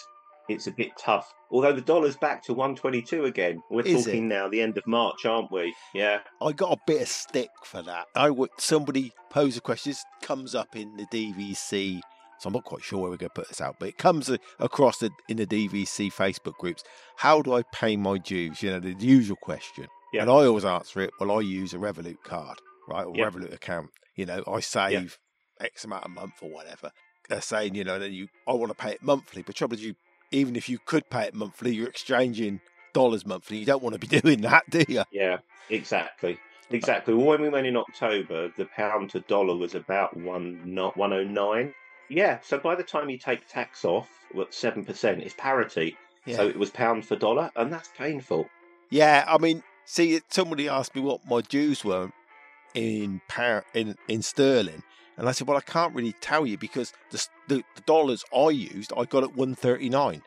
it's 0.50 0.66
a 0.66 0.72
bit 0.72 0.90
tough. 0.98 1.32
Although 1.50 1.72
the 1.72 1.80
dollar's 1.80 2.18
back 2.18 2.44
to 2.44 2.52
122 2.52 3.24
again. 3.24 3.62
We're 3.70 3.80
Is 3.80 4.04
talking 4.04 4.28
now 4.28 4.50
the 4.50 4.60
end 4.60 4.76
of 4.76 4.86
March, 4.86 5.24
aren't 5.24 5.50
we? 5.50 5.74
Yeah. 5.94 6.18
I 6.42 6.52
got 6.52 6.72
a 6.72 6.80
bit 6.86 7.00
of 7.00 7.08
stick 7.08 7.48
for 7.64 7.80
that. 7.80 8.08
I 8.14 8.28
would 8.28 8.50
somebody 8.58 9.10
pose 9.30 9.56
a 9.56 9.62
question. 9.62 9.92
This 9.92 10.04
comes 10.20 10.54
up 10.54 10.76
in 10.76 10.94
the 10.98 11.06
DVC, 11.06 12.00
so 12.40 12.48
I'm 12.48 12.52
not 12.52 12.64
quite 12.64 12.82
sure 12.82 12.98
where 12.98 13.10
we're 13.10 13.16
going 13.16 13.30
to 13.30 13.40
put 13.40 13.48
this 13.48 13.62
out, 13.62 13.76
but 13.78 13.88
it 13.88 13.96
comes 13.96 14.30
across 14.60 14.98
the, 14.98 15.08
in 15.30 15.38
the 15.38 15.46
DVC 15.46 16.12
Facebook 16.12 16.58
groups. 16.58 16.84
How 17.16 17.40
do 17.40 17.54
I 17.54 17.62
pay 17.72 17.96
my 17.96 18.18
dues? 18.18 18.62
You 18.62 18.72
know, 18.72 18.80
the 18.80 18.94
usual 18.98 19.36
question. 19.36 19.86
Yeah. 20.12 20.22
And 20.22 20.30
I 20.30 20.44
always 20.44 20.66
answer 20.66 21.00
it. 21.00 21.10
Well, 21.18 21.32
I 21.32 21.40
use 21.40 21.72
a 21.72 21.78
Revolut 21.78 22.22
card, 22.22 22.60
right, 22.88 23.04
or 23.04 23.14
Yeah. 23.16 23.30
Revolut 23.30 23.52
account. 23.52 23.90
You 24.16 24.26
know, 24.26 24.44
I 24.46 24.60
save 24.60 25.18
X 25.60 25.84
amount 25.84 26.04
a 26.04 26.08
month 26.08 26.42
or 26.42 26.50
whatever. 26.50 26.92
are 27.30 27.40
saying, 27.40 27.74
you 27.74 27.84
know, 27.84 27.98
that 27.98 28.10
you 28.10 28.28
I 28.46 28.52
want 28.52 28.70
to 28.70 28.74
pay 28.76 28.92
it 28.92 29.02
monthly. 29.02 29.42
But 29.42 29.54
trouble 29.54 29.74
is, 29.74 29.82
you 29.82 29.94
even 30.30 30.56
if 30.56 30.68
you 30.68 30.78
could 30.84 31.08
pay 31.10 31.24
it 31.24 31.34
monthly, 31.34 31.74
you're 31.74 31.88
exchanging 31.88 32.60
dollars 32.92 33.24
monthly. 33.24 33.58
You 33.58 33.66
don't 33.66 33.82
want 33.82 33.94
to 33.94 34.06
be 34.06 34.20
doing 34.20 34.42
that, 34.42 34.64
do 34.70 34.84
you? 34.88 35.04
Yeah, 35.10 35.38
exactly. 35.70 36.38
Exactly. 36.70 37.14
Well, 37.14 37.26
when 37.26 37.42
we 37.42 37.48
went 37.48 37.66
in 37.66 37.76
October, 37.76 38.50
the 38.56 38.64
pound 38.66 39.10
to 39.10 39.20
dollar 39.20 39.56
was 39.56 39.74
about 39.74 40.16
one 40.16 40.60
not 40.64 40.96
one 40.96 41.12
oh 41.12 41.24
nine. 41.24 41.74
Yeah. 42.08 42.40
So 42.42 42.58
by 42.58 42.74
the 42.74 42.82
time 42.82 43.10
you 43.10 43.18
take 43.18 43.46
tax 43.48 43.84
off, 43.84 44.08
what 44.32 44.52
seven 44.54 44.84
percent 44.84 45.22
is 45.22 45.34
parity. 45.34 45.96
Yeah. 46.26 46.36
So 46.36 46.48
it 46.48 46.58
was 46.58 46.70
pound 46.70 47.04
for 47.04 47.16
dollar, 47.16 47.50
and 47.56 47.72
that's 47.72 47.90
painful. 47.96 48.48
Yeah, 48.90 49.24
I 49.26 49.38
mean, 49.38 49.62
see, 49.84 50.20
somebody 50.30 50.68
asked 50.68 50.94
me 50.94 51.02
what 51.02 51.26
my 51.28 51.40
dues 51.42 51.84
were 51.84 52.10
in 52.74 53.20
in 53.74 53.96
in 54.08 54.22
sterling, 54.22 54.82
and 55.16 55.28
I 55.28 55.32
said, 55.32 55.46
well, 55.46 55.56
I 55.56 55.60
can't 55.60 55.94
really 55.94 56.14
tell 56.20 56.46
you 56.46 56.58
because 56.58 56.92
the 57.10 57.26
the, 57.48 57.64
the 57.74 57.80
dollars 57.82 58.24
I 58.36 58.50
used, 58.50 58.92
I 58.96 59.04
got 59.04 59.22
at 59.22 59.34
139. 59.36 60.22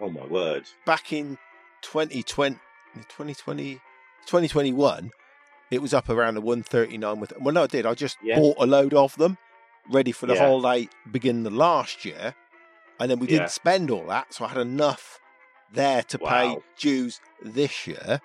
Oh 0.00 0.10
my 0.10 0.24
word! 0.26 0.64
back 0.86 1.12
in 1.12 1.36
2020, 1.82 2.58
2020 2.94 3.74
2021. 4.26 5.10
It 5.70 5.82
was 5.82 5.92
up 5.92 6.08
around 6.08 6.34
the 6.34 6.40
one 6.40 6.62
thirty 6.62 6.96
nine 6.96 7.20
with. 7.20 7.32
Well, 7.40 7.52
no, 7.52 7.64
I 7.64 7.66
did. 7.66 7.84
I 7.84 7.94
just 7.94 8.16
Yeah. 8.22 8.36
bought 8.38 8.56
a 8.58 8.66
load 8.66 8.94
of 8.94 9.14
them, 9.16 9.36
ready 9.90 10.12
for 10.12 10.26
the 10.26 10.34
Yeah. 10.34 10.46
holiday 10.46 10.88
beginning 11.10 11.42
the 11.42 11.50
last 11.50 12.04
year, 12.04 12.34
and 12.98 13.10
then 13.10 13.18
we 13.18 13.26
Yeah. 13.26 13.38
didn't 13.38 13.50
spend 13.50 13.90
all 13.90 14.06
that, 14.06 14.32
so 14.32 14.44
I 14.44 14.48
had 14.48 14.58
enough 14.58 15.20
there 15.72 16.02
to 16.04 16.18
pay 16.18 16.56
dues 16.78 17.20
this 17.42 17.86
year, 17.86 18.20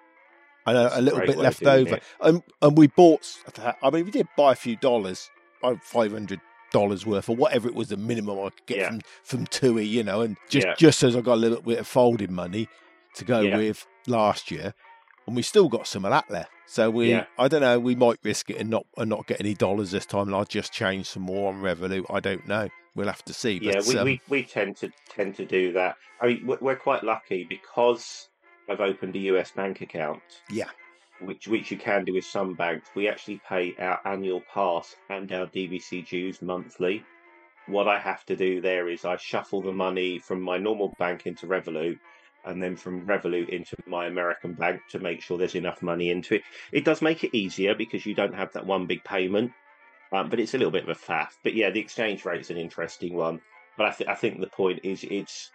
and 0.65 0.77
a, 0.77 0.99
a 0.99 1.01
little 1.01 1.19
bit 1.19 1.37
left 1.37 1.63
over. 1.65 1.95
it. 1.95 2.03
And 2.21 2.43
and 2.61 2.77
we 2.77 2.87
bought. 2.87 3.27
I 3.81 3.89
mean, 3.89 4.05
we 4.05 4.11
did 4.11 4.27
buy 4.37 4.53
a 4.53 4.55
few 4.55 4.75
dollars, 4.77 5.29
five 5.81 6.11
hundred 6.11 6.39
dollars 6.71 7.05
worth 7.05 7.29
or 7.29 7.35
whatever 7.35 7.67
it 7.67 7.75
was 7.75 7.89
the 7.89 7.97
minimum 7.97 8.39
I 8.39 8.49
could 8.49 8.65
get 8.65 8.77
Yeah. 8.77 8.87
from 8.89 9.01
from 9.23 9.47
TUI, 9.47 9.85
you 9.85 10.03
know, 10.03 10.21
and 10.21 10.37
just 10.49 10.65
Yeah. 10.65 10.73
just 10.77 11.03
as 11.03 11.15
I 11.15 11.21
got 11.21 11.33
a 11.35 11.35
little 11.35 11.61
bit 11.61 11.79
of 11.79 11.87
folding 11.87 12.33
money 12.33 12.67
to 13.15 13.25
go 13.25 13.41
Yeah. 13.41 13.57
with 13.57 13.85
last 14.07 14.49
year, 14.49 14.73
and 15.27 15.35
we 15.35 15.43
still 15.43 15.69
got 15.69 15.85
some 15.87 16.03
of 16.05 16.11
that 16.11 16.29
left. 16.31 16.49
So 16.65 16.89
we. 16.89 17.13
I 17.37 17.47
don't 17.47 17.61
know, 17.61 17.77
we 17.79 17.93
might 17.95 18.17
risk 18.23 18.49
it 18.49 18.57
and 18.57 18.69
not 18.69 18.85
and 18.97 19.09
not 19.09 19.27
get 19.27 19.39
any 19.39 19.53
dollars 19.53 19.91
this 19.91 20.05
time, 20.05 20.27
and 20.27 20.35
I'll 20.35 20.45
just 20.45 20.73
change 20.73 21.05
some 21.07 21.23
more 21.23 21.53
on 21.53 21.61
Revolut. 21.61 22.05
I 22.09 22.19
don't 22.19 22.47
know. 22.47 22.69
We'll 22.95 23.07
have 23.07 23.23
to 23.25 23.33
see. 23.33 23.59
Yeah, 23.61 23.81
we, 23.87 23.97
um, 23.97 24.05
we, 24.05 24.21
we 24.29 24.43
tend 24.43 24.77
to 24.77 24.91
tend 25.09 25.35
to 25.35 25.45
do 25.45 25.73
that. 25.73 25.97
I 26.21 26.27
mean, 26.27 26.47
we're 26.61 26.75
quite 26.75 27.03
lucky 27.03 27.43
because 27.43 28.29
I've 28.69 28.81
opened 28.81 29.15
a 29.15 29.19
US 29.19 29.51
bank 29.51 29.81
account. 29.81 30.21
Yeah. 30.49 30.69
which 31.21 31.47
which 31.47 31.71
you 31.71 31.77
can 31.77 32.03
do 32.05 32.13
with 32.13 32.25
some 32.25 32.53
banks. 32.53 32.89
We 32.95 33.07
actually 33.07 33.41
pay 33.47 33.75
our 33.79 33.99
annual 34.05 34.41
pass 34.53 34.95
and 35.09 35.31
our 35.31 35.45
DVC 35.47 36.07
dues 36.07 36.41
monthly. 36.41 37.03
What 37.67 37.87
I 37.87 37.97
have 37.99 38.25
to 38.25 38.35
do 38.35 38.59
there 38.61 38.89
is 38.89 39.05
I 39.05 39.15
shuffle 39.17 39.61
the 39.61 39.71
money 39.71 40.19
from 40.19 40.41
my 40.41 40.57
normal 40.57 40.93
bank 40.99 41.25
into 41.25 41.47
Revolut, 41.47 41.97
and 42.45 42.61
then 42.61 42.75
from 42.75 43.05
Revolut 43.05 43.49
into 43.49 43.77
my 43.87 44.07
American 44.07 44.53
bank 44.53 44.81
to 44.89 44.99
make 44.99 45.21
sure 45.21 45.37
there's 45.37 45.55
enough 45.55 45.81
money 45.81 46.09
into 46.09 46.35
it. 46.35 46.41
It 46.73 46.83
does 46.83 47.01
make 47.01 47.23
it 47.23 47.35
easier 47.35 47.73
because 47.73 48.05
you 48.05 48.15
don't 48.15 48.35
have 48.35 48.51
that 48.53 48.65
one 48.65 48.85
big 48.85 49.03
payment, 49.05 49.53
um, 50.11 50.29
but 50.29 50.39
it's 50.41 50.53
a 50.53 50.57
little 50.57 50.71
bit 50.71 50.83
of 50.83 50.89
a 50.89 50.99
faff. 50.99 51.29
But 51.41 51.53
yeah, 51.53 51.69
the 51.69 51.79
exchange 51.79 52.25
rate 52.25 52.41
is 52.41 52.49
an 52.49 52.57
interesting 52.57 53.13
one. 53.15 53.39
But 53.77 53.87
I, 53.87 53.91
th- 53.91 54.09
I 54.09 54.15
think 54.15 54.39
the 54.41 54.47
point 54.47 54.81
is 54.83 55.05
it's, 55.05 55.51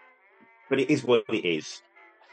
but 0.70 0.80
it 0.80 0.90
is 0.90 1.04
what 1.04 1.24
it 1.28 1.46
is, 1.46 1.82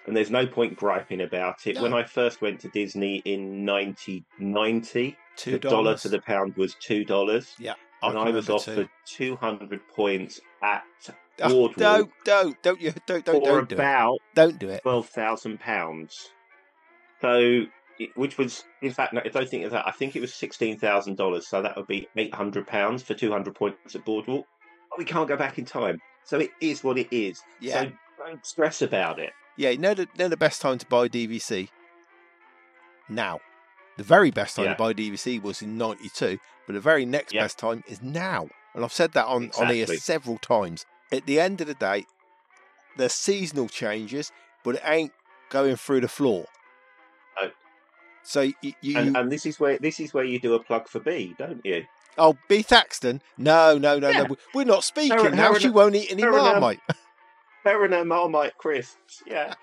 and 0.08 0.16
there's 0.16 0.32
no 0.32 0.46
point 0.46 0.76
griping 0.76 1.22
about 1.22 1.66
it. 1.68 1.80
When 1.80 1.94
I 1.94 2.04
first 2.04 2.42
went 2.42 2.60
to 2.62 2.70
Disney 2.70 3.18
in 3.26 3.66
1990, 3.66 5.18
two 5.36 5.52
the 5.52 5.60
dollar 5.60 5.98
to 5.98 6.10
the 6.10 6.20
pound 6.20 6.56
was 6.56 6.76
two 6.76 7.04
dollars, 7.06 7.54
Yeah, 7.60 7.74
and 8.04 8.18
I, 8.18 8.30
was 8.30 8.50
offered 8.50 8.90
too. 9.06 9.36
200 9.36 9.88
points 9.88 10.40
at 10.62 10.84
Oh, 11.42 11.50
Boardwalk 11.50 11.76
don't, 11.76 12.12
don't, 12.24 12.64
don't 12.64 12.82
you, 12.82 12.94
don't, 13.06 13.26
don't, 13.26 13.42
for 13.44 13.46
don't 13.46 13.68
do 13.70 13.76
it. 13.76 13.80
about 13.80 14.20
Don't 14.36 14.58
do 14.58 14.70
it. 14.70 14.82
twelve 14.84 15.10
thousand 15.10 15.60
pounds. 15.60 16.30
So, 17.22 17.66
which 18.16 18.38
was, 18.38 18.64
in 18.82 18.92
fact, 18.94 19.12
no, 19.14 19.22
I 19.24 19.28
don't 19.28 19.50
think 19.50 19.66
of 19.66 19.72
that. 19.72 19.86
I 19.86 19.92
think 19.92 20.16
it 20.16 20.22
was 20.22 20.34
sixteen 20.34 20.78
thousand 20.78 21.18
dollars. 21.18 21.48
So 21.48 21.62
that 21.62 21.76
would 21.76 21.88
be 21.88 22.08
eight 22.16 22.34
hundred 22.34 22.68
pounds 22.68 23.04
for 23.04 23.16
two 23.16 23.32
hundred 23.32 23.54
points 23.56 23.96
at 23.96 24.06
Boardwalk. 24.06 24.46
But 24.90 25.00
we 25.00 25.04
can't 25.04 25.28
go 25.28 25.36
back 25.36 25.58
in 25.58 25.66
time, 25.66 26.00
so 26.24 26.40
it 26.40 26.52
is 26.62 26.86
what 26.86 26.98
it 26.98 27.08
is. 27.12 27.42
Yeah. 27.60 27.82
So 27.82 27.92
don't 28.26 28.46
stress 28.46 28.82
about 28.82 29.20
it. 29.20 29.34
Yeah, 29.58 29.70
you 29.70 29.78
know 29.78 29.94
the, 29.94 30.08
know 30.18 30.28
the 30.28 30.38
best 30.38 30.62
time 30.62 30.78
to 30.78 30.86
buy 30.86 31.08
DVC? 31.08 31.70
Now. 33.10 33.40
The 33.98 34.04
very 34.04 34.30
best 34.30 34.58
time 34.58 34.66
Yeah. 34.66 34.74
to 34.74 34.78
buy 34.78 34.94
DVC 34.94 35.42
was 35.42 35.62
in 35.62 35.78
92, 35.78 36.38
but 36.68 36.74
the 36.74 36.82
very 36.82 37.06
next 37.06 37.34
Yeah. 37.34 37.44
best 37.44 37.58
time 37.58 37.84
is 37.88 38.02
now. 38.02 38.50
And 38.74 38.84
I've 38.84 38.92
said 38.92 39.14
that 39.14 39.26
on, 39.26 39.52
on 39.58 39.70
here 39.70 39.88
several 39.88 40.38
times. 40.38 40.86
At 41.14 41.26
the 41.26 41.40
end 41.40 41.62
of 41.62 41.68
the 41.68 41.76
day, 41.76 42.06
there's 42.98 43.14
seasonal 43.14 43.70
changes, 43.70 44.34
but 44.64 44.76
it 44.76 44.82
ain't 44.84 45.14
going 45.50 45.78
through 45.78 46.02
the 46.02 46.10
floor. 46.10 46.46
No. 47.42 47.52
So 48.24 48.42
you, 48.42 48.74
you, 48.82 48.98
And, 48.98 49.16
and 49.16 49.32
this 49.32 49.46
is 49.46 49.62
where 49.62 49.78
this 49.78 50.02
is 50.02 50.14
where 50.14 50.26
you 50.26 50.40
do 50.40 50.56
a 50.56 50.60
plug 50.64 50.90
for 50.90 51.00
B, 51.00 51.34
don't 51.38 51.62
you? 51.66 51.86
oh, 52.18 52.38
B. 52.50 52.62
Thaxton? 52.64 53.22
No, 53.38 53.78
no, 53.78 53.98
no, 54.00 54.10
Yeah. 54.10 54.24
no. 54.24 54.36
We're 54.54 54.66
not 54.66 54.84
speaking 54.84 55.18
Her- 55.18 55.30
now. 55.30 55.54
her 55.54 55.60
She 55.60 55.70
won't 55.70 55.96
eat 55.96 56.12
any 56.12 56.24
her 57.66 57.86
and, 57.86 58.10
Marmite. 58.10 58.58
Crisps, 58.58 59.24
yeah. 59.28 59.54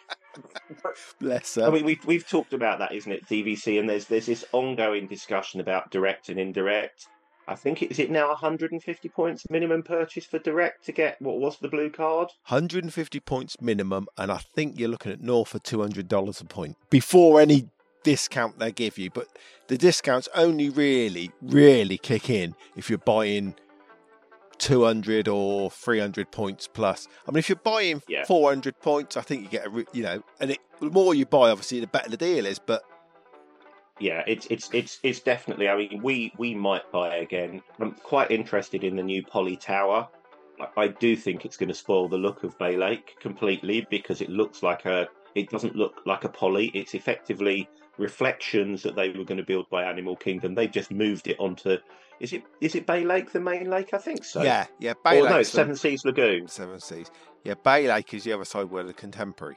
Bless 1.20 1.54
her. 1.56 1.64
I 1.64 1.70
mean, 1.70 1.84
we've 1.84 2.04
we've 2.04 2.26
talked 2.26 2.52
about 2.52 2.78
that, 2.78 2.92
isn't 2.92 3.10
it? 3.10 3.26
DVC, 3.26 3.78
and 3.78 3.88
there's 3.88 4.06
there's 4.06 4.26
this 4.26 4.44
ongoing 4.52 5.06
discussion 5.06 5.60
about 5.60 5.90
direct 5.90 6.28
and 6.28 6.38
indirect. 6.38 7.08
I 7.48 7.54
think 7.56 7.82
it 7.82 7.90
is 7.90 7.98
it 7.98 8.10
now 8.10 8.28
150 8.28 9.08
points 9.08 9.44
minimum 9.50 9.82
purchase 9.82 10.24
for 10.24 10.38
direct 10.38 10.84
to 10.86 10.92
get 10.92 11.20
what 11.20 11.38
was 11.38 11.58
the 11.58 11.68
blue 11.68 11.90
card. 11.90 12.28
150 12.48 13.20
points 13.20 13.60
minimum, 13.60 14.06
and 14.16 14.30
I 14.30 14.38
think 14.38 14.78
you're 14.78 14.88
looking 14.88 15.12
at 15.12 15.20
north 15.20 15.54
of 15.54 15.62
$200 15.62 16.40
a 16.40 16.44
point 16.44 16.76
before 16.88 17.40
any 17.40 17.68
discount 18.02 18.58
they 18.58 18.72
give 18.72 18.98
you. 18.98 19.10
But 19.10 19.28
the 19.66 19.76
discounts 19.76 20.28
only 20.34 20.70
really, 20.70 21.32
really 21.40 21.98
kick 21.98 22.30
in 22.30 22.54
if 22.76 22.88
you're 22.88 22.98
buying 22.98 23.54
200 24.58 25.28
or 25.28 25.70
300 25.70 26.30
points 26.30 26.68
plus. 26.68 27.08
I 27.26 27.30
mean, 27.30 27.38
if 27.38 27.48
you're 27.48 27.56
buying 27.56 28.02
Yeah. 28.08 28.24
400 28.24 28.78
points, 28.80 29.16
I 29.16 29.22
think 29.22 29.42
you 29.42 29.48
get 29.48 29.66
a, 29.66 29.84
you 29.92 30.02
know, 30.02 30.22
and 30.40 30.50
it, 30.52 30.58
the 30.80 30.90
more 30.90 31.14
you 31.14 31.26
buy, 31.26 31.50
obviously, 31.50 31.80
the 31.80 31.86
better 31.86 32.10
the 32.10 32.16
deal 32.16 32.46
is. 32.46 32.58
But 32.58 32.82
Yeah, 33.98 34.22
it's 34.26 34.46
it's 34.46 34.70
it's 34.72 34.98
it's 35.02 35.20
definitely. 35.20 35.68
I 35.68 35.76
mean, 35.76 36.00
we 36.02 36.32
we 36.38 36.54
might 36.54 36.90
buy 36.90 37.16
again. 37.16 37.62
I'm 37.80 37.92
quite 37.92 38.30
interested 38.30 38.84
in 38.84 38.96
the 38.96 39.02
new 39.02 39.22
Poly 39.22 39.56
Tower. 39.56 40.08
I- 40.60 40.82
I 40.82 40.88
do 40.88 41.16
think 41.16 41.44
it's 41.44 41.56
going 41.56 41.68
to 41.68 41.74
spoil 41.74 42.08
the 42.08 42.18
look 42.18 42.42
of 42.44 42.56
Bay 42.58 42.76
Lake 42.76 43.16
completely 43.20 43.86
because 43.90 44.20
it 44.20 44.28
looks 44.30 44.62
like 44.62 44.84
a. 44.86 45.08
It 45.34 45.50
doesn't 45.50 45.76
look 45.76 46.02
like 46.04 46.24
a 46.24 46.28
poly. 46.28 46.66
It's 46.74 46.94
effectively 46.94 47.68
reflections 47.98 48.82
that 48.82 48.96
they 48.96 49.10
were 49.10 49.24
going 49.24 49.38
to 49.38 49.44
build 49.44 49.68
by 49.70 49.84
Animal 49.84 50.16
Kingdom. 50.16 50.54
They've 50.54 50.70
just 50.70 50.90
moved 50.90 51.28
it 51.28 51.38
onto. 51.38 51.76
Is 52.20 52.32
it 52.32 52.42
is 52.60 52.74
it 52.74 52.86
Bay 52.86 53.04
Lake 53.04 53.32
the 53.32 53.40
main 53.40 53.68
lake? 53.68 53.92
I 53.92 53.98
think 53.98 54.24
so. 54.24 54.42
yeah, 54.42 54.66
yeah, 54.78 54.94
Bay 55.04 55.20
Or 55.20 55.28
no, 55.28 55.38
it's 55.38 55.50
Seven 55.50 55.74
Seas 55.76 56.04
Lagoon. 56.04 56.46
Seven 56.48 56.78
Seas. 56.80 57.10
Yeah, 57.44 57.54
Bay 57.54 57.88
Lake 57.88 58.14
is 58.14 58.24
the 58.24 58.32
other 58.32 58.44
side 58.44 58.70
where 58.70 58.84
the 58.84 58.92
contemporary. 58.92 59.56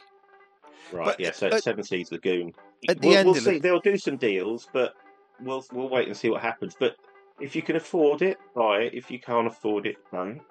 Right. 0.91 1.05
But- 1.05 1.19
yeah. 1.19 1.31
So 1.31 1.49
but- 1.49 1.63
Seven 1.63 1.83
Seas 1.83 2.11
Lagoon. 2.11 2.53
At 2.88 3.01
the 3.01 3.07
we'll, 3.07 3.17
end 3.17 3.25
we'll 3.27 3.36
the- 3.36 3.41
see. 3.41 3.59
They'll 3.59 3.79
do 3.79 3.97
some 3.97 4.17
deals, 4.17 4.67
but 4.73 4.93
we'll 5.39 5.63
we'll 5.71 5.89
wait 5.89 6.07
and 6.07 6.17
see 6.17 6.29
what 6.29 6.41
happens. 6.41 6.75
But 6.79 6.95
if 7.39 7.55
you 7.55 7.61
can 7.61 7.75
afford 7.75 8.21
it, 8.21 8.38
buy 8.55 8.81
it. 8.81 8.93
If 8.93 9.11
you 9.11 9.19
can't 9.19 9.47
afford 9.47 9.86
it, 9.86 9.97
don't. 10.11 10.41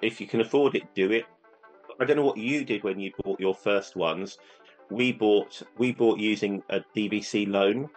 If 0.00 0.20
you 0.20 0.26
can 0.26 0.40
afford 0.40 0.74
it, 0.74 0.94
do 0.94 1.10
it. 1.12 1.24
I 2.00 2.04
don't 2.04 2.16
know 2.16 2.24
what 2.24 2.38
you 2.38 2.64
did 2.64 2.82
when 2.82 2.98
you 2.98 3.12
bought 3.22 3.38
your 3.38 3.54
first 3.54 3.94
ones. 3.96 4.38
We 4.92 5.12
bought 5.12 5.62
we 5.78 5.92
bought 5.92 6.18
using 6.18 6.62
a 6.68 6.80
DVC 6.94 7.48
loan, 7.48 7.88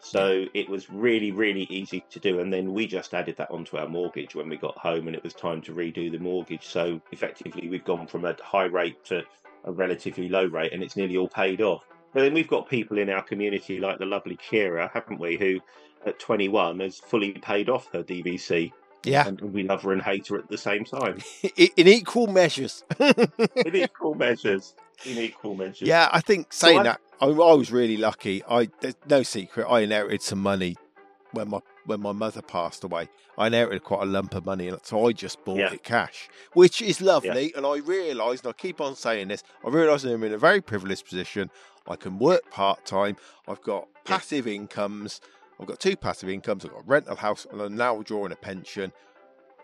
so 0.00 0.46
it 0.54 0.68
was 0.68 0.90
really 0.90 1.32
really 1.32 1.66
easy 1.70 2.04
to 2.10 2.18
do. 2.18 2.40
And 2.40 2.52
then 2.52 2.72
we 2.72 2.86
just 2.86 3.14
added 3.14 3.36
that 3.36 3.50
onto 3.50 3.76
our 3.76 3.88
mortgage 3.88 4.34
when 4.34 4.48
we 4.48 4.56
got 4.56 4.76
home, 4.78 5.06
and 5.06 5.16
it 5.16 5.22
was 5.22 5.34
time 5.34 5.60
to 5.62 5.74
redo 5.74 6.10
the 6.10 6.18
mortgage. 6.18 6.66
So 6.66 7.00
effectively, 7.12 7.68
we've 7.68 7.84
gone 7.84 8.06
from 8.06 8.24
a 8.24 8.36
high 8.42 8.64
rate 8.64 9.04
to 9.06 9.22
a 9.64 9.72
relatively 9.72 10.28
low 10.28 10.46
rate, 10.46 10.72
and 10.72 10.82
it's 10.82 10.96
nearly 10.96 11.16
all 11.16 11.28
paid 11.28 11.60
off. 11.60 11.84
But 12.12 12.22
then 12.22 12.34
we've 12.34 12.48
got 12.48 12.68
people 12.68 12.98
in 12.98 13.08
our 13.08 13.22
community 13.22 13.78
like 13.78 13.98
the 13.98 14.06
lovely 14.06 14.36
Kira, 14.36 14.90
haven't 14.92 15.20
we, 15.20 15.36
who 15.36 15.60
at 16.06 16.18
21 16.18 16.80
has 16.80 16.98
fully 16.98 17.32
paid 17.32 17.68
off 17.68 17.88
her 17.92 18.02
DVC, 18.02 18.72
Yeah, 19.04 19.28
and 19.28 19.40
we 19.40 19.62
love 19.62 19.82
her 19.82 19.92
and 19.92 20.02
hate 20.02 20.28
her 20.28 20.38
at 20.38 20.48
the 20.48 20.58
same 20.58 20.84
time. 20.84 21.18
in 21.56 21.68
in 21.76 21.88
equal 21.88 22.26
measures. 22.26 22.84
in 22.98 23.76
equal 23.76 24.14
measures. 24.14 24.74
In 25.06 25.18
equal 25.18 25.54
measures. 25.54 25.88
Yeah, 25.88 26.08
I 26.12 26.20
think 26.20 26.52
saying 26.52 26.80
I- 26.80 26.82
that, 26.84 27.00
I, 27.20 27.26
I 27.26 27.54
was 27.54 27.70
really 27.72 27.96
lucky. 27.96 28.42
I 28.48 28.68
there's 28.80 28.94
no 29.08 29.22
secret. 29.22 29.66
I 29.68 29.80
inherited 29.80 30.22
some 30.22 30.40
money 30.40 30.76
when 31.32 31.48
my 31.50 31.60
when 31.86 32.00
my 32.00 32.12
mother 32.12 32.42
passed 32.42 32.84
away. 32.84 33.08
I 33.38 33.46
inherited 33.46 33.84
quite 33.84 34.02
a 34.02 34.06
lump 34.06 34.34
of 34.34 34.44
money, 34.44 34.68
and 34.68 34.78
so 34.82 35.06
I 35.06 35.12
just 35.12 35.42
bought 35.44 35.58
Yeah. 35.58 35.72
it 35.72 35.82
cash, 35.82 36.28
which 36.52 36.82
is 36.82 37.00
lovely. 37.00 37.52
And 37.56 37.64
I 37.66 37.76
realised, 37.78 38.44
and 38.44 38.50
I 38.50 38.52
keep 38.60 38.80
on 38.80 38.94
saying 38.94 39.28
this, 39.28 39.42
I 39.64 39.70
realised 39.70 40.04
I'm 40.04 40.22
in 40.22 40.32
a 40.32 40.38
very 40.38 40.60
privileged 40.60 41.06
position. 41.06 41.50
I 41.88 41.96
can 41.96 42.18
work 42.18 42.50
part 42.50 42.84
time. 42.84 43.16
I've 43.48 43.62
got 43.62 43.88
Yeah. 44.06 44.16
passive 44.16 44.46
incomes. 44.46 45.20
I've 45.58 45.66
got 45.66 45.80
two 45.80 45.96
passive 45.96 46.28
incomes. 46.28 46.64
I've 46.64 46.72
got 46.72 46.82
a 46.82 46.86
rental 46.86 47.16
house, 47.16 47.46
and 47.50 47.60
I'm 47.60 47.76
now 47.76 48.02
drawing 48.02 48.32
a 48.32 48.36
pension. 48.36 48.92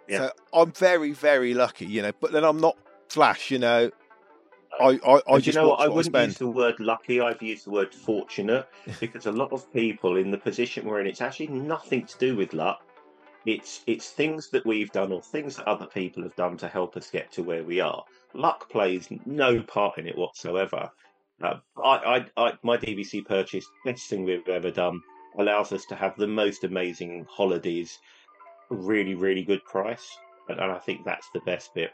Yeah. 0.08 0.18
So 0.18 0.30
I'm 0.54 0.72
very, 0.72 1.12
very 1.12 1.52
lucky, 1.52 1.86
you 1.86 2.00
know. 2.02 2.12
But 2.20 2.32
then 2.32 2.44
I'm 2.44 2.60
not 2.60 2.76
flash, 3.08 3.50
you 3.50 3.58
know. 3.58 3.90
I, 4.80 4.98
I, 5.06 5.22
I 5.28 5.38
just 5.38 5.56
you 5.56 5.62
know? 5.62 5.72
I 5.72 5.88
wouldn't 5.88 6.06
spend. 6.06 6.28
use 6.28 6.38
the 6.38 6.48
word 6.48 6.78
lucky. 6.80 7.20
I've 7.20 7.42
used 7.42 7.66
the 7.66 7.70
word 7.70 7.94
fortunate 7.94 8.68
because 9.00 9.26
a 9.26 9.32
lot 9.32 9.52
of 9.52 9.72
people 9.72 10.16
in 10.16 10.30
the 10.30 10.38
position 10.38 10.86
we're 10.86 11.00
in, 11.00 11.06
it's 11.06 11.20
actually 11.20 11.48
nothing 11.48 12.06
to 12.06 12.18
do 12.18 12.36
with 12.36 12.52
luck. 12.52 12.80
It's 13.44 13.82
it's 13.86 14.10
things 14.10 14.50
that 14.50 14.66
we've 14.66 14.90
done 14.90 15.12
or 15.12 15.22
things 15.22 15.56
that 15.56 15.68
other 15.68 15.86
people 15.86 16.22
have 16.24 16.34
done 16.34 16.56
to 16.58 16.68
help 16.68 16.96
us 16.96 17.10
get 17.10 17.30
to 17.32 17.42
where 17.42 17.62
we 17.62 17.80
are. 17.80 18.04
Luck 18.34 18.68
plays 18.68 19.08
no 19.24 19.62
part 19.62 19.98
in 19.98 20.06
it 20.08 20.18
whatsoever. 20.18 20.90
Uh, 21.40 21.54
I, 21.82 22.26
I, 22.36 22.46
I, 22.48 22.52
my 22.62 22.76
DVC 22.76 23.24
purchase, 23.24 23.66
best 23.84 24.08
thing 24.08 24.24
we've 24.24 24.48
ever 24.48 24.70
done, 24.70 25.00
allows 25.38 25.72
us 25.72 25.84
to 25.86 25.94
have 25.94 26.16
the 26.16 26.26
most 26.26 26.64
amazing 26.64 27.26
holidays, 27.28 27.98
really, 28.70 29.14
really 29.14 29.44
good 29.44 29.62
price, 29.64 30.16
and, 30.48 30.58
and 30.58 30.72
I 30.72 30.78
think 30.78 31.04
that's 31.04 31.28
the 31.34 31.40
best 31.40 31.74
bit. 31.74 31.90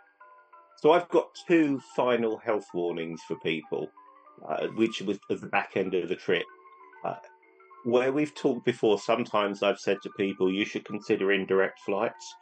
So 0.82 0.90
I've 0.90 1.08
got 1.10 1.28
two 1.46 1.80
final 1.94 2.38
health 2.38 2.66
warnings 2.74 3.22
for 3.28 3.36
people, 3.36 3.86
uh, 4.48 4.66
which 4.74 5.00
was 5.00 5.16
at 5.30 5.40
the 5.40 5.46
back 5.46 5.76
end 5.76 5.94
of 5.94 6.08
the 6.08 6.16
trip. 6.16 6.42
Uh, 7.04 7.14
where 7.84 8.10
we've 8.10 8.34
talked 8.34 8.64
before, 8.64 8.98
sometimes 8.98 9.62
I've 9.62 9.78
said 9.78 9.98
to 10.02 10.10
people, 10.16 10.52
you 10.52 10.64
should 10.64 10.84
consider 10.84 11.30
indirect 11.30 11.78
flights. 11.86 12.34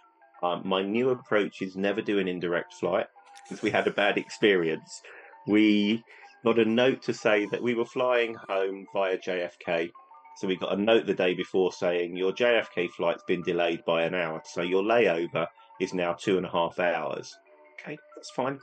Um, 0.43 0.63
my 0.65 0.81
new 0.81 1.11
approach 1.11 1.61
is 1.61 1.77
never 1.77 2.01
do 2.01 2.19
an 2.19 2.29
indirect 2.29 2.73
flight 2.73 3.09
because 3.45 3.63
we 3.63 3.71
had 3.71 3.87
a 3.87 3.91
bad 3.91 4.17
experience. 4.17 5.03
We 5.47 6.03
got 6.43 6.59
a 6.59 6.65
note 6.65 7.03
to 7.03 7.13
say 7.13 7.45
that 7.45 7.63
we 7.63 7.75
were 7.75 7.85
flying 7.85 8.37
home 8.49 8.87
via 8.95 9.19
JFK. 9.19 9.91
So 10.39 10.49
we 10.49 10.57
got 10.57 10.73
a 10.73 10.81
note 10.81 11.05
the 11.05 11.13
day 11.13 11.35
before 11.35 11.73
saying 11.73 12.17
your 12.17 12.33
JFK 12.33 12.89
flight's 12.93 13.25
been 13.25 13.43
delayed 13.43 13.85
by 13.85 14.05
an 14.05 14.15
hour. 14.15 14.41
So 14.47 14.63
your 14.63 14.83
layover 14.83 15.47
is 15.79 15.93
now 15.93 16.15
two 16.15 16.39
and 16.39 16.47
a 16.47 16.51
half 16.51 16.79
hours. 16.79 17.37
Okay, 17.83 17.99
that's 18.17 18.31
fine. 18.31 18.59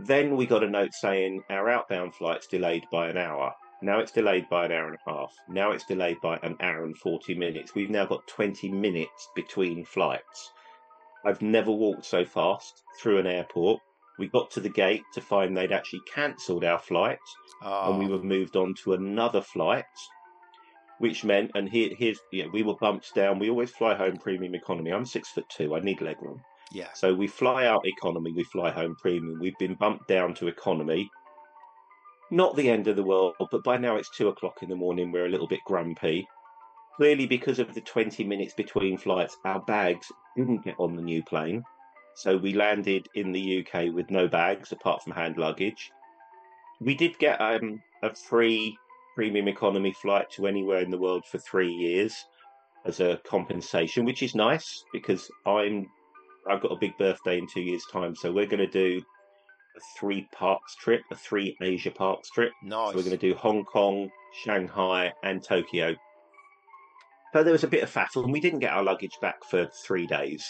Then 0.00 0.36
we 0.36 0.46
got 0.46 0.64
a 0.64 0.70
note 0.70 0.94
saying 0.94 1.42
our 1.50 1.68
outbound 1.68 2.14
flight's 2.14 2.46
delayed 2.46 2.84
by 2.90 3.08
an 3.08 3.18
hour. 3.18 3.54
Now 3.82 3.98
it's 3.98 4.12
delayed 4.12 4.48
by 4.48 4.66
an 4.66 4.72
hour 4.72 4.86
and 4.86 4.96
a 5.06 5.10
half. 5.10 5.34
Now 5.48 5.72
it's 5.72 5.84
delayed 5.84 6.20
by 6.22 6.38
an 6.42 6.56
hour 6.60 6.84
and 6.84 6.96
40 6.96 7.34
minutes. 7.34 7.74
We've 7.74 7.90
now 7.90 8.06
got 8.06 8.26
20 8.28 8.70
minutes 8.70 9.28
between 9.34 9.84
flights. 9.84 10.52
I've 11.24 11.42
never 11.42 11.70
walked 11.70 12.04
so 12.04 12.24
fast 12.24 12.82
through 12.98 13.18
an 13.18 13.26
airport. 13.26 13.80
We 14.18 14.28
got 14.28 14.50
to 14.52 14.60
the 14.60 14.68
gate 14.68 15.02
to 15.14 15.20
find 15.20 15.56
they'd 15.56 15.72
actually 15.72 16.02
cancelled 16.12 16.64
our 16.64 16.78
flight 16.78 17.18
and 17.62 17.98
we 17.98 18.06
Ah, 18.06 18.08
were 18.08 18.22
moved 18.22 18.56
on 18.56 18.74
to 18.84 18.92
another 18.94 19.40
flight, 19.40 19.84
which 20.98 21.24
meant, 21.24 21.50
and 21.54 21.68
here, 21.68 21.90
here's, 21.96 22.20
know, 22.32 22.50
we 22.52 22.62
were 22.62 22.76
bumped 22.76 23.14
down. 23.14 23.38
We 23.38 23.50
always 23.50 23.70
fly 23.70 23.94
home 23.94 24.16
premium 24.16 24.54
economy. 24.54 24.92
I'm 24.92 25.04
six 25.06 25.28
foot 25.30 25.48
two. 25.48 25.74
I 25.74 25.80
need 25.80 26.00
leg 26.00 26.22
room. 26.22 26.42
Yeah. 26.72 26.88
So 26.94 27.14
we 27.14 27.26
fly 27.26 27.66
out 27.66 27.86
economy, 27.86 28.32
we 28.32 28.44
fly 28.44 28.70
home 28.70 28.96
premium. 29.00 29.38
We've 29.40 29.58
been 29.58 29.74
bumped 29.74 30.08
down 30.08 30.34
to 30.34 30.48
economy. 30.48 31.10
Not 32.30 32.56
the 32.56 32.70
end 32.70 32.88
of 32.88 32.96
the 32.96 33.02
world, 33.02 33.34
but 33.38 33.62
by 33.62 33.76
now 33.76 33.96
it's 33.96 34.10
two 34.16 34.28
o'clock 34.28 34.62
in 34.62 34.68
the 34.68 34.76
morning. 34.76 35.12
We're 35.12 35.26
a 35.26 35.30
little 35.30 35.46
bit 35.46 35.60
grumpy. 35.66 36.26
Clearly, 36.96 37.26
because 37.26 37.58
of 37.58 37.74
the 37.74 37.80
20 37.80 38.24
minutes 38.24 38.54
between 38.54 38.96
flights, 38.96 39.36
our 39.44 39.60
bags 39.60 40.10
didn't 40.36 40.64
get 40.64 40.76
on 40.78 40.96
the 40.96 41.02
new 41.02 41.22
plane. 41.22 41.62
So 42.14 42.36
we 42.36 42.52
landed 42.52 43.06
in 43.14 43.32
the 43.32 43.60
UK 43.60 43.92
with 43.92 44.10
no 44.10 44.28
bags 44.28 44.72
apart 44.72 45.02
from 45.02 45.12
hand 45.12 45.36
luggage. 45.38 45.90
We 46.80 46.94
did 46.94 47.18
get 47.18 47.40
um, 47.40 47.82
a 48.02 48.14
free 48.14 48.76
premium 49.14 49.48
economy 49.48 49.92
flight 49.92 50.30
to 50.32 50.46
anywhere 50.46 50.80
in 50.80 50.90
the 50.90 50.98
world 50.98 51.24
for 51.30 51.38
three 51.38 51.72
years 51.72 52.14
as 52.84 53.00
a 53.00 53.20
compensation, 53.24 54.04
which 54.04 54.22
is 54.22 54.34
nice 54.34 54.84
because 54.92 55.30
I'm 55.46 55.86
I've 56.48 56.60
got 56.60 56.72
a 56.72 56.76
big 56.76 56.96
birthday 56.98 57.38
in 57.38 57.46
two 57.46 57.60
years' 57.60 57.86
time, 57.92 58.14
so 58.14 58.32
we're 58.32 58.46
going 58.46 58.58
to 58.58 58.66
do 58.66 59.02
a 59.76 59.80
three 59.98 60.28
parks 60.32 60.74
trip, 60.76 61.02
a 61.10 61.16
three 61.16 61.56
Asia 61.60 61.90
parks 61.90 62.30
trip. 62.30 62.52
Nice. 62.62 62.90
So 62.90 62.96
we're 62.96 63.04
going 63.04 63.18
to 63.18 63.28
do 63.28 63.34
Hong 63.34 63.64
Kong, 63.64 64.10
Shanghai, 64.44 65.12
and 65.22 65.42
Tokyo. 65.42 65.94
So 67.32 67.42
there 67.42 67.52
was 67.52 67.64
a 67.64 67.68
bit 67.68 67.82
of 67.82 67.90
faffle, 67.90 68.24
and 68.24 68.32
we 68.32 68.40
didn't 68.40 68.58
get 68.58 68.72
our 68.72 68.82
luggage 68.82 69.18
back 69.20 69.44
for 69.44 69.68
three 69.86 70.06
days. 70.06 70.44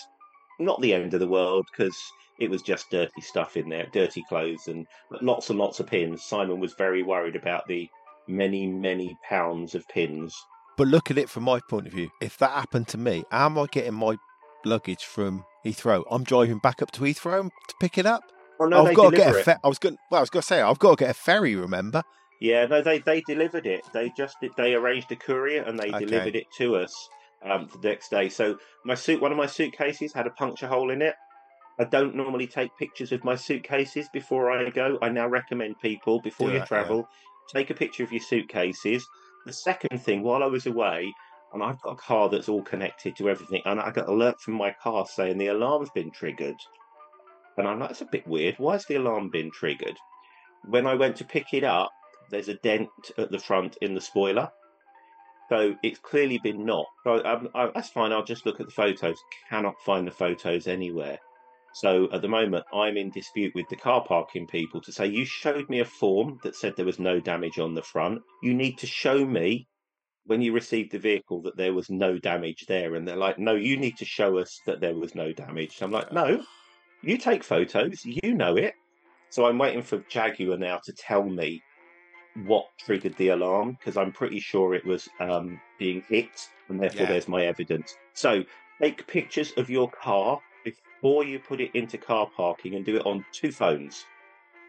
Not 0.59 0.81
the 0.81 0.95
end 0.95 1.15
of 1.15 1.21
the 1.21 1.29
world 1.29 1.67
because 1.71 1.97
it 2.39 2.51
was 2.51 2.63
just 2.63 2.91
dirty 2.91 3.21
stuff 3.21 3.57
in 3.57 3.69
there, 3.69 3.87
dirty 3.93 4.25
clothes, 4.29 4.67
and 4.67 4.87
lots 5.21 5.51
and 5.51 5.59
lots 5.59 5.79
of 5.81 5.87
pins. 5.87 6.25
Simon 6.25 6.59
was 6.59 6.75
very 6.75 7.03
worried 7.03 7.37
about 7.37 7.67
the 7.69 7.89
many, 8.27 8.67
many 8.67 9.17
pounds 9.29 9.75
of 9.75 9.87
pins. 9.89 10.35
But 10.77 10.89
look 10.89 11.11
at 11.11 11.19
it 11.19 11.29
from 11.29 11.45
my 11.45 11.61
point 11.69 11.87
of 11.87 11.93
view. 11.93 12.11
If 12.21 12.39
that 12.39 12.51
happened 12.51 12.89
to 12.89 12.99
me, 12.99 13.25
how 13.31 13.47
am 13.47 13.59
I 13.59 13.67
getting 13.71 13.95
my 13.95 14.17
luggage 14.65 15.05
from 15.05 15.45
Heathrow? 15.65 16.05
I'm 16.11 16.25
driving 16.25 16.59
back 16.59 16.83
up 16.83 16.91
to 16.93 17.01
Heathrow 17.03 17.45
to 17.69 17.75
pick 17.81 17.99
it 17.99 18.07
up. 18.07 18.23
Oh 18.61 18.67
no, 18.67 18.81
I've 18.81 18.89
they 18.89 18.95
got 18.95 19.11
to 19.11 19.17
get 19.17 19.35
a 19.35 19.39
it. 19.39 19.45
fe- 19.45 19.57
I 19.65 19.69
was 19.69 19.79
going. 19.79 19.97
Well, 20.11 20.19
I 20.19 20.23
was 20.23 20.31
going 20.31 20.43
to 20.43 20.47
say 20.47 20.61
I've 20.61 20.79
got 20.79 20.99
to 20.99 21.05
get 21.05 21.11
a 21.11 21.15
ferry. 21.15 21.55
Remember? 21.57 22.03
Yeah, 22.41 22.67
no, 22.67 22.83
they 22.83 22.99
they 22.99 23.21
delivered 23.23 23.67
it. 23.67 23.83
They 23.93 24.11
just 24.17 24.37
they 24.57 24.75
arranged 24.75 25.11
a 25.13 25.17
courier 25.17 25.63
and 25.63 25.79
they 25.79 25.89
Okay. 25.89 26.05
delivered 26.05 26.37
it 26.37 26.47
to 26.59 26.77
us 26.77 27.09
um, 27.45 27.69
the 27.81 27.89
next 27.89 28.11
day. 28.11 28.29
So 28.29 28.59
my 28.85 28.95
suit, 28.95 29.21
one 29.21 29.33
of 29.33 29.39
my 29.39 29.47
suitcases 29.47 30.13
had 30.13 30.27
a 30.27 30.31
puncture 30.31 30.67
hole 30.69 30.91
in 30.91 31.03
it. 31.03 31.15
I 31.81 31.85
don't 31.85 32.15
normally 32.15 32.47
take 32.47 32.77
pictures 32.79 33.13
of 33.13 33.25
my 33.25 33.35
suitcases 33.35 34.09
before 34.13 34.51
I 34.53 34.69
go. 34.71 34.99
I 35.01 35.09
now 35.09 35.27
recommend 35.27 35.81
people 35.81 36.21
before 36.21 36.49
Do 36.49 36.53
you 36.55 36.59
that, 36.61 36.69
travel, 36.69 37.09
take 37.53 37.71
a 37.71 37.75
picture 37.75 38.05
of 38.05 38.13
your 38.13 38.21
suitcases. 38.21 39.07
The 39.47 39.53
second 39.53 39.99
thing, 40.03 40.23
while 40.23 40.43
I 40.43 40.47
was 40.47 40.67
away, 40.67 41.13
and 41.53 41.63
I've 41.63 41.81
got 41.81 41.93
a 41.93 41.97
car 41.97 42.29
that's 42.29 42.49
all 42.49 42.63
connected 42.63 43.17
to 43.17 43.29
everything, 43.29 43.63
and 43.65 43.81
I 43.81 43.91
got 43.91 44.09
an 44.09 44.15
alert 44.15 44.41
from 44.41 44.55
my 44.55 44.75
car 44.83 45.07
saying 45.07 45.39
the 45.39 45.49
alarm's 45.49 45.91
been 45.91 46.11
triggered. 46.11 46.57
And 47.57 47.69
I'm 47.69 47.81
like, 47.81 47.91
that's 47.91 48.01
a 48.01 48.07
bit 48.07 48.27
weird. 48.27 48.57
Why 48.59 48.75
Why's 48.75 48.87
the 48.87 48.95
alarm 48.97 49.31
been 49.31 49.51
triggered? 49.51 49.99
When 50.65 50.87
I 50.87 50.95
went 50.95 51.17
to 51.17 51.25
pick 51.25 51.53
it 51.53 51.65
up, 51.65 51.91
there's 52.31 52.49
a 52.49 52.55
dent 52.55 52.89
at 53.19 53.31
the 53.31 53.39
front 53.39 53.77
in 53.83 53.95
the 53.95 54.01
spoiler. 54.01 54.51
So 55.49 55.75
it's 55.83 55.99
clearly 55.99 56.39
been 56.39 56.65
knocked. 56.65 56.91
So 57.05 57.23
um, 57.25 57.49
I, 57.55 57.71
that's 57.75 57.91
fine. 57.91 58.13
I'll 58.13 58.25
just 58.25 58.47
look 58.47 58.61
at 58.61 58.67
the 58.67 58.73
photos. 58.73 59.19
Cannot 59.51 59.75
find 59.85 60.07
the 60.07 60.13
photos 60.13 60.67
anywhere. 60.67 61.19
So 61.75 62.09
at 62.13 62.23
the 62.23 62.29
moment, 62.29 62.65
I'm 62.73 62.97
in 62.97 63.11
dispute 63.11 63.55
with 63.55 63.69
the 63.69 63.77
car 63.77 64.05
parking 64.05 64.47
people 64.47 64.81
to 64.83 64.93
say, 64.93 65.07
you 65.07 65.25
showed 65.25 65.69
me 65.69 65.81
a 65.81 65.85
form 65.85 66.39
that 66.43 66.57
said 66.57 66.75
there 66.77 66.87
was 66.87 66.99
no 66.99 67.21
damage 67.21 67.59
on 67.59 67.75
the 67.75 67.83
front. 67.83 68.23
You 68.43 68.55
need 68.55 68.79
to 68.79 68.87
show 68.87 69.25
me 69.27 69.67
when 70.27 70.41
you 70.41 70.53
received 70.53 70.93
the 70.93 70.99
vehicle 70.99 71.43
that 71.43 71.57
there 71.57 71.75
was 71.75 71.91
no 71.91 72.19
damage 72.19 72.67
there. 72.67 72.95
And 72.95 73.07
they're 73.07 73.17
like, 73.17 73.39
no, 73.39 73.55
you 73.55 73.77
need 73.77 73.97
to 73.99 74.05
show 74.05 74.39
us 74.39 74.61
that 74.67 74.81
there 74.81 74.95
was 74.95 75.15
no 75.15 75.33
damage. 75.33 75.77
So 75.79 75.87
I'm 75.87 75.93
like, 75.93 76.13
no, 76.13 76.43
you 77.03 77.19
take 77.19 77.43
photos. 77.43 78.05
You 78.05 78.35
know 78.35 78.57
it. 78.57 78.75
So 79.31 79.47
I'm 79.47 79.59
waiting 79.59 79.83
for 79.83 79.99
Jaguar 80.09 80.59
now 80.59 80.79
to 80.85 80.93
tell 80.93 81.25
me 81.25 81.63
what 82.45 82.67
triggered 82.79 83.17
the 83.17 83.29
alarm 83.29 83.73
because 83.79 83.97
I'm 83.97 84.13
pretty 84.13 84.41
sure 84.41 84.75
it 84.75 84.87
was 84.87 85.09
um, 85.21 85.61
being 85.79 86.03
hit, 86.09 86.49
and 86.69 86.81
therefore 86.81 87.03
Yeah. 87.03 87.09
there's 87.09 87.29
my 87.29 87.45
evidence. 87.45 87.97
So 88.15 88.45
take 88.81 89.07
pictures 89.07 89.53
of 89.57 89.69
your 89.69 89.91
car 89.91 90.41
before 90.65 91.25
you 91.25 91.39
put 91.39 91.61
it 91.61 91.71
into 91.75 91.99
car 91.99 92.31
parking 92.37 92.75
and 92.75 92.85
do 92.85 92.97
it 92.97 93.07
on 93.07 93.25
two 93.33 93.53
phones, 93.53 94.05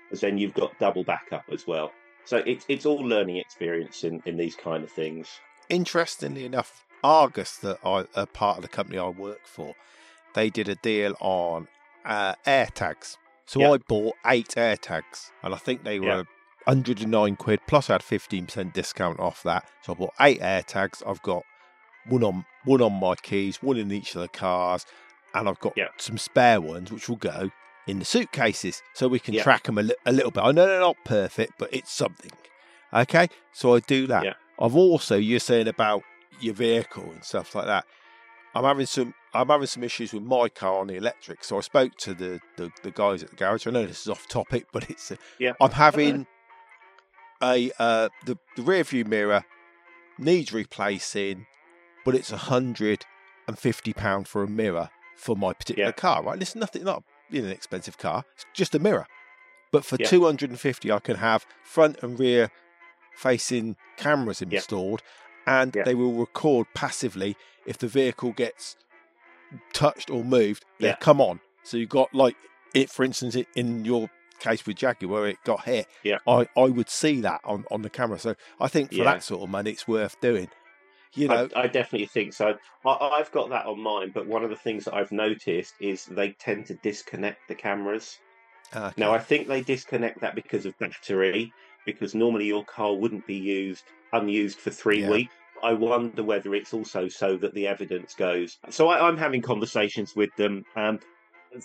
because 0.09 0.21
then 0.21 0.37
you've 0.37 0.53
got 0.53 0.77
double 0.79 1.03
backup 1.03 1.43
as 1.51 1.67
well. 1.67 1.91
So 2.25 2.37
it's 2.37 2.65
it's 2.67 2.85
all 2.85 3.05
learning 3.05 3.37
experience 3.37 4.03
in, 4.03 4.21
in 4.25 4.37
these 4.37 4.55
kind 4.55 4.83
of 4.83 4.91
things. 4.91 5.39
Interestingly 5.69 6.45
enough, 6.45 6.85
Argos, 7.03 7.57
that 7.57 7.79
I 7.85 8.05
a 8.15 8.25
part 8.25 8.57
of 8.57 8.61
the 8.63 8.69
company 8.69 8.97
I 8.97 9.09
work 9.09 9.45
for, 9.45 9.75
they 10.33 10.49
did 10.49 10.69
a 10.69 10.75
deal 10.75 11.15
on 11.19 11.67
uh, 12.05 12.35
air 12.45 12.67
tags. 12.73 13.17
So 13.45 13.59
Yeah. 13.61 13.71
I 13.71 13.77
bought 13.77 14.15
eight 14.25 14.55
air 14.57 14.77
tags, 14.77 15.31
and 15.41 15.53
I 15.53 15.57
think 15.57 15.83
they 15.83 15.99
were 15.99 16.25
109 16.65 17.35
quid 17.35 17.59
plus 17.67 17.89
I 17.89 17.93
had 17.93 18.01
15% 18.01 18.71
discount 18.73 19.19
off 19.19 19.43
that. 19.43 19.69
So 19.81 19.93
I 19.93 19.95
bought 19.95 20.13
eight 20.21 20.39
air 20.41 20.63
tags. 20.63 21.03
I've 21.05 21.21
got 21.21 21.43
one 22.07 22.23
on 22.23 22.45
one 22.65 22.81
on 22.81 22.93
my 22.93 23.15
keys, 23.15 23.61
one 23.61 23.77
in 23.77 23.91
each 23.91 24.15
of 24.15 24.21
the 24.21 24.27
cars, 24.29 24.85
and 25.33 25.49
I've 25.49 25.59
got 25.59 25.73
Yeah. 25.75 25.89
some 25.97 26.17
spare 26.17 26.61
ones 26.61 26.91
which 26.91 27.09
will 27.09 27.17
go 27.17 27.51
in 27.87 27.99
the 27.99 28.05
suitcases 28.05 28.81
so 28.93 29.07
we 29.07 29.19
can 29.19 29.33
Yeah. 29.33 29.43
track 29.43 29.63
them 29.63 29.77
a, 29.77 29.83
li- 29.83 29.95
a 30.05 30.11
little 30.11 30.31
bit. 30.31 30.41
I 30.43 30.51
know 30.51 30.65
they're 30.65 30.79
not 30.79 30.97
perfect, 31.05 31.53
but 31.57 31.69
it's 31.73 31.91
something. 31.91 32.31
Okay, 32.93 33.27
so 33.51 33.75
I 33.75 33.79
do 33.79 34.07
that. 34.07 34.23
Yeah. 34.23 34.33
I've 34.59 34.75
also 34.75 35.17
you're 35.17 35.39
saying 35.39 35.67
about 35.67 36.03
your 36.39 36.53
vehicle 36.53 37.03
and 37.03 37.23
stuff 37.23 37.55
like 37.55 37.65
that. 37.65 37.85
I'm 38.55 38.63
having 38.63 38.85
some 38.85 39.13
I'm 39.33 39.47
having 39.47 39.65
some 39.65 39.83
issues 39.83 40.13
with 40.13 40.21
my 40.23 40.47
car 40.47 40.79
on 40.79 40.87
the 40.87 40.95
electric. 40.95 41.43
So 41.43 41.57
I 41.57 41.61
spoke 41.61 41.95
to 41.97 42.13
the 42.13 42.39
the, 42.57 42.71
the 42.83 42.91
guys 42.91 43.23
at 43.23 43.31
the 43.31 43.35
garage. 43.35 43.65
I 43.67 43.71
know 43.71 43.85
this 43.85 44.01
is 44.01 44.09
off 44.09 44.27
topic, 44.27 44.67
but 44.71 44.89
it's 44.89 45.11
uh, 45.11 45.15
Yeah. 45.39 45.53
I'm 45.59 45.71
having 45.71 46.27
a 47.41 47.71
uh, 47.79 48.09
the 48.25 48.37
the 48.55 48.61
rear 48.61 48.83
view 48.83 49.05
mirror 49.05 49.43
needs 50.17 50.53
replacing, 50.53 51.47
but 52.05 52.15
it's 52.15 52.31
a 52.31 52.37
hundred 52.37 53.05
and 53.47 53.57
fifty 53.57 53.91
pound 53.93 54.27
for 54.27 54.43
a 54.43 54.47
mirror 54.47 54.89
for 55.17 55.35
my 55.35 55.53
particular 55.53 55.87
Yeah. 55.89 55.91
car. 55.93 56.23
Right, 56.23 56.41
it's 56.41 56.55
nothing 56.55 56.83
not 56.83 57.03
know, 57.41 57.47
an 57.47 57.53
expensive 57.53 57.97
car. 57.97 58.23
It's 58.35 58.45
just 58.53 58.75
a 58.75 58.79
mirror. 58.79 59.05
But 59.71 59.85
for 59.85 59.97
Yeah. 59.99 60.07
two 60.07 60.23
hundred 60.25 60.49
and 60.51 60.59
fifty, 60.59 60.91
I 60.91 60.99
can 60.99 61.17
have 61.17 61.45
front 61.63 62.01
and 62.03 62.19
rear 62.19 62.51
facing 63.17 63.75
cameras 63.97 64.41
Yeah. 64.41 64.57
installed, 64.57 65.01
and 65.47 65.75
Yeah. 65.75 65.83
they 65.83 65.95
will 65.95 66.13
record 66.13 66.67
passively 66.73 67.35
if 67.65 67.77
the 67.77 67.87
vehicle 67.87 68.31
gets 68.31 68.75
touched 69.71 70.09
or 70.09 70.23
moved, 70.23 70.65
they 70.79 70.87
Yeah. 70.87 70.95
come 70.95 71.21
on. 71.21 71.39
So 71.63 71.77
you've 71.77 71.89
got 71.89 72.13
like 72.13 72.35
it, 72.73 72.89
for 72.89 73.03
instance, 73.03 73.35
in 73.55 73.85
your 73.85 74.09
case 74.39 74.65
with 74.65 74.77
Jaguar 74.77 75.09
where 75.11 75.27
it 75.27 75.37
got 75.45 75.65
hit. 75.65 75.87
Yeah. 76.03 76.17
I, 76.27 76.47
I 76.57 76.63
would 76.65 76.89
see 76.89 77.21
that 77.21 77.39
on, 77.43 77.65
on 77.71 77.83
the 77.83 77.89
camera. 77.89 78.17
So 78.19 78.35
I 78.59 78.67
think 78.67 78.89
for 78.89 78.95
Yeah. 78.95 79.03
that 79.05 79.23
sort 79.23 79.43
of 79.43 79.49
money, 79.49 79.71
it's 79.71 79.87
worth 79.87 80.19
doing. 80.21 80.49
You 81.15 81.27
know, 81.27 81.47
I, 81.55 81.61
I 81.61 81.67
definitely 81.67 82.07
think 82.07 82.33
so. 82.33 82.55
I, 82.85 82.89
I've 82.89 83.31
got 83.31 83.49
that 83.49 83.65
on 83.65 83.79
mine, 83.79 84.11
but 84.13 84.27
one 84.27 84.43
of 84.43 84.49
the 84.49 84.55
things 84.55 84.85
that 84.85 84.95
I've 84.95 85.11
noticed 85.11 85.75
is 85.79 86.05
they 86.05 86.31
tend 86.31 86.65
to 86.67 86.75
disconnect 86.75 87.47
the 87.47 87.55
cameras. 87.55 88.19
Ah, 88.73 88.87
okay. 88.87 88.95
Now, 88.97 89.13
I 89.13 89.19
think 89.19 89.47
they 89.47 89.61
disconnect 89.61 90.21
that 90.21 90.35
because 90.35 90.65
of 90.65 90.77
battery, 90.79 91.53
because 91.85 92.15
normally 92.15 92.45
your 92.45 92.65
car 92.65 92.95
wouldn't 92.95 93.27
be 93.27 93.35
used 93.35 93.83
unused 94.13 94.59
for 94.59 94.69
three 94.71 95.01
Yeah. 95.01 95.09
weeks. 95.09 95.33
I 95.61 95.73
wonder 95.73 96.23
whether 96.23 96.53
it's 96.55 96.73
also 96.73 97.07
so 97.07 97.37
that 97.37 97.53
the 97.53 97.67
evidence 97.67 98.15
goes. 98.15 98.57
So 98.69 98.89
I, 98.89 99.07
I'm 99.07 99.17
having 99.17 99.41
conversations 99.41 100.13
with 100.15 100.35
them, 100.35 100.65
and 100.75 100.99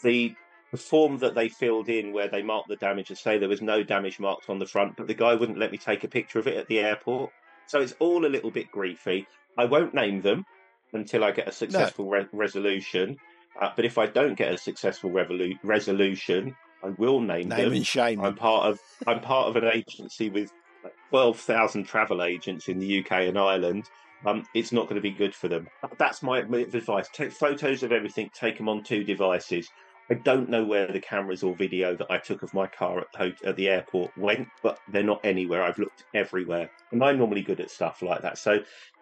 the 0.03 0.35
the 0.71 0.77
form 0.77 1.17
that 1.19 1.35
they 1.35 1.49
filled 1.49 1.89
in 1.89 2.13
where 2.13 2.29
they 2.29 2.43
marked 2.43 2.69
the 2.69 2.77
damage 2.77 3.09
and 3.09 3.19
say 3.19 3.39
there 3.39 3.49
was 3.49 3.63
no 3.63 3.83
damage 3.83 4.21
marked 4.21 4.51
on 4.51 4.59
the 4.59 4.67
front, 4.67 4.97
but 4.97 5.07
the 5.07 5.15
guy 5.15 5.35
wouldn't 5.35 5.59
let 5.59 5.73
me 5.73 5.79
take 5.79 6.05
a 6.05 6.09
picture 6.09 6.39
of 6.39 6.47
it 6.47 6.59
at 6.59 6.69
the 6.69 6.79
airport. 6.79 7.33
So 7.69 7.81
it's 7.81 7.95
all 8.01 8.27
a 8.27 8.29
little 8.29 8.51
bit 8.51 8.73
griefy. 8.73 9.27
I 9.57 9.67
won't 9.67 9.95
name 9.95 10.23
them 10.23 10.45
until 10.93 11.23
I 11.23 11.31
get 11.33 11.49
a 11.49 11.53
successful 11.53 12.09
re- 12.09 12.27
resolution. 12.33 13.17
Uh, 13.61 13.71
but 13.77 13.85
if 13.85 13.99
I 13.99 14.07
don't 14.07 14.37
get 14.37 14.53
a 14.53 14.59
successful 14.59 15.11
revolu- 15.11 15.59
resolution, 15.63 16.57
I 16.83 16.89
will 16.91 17.21
name, 17.21 17.49
name 17.49 17.59
them. 17.59 17.73
and 17.75 17.87
shame. 17.87 18.21
I'm 18.21 18.35
part 18.35 18.67
of 18.67 18.81
I'm 19.07 19.21
part 19.21 19.49
of 19.49 19.57
an 19.63 19.71
agency 19.73 20.31
with 20.31 20.53
like 20.83 20.95
twelve 21.11 21.39
thousand 21.39 21.85
travel 21.85 22.23
agents 22.23 22.69
in 22.69 22.79
the 22.79 23.01
UK 23.01 23.13
and 23.13 23.39
Ireland. 23.39 23.85
Um, 24.27 24.45
it's 24.55 24.73
not 24.73 24.85
going 24.85 24.97
to 24.97 25.01
be 25.01 25.13
good 25.13 25.35
for 25.35 25.47
them. 25.47 25.69
That's 25.97 26.23
my 26.25 26.39
advice. 26.39 27.09
Take 27.13 27.31
photos 27.31 27.85
of 27.85 27.93
everything. 27.93 28.31
Take 28.35 28.57
them 28.57 28.69
on 28.69 28.83
two 28.83 29.05
devices. 29.05 29.69
I 30.11 30.15
don't 30.15 30.49
know 30.49 30.65
where 30.65 30.87
the 30.91 31.01
cameras 31.01 31.43
or 31.43 31.55
video 31.55 31.95
that 31.97 32.11
I 32.11 32.17
took 32.19 32.43
of 32.43 32.55
my 32.55 32.67
car 32.67 33.01
at, 33.01 33.07
ho- 33.15 33.33
at 33.49 33.57
the 33.57 33.69
airport 33.69 34.17
went, 34.17 34.49
but 34.63 34.79
they're 34.91 35.03
not 35.03 35.21
anywhere. 35.25 35.63
I've 35.63 35.79
looked 35.79 36.05
everywhere, 36.15 36.71
and 36.93 37.05
I'm 37.05 37.19
normally 37.19 37.43
good 37.43 37.61
at 37.61 37.71
stuff 37.71 38.01
like 38.01 38.23
that. 38.23 38.39
So 38.39 38.61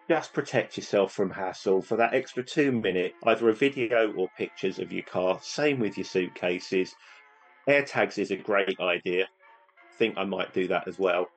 just 0.09 0.33
protect 0.33 0.75
yourself 0.75 1.13
from 1.13 1.29
hassle 1.29 1.81
for 1.81 1.95
that 1.97 2.13
extra 2.13 2.43
two 2.43 2.71
minute, 2.73 3.13
either 3.23 3.47
a 3.49 3.53
video 3.53 4.11
or 4.17 4.27
pictures 4.37 4.79
of 4.79 4.91
your 4.91 5.03
car. 5.03 5.39
Same 5.41 5.79
with 5.79 5.97
your 5.97 6.05
suitcases. 6.05 6.93
AirTags 7.69 8.17
is 8.17 8.31
a 8.31 8.37
great 8.37 8.79
idea. 8.79 9.23
I 9.25 9.97
think 9.97 10.17
I 10.17 10.25
might 10.25 10.53
do 10.53 10.67
that 10.67 10.87
as 10.89 10.99
well, 10.99 11.27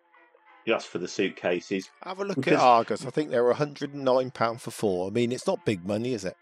just 0.67 0.89
for 0.89 0.99
the 0.99 1.09
suitcases. 1.09 1.89
Have 2.03 2.19
a 2.21 2.25
look 2.25 2.37
because- 2.37 2.55
at 2.55 2.61
Argos. 2.61 3.07
I 3.07 3.11
think 3.11 3.31
they're 3.31 3.53
£109 3.53 4.61
for 4.61 4.71
four. 4.73 5.09
I 5.09 5.11
mean, 5.11 5.31
it's 5.33 5.47
not 5.47 5.65
big 5.65 5.85
money, 5.87 6.13
is 6.13 6.25
it? 6.25 6.37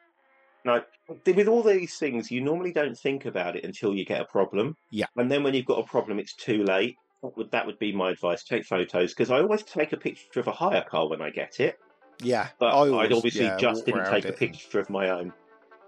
Now, 0.68 0.82
with 1.24 1.48
all 1.48 1.62
these 1.62 1.96
things, 1.96 2.30
you 2.30 2.42
normally 2.42 2.72
don't 2.72 2.96
think 2.96 3.24
about 3.24 3.56
it 3.56 3.64
until 3.64 3.94
you 3.94 4.04
get 4.04 4.20
a 4.20 4.26
problem. 4.26 4.76
Yeah. 4.90 5.06
And 5.16 5.30
then 5.30 5.42
when 5.42 5.54
you've 5.54 5.64
got 5.64 5.78
a 5.78 5.82
problem, 5.84 6.18
it's 6.18 6.34
too 6.34 6.62
late. 6.62 6.96
That 7.22 7.36
would, 7.38 7.50
that 7.52 7.64
would 7.66 7.78
be 7.78 7.90
my 7.90 8.10
advice. 8.10 8.44
Take 8.44 8.66
photos 8.66 9.14
because 9.14 9.30
I 9.30 9.40
always 9.40 9.62
take 9.62 9.94
a 9.94 9.96
picture 9.96 10.40
of 10.40 10.46
a 10.46 10.52
hire 10.52 10.84
car 10.88 11.08
when 11.08 11.22
I 11.22 11.30
get 11.30 11.58
it, 11.58 11.78
Yeah. 12.22 12.48
but 12.58 12.66
I 12.66 12.72
always- 12.72 12.92
would 12.92 13.12
obviously 13.14 13.46
yeah, 13.46 13.56
just 13.56 13.86
didn't 13.86 14.10
take 14.10 14.26
a 14.26 14.32
picture 14.32 14.78
of 14.78 14.90
my 14.90 15.08
own. 15.08 15.32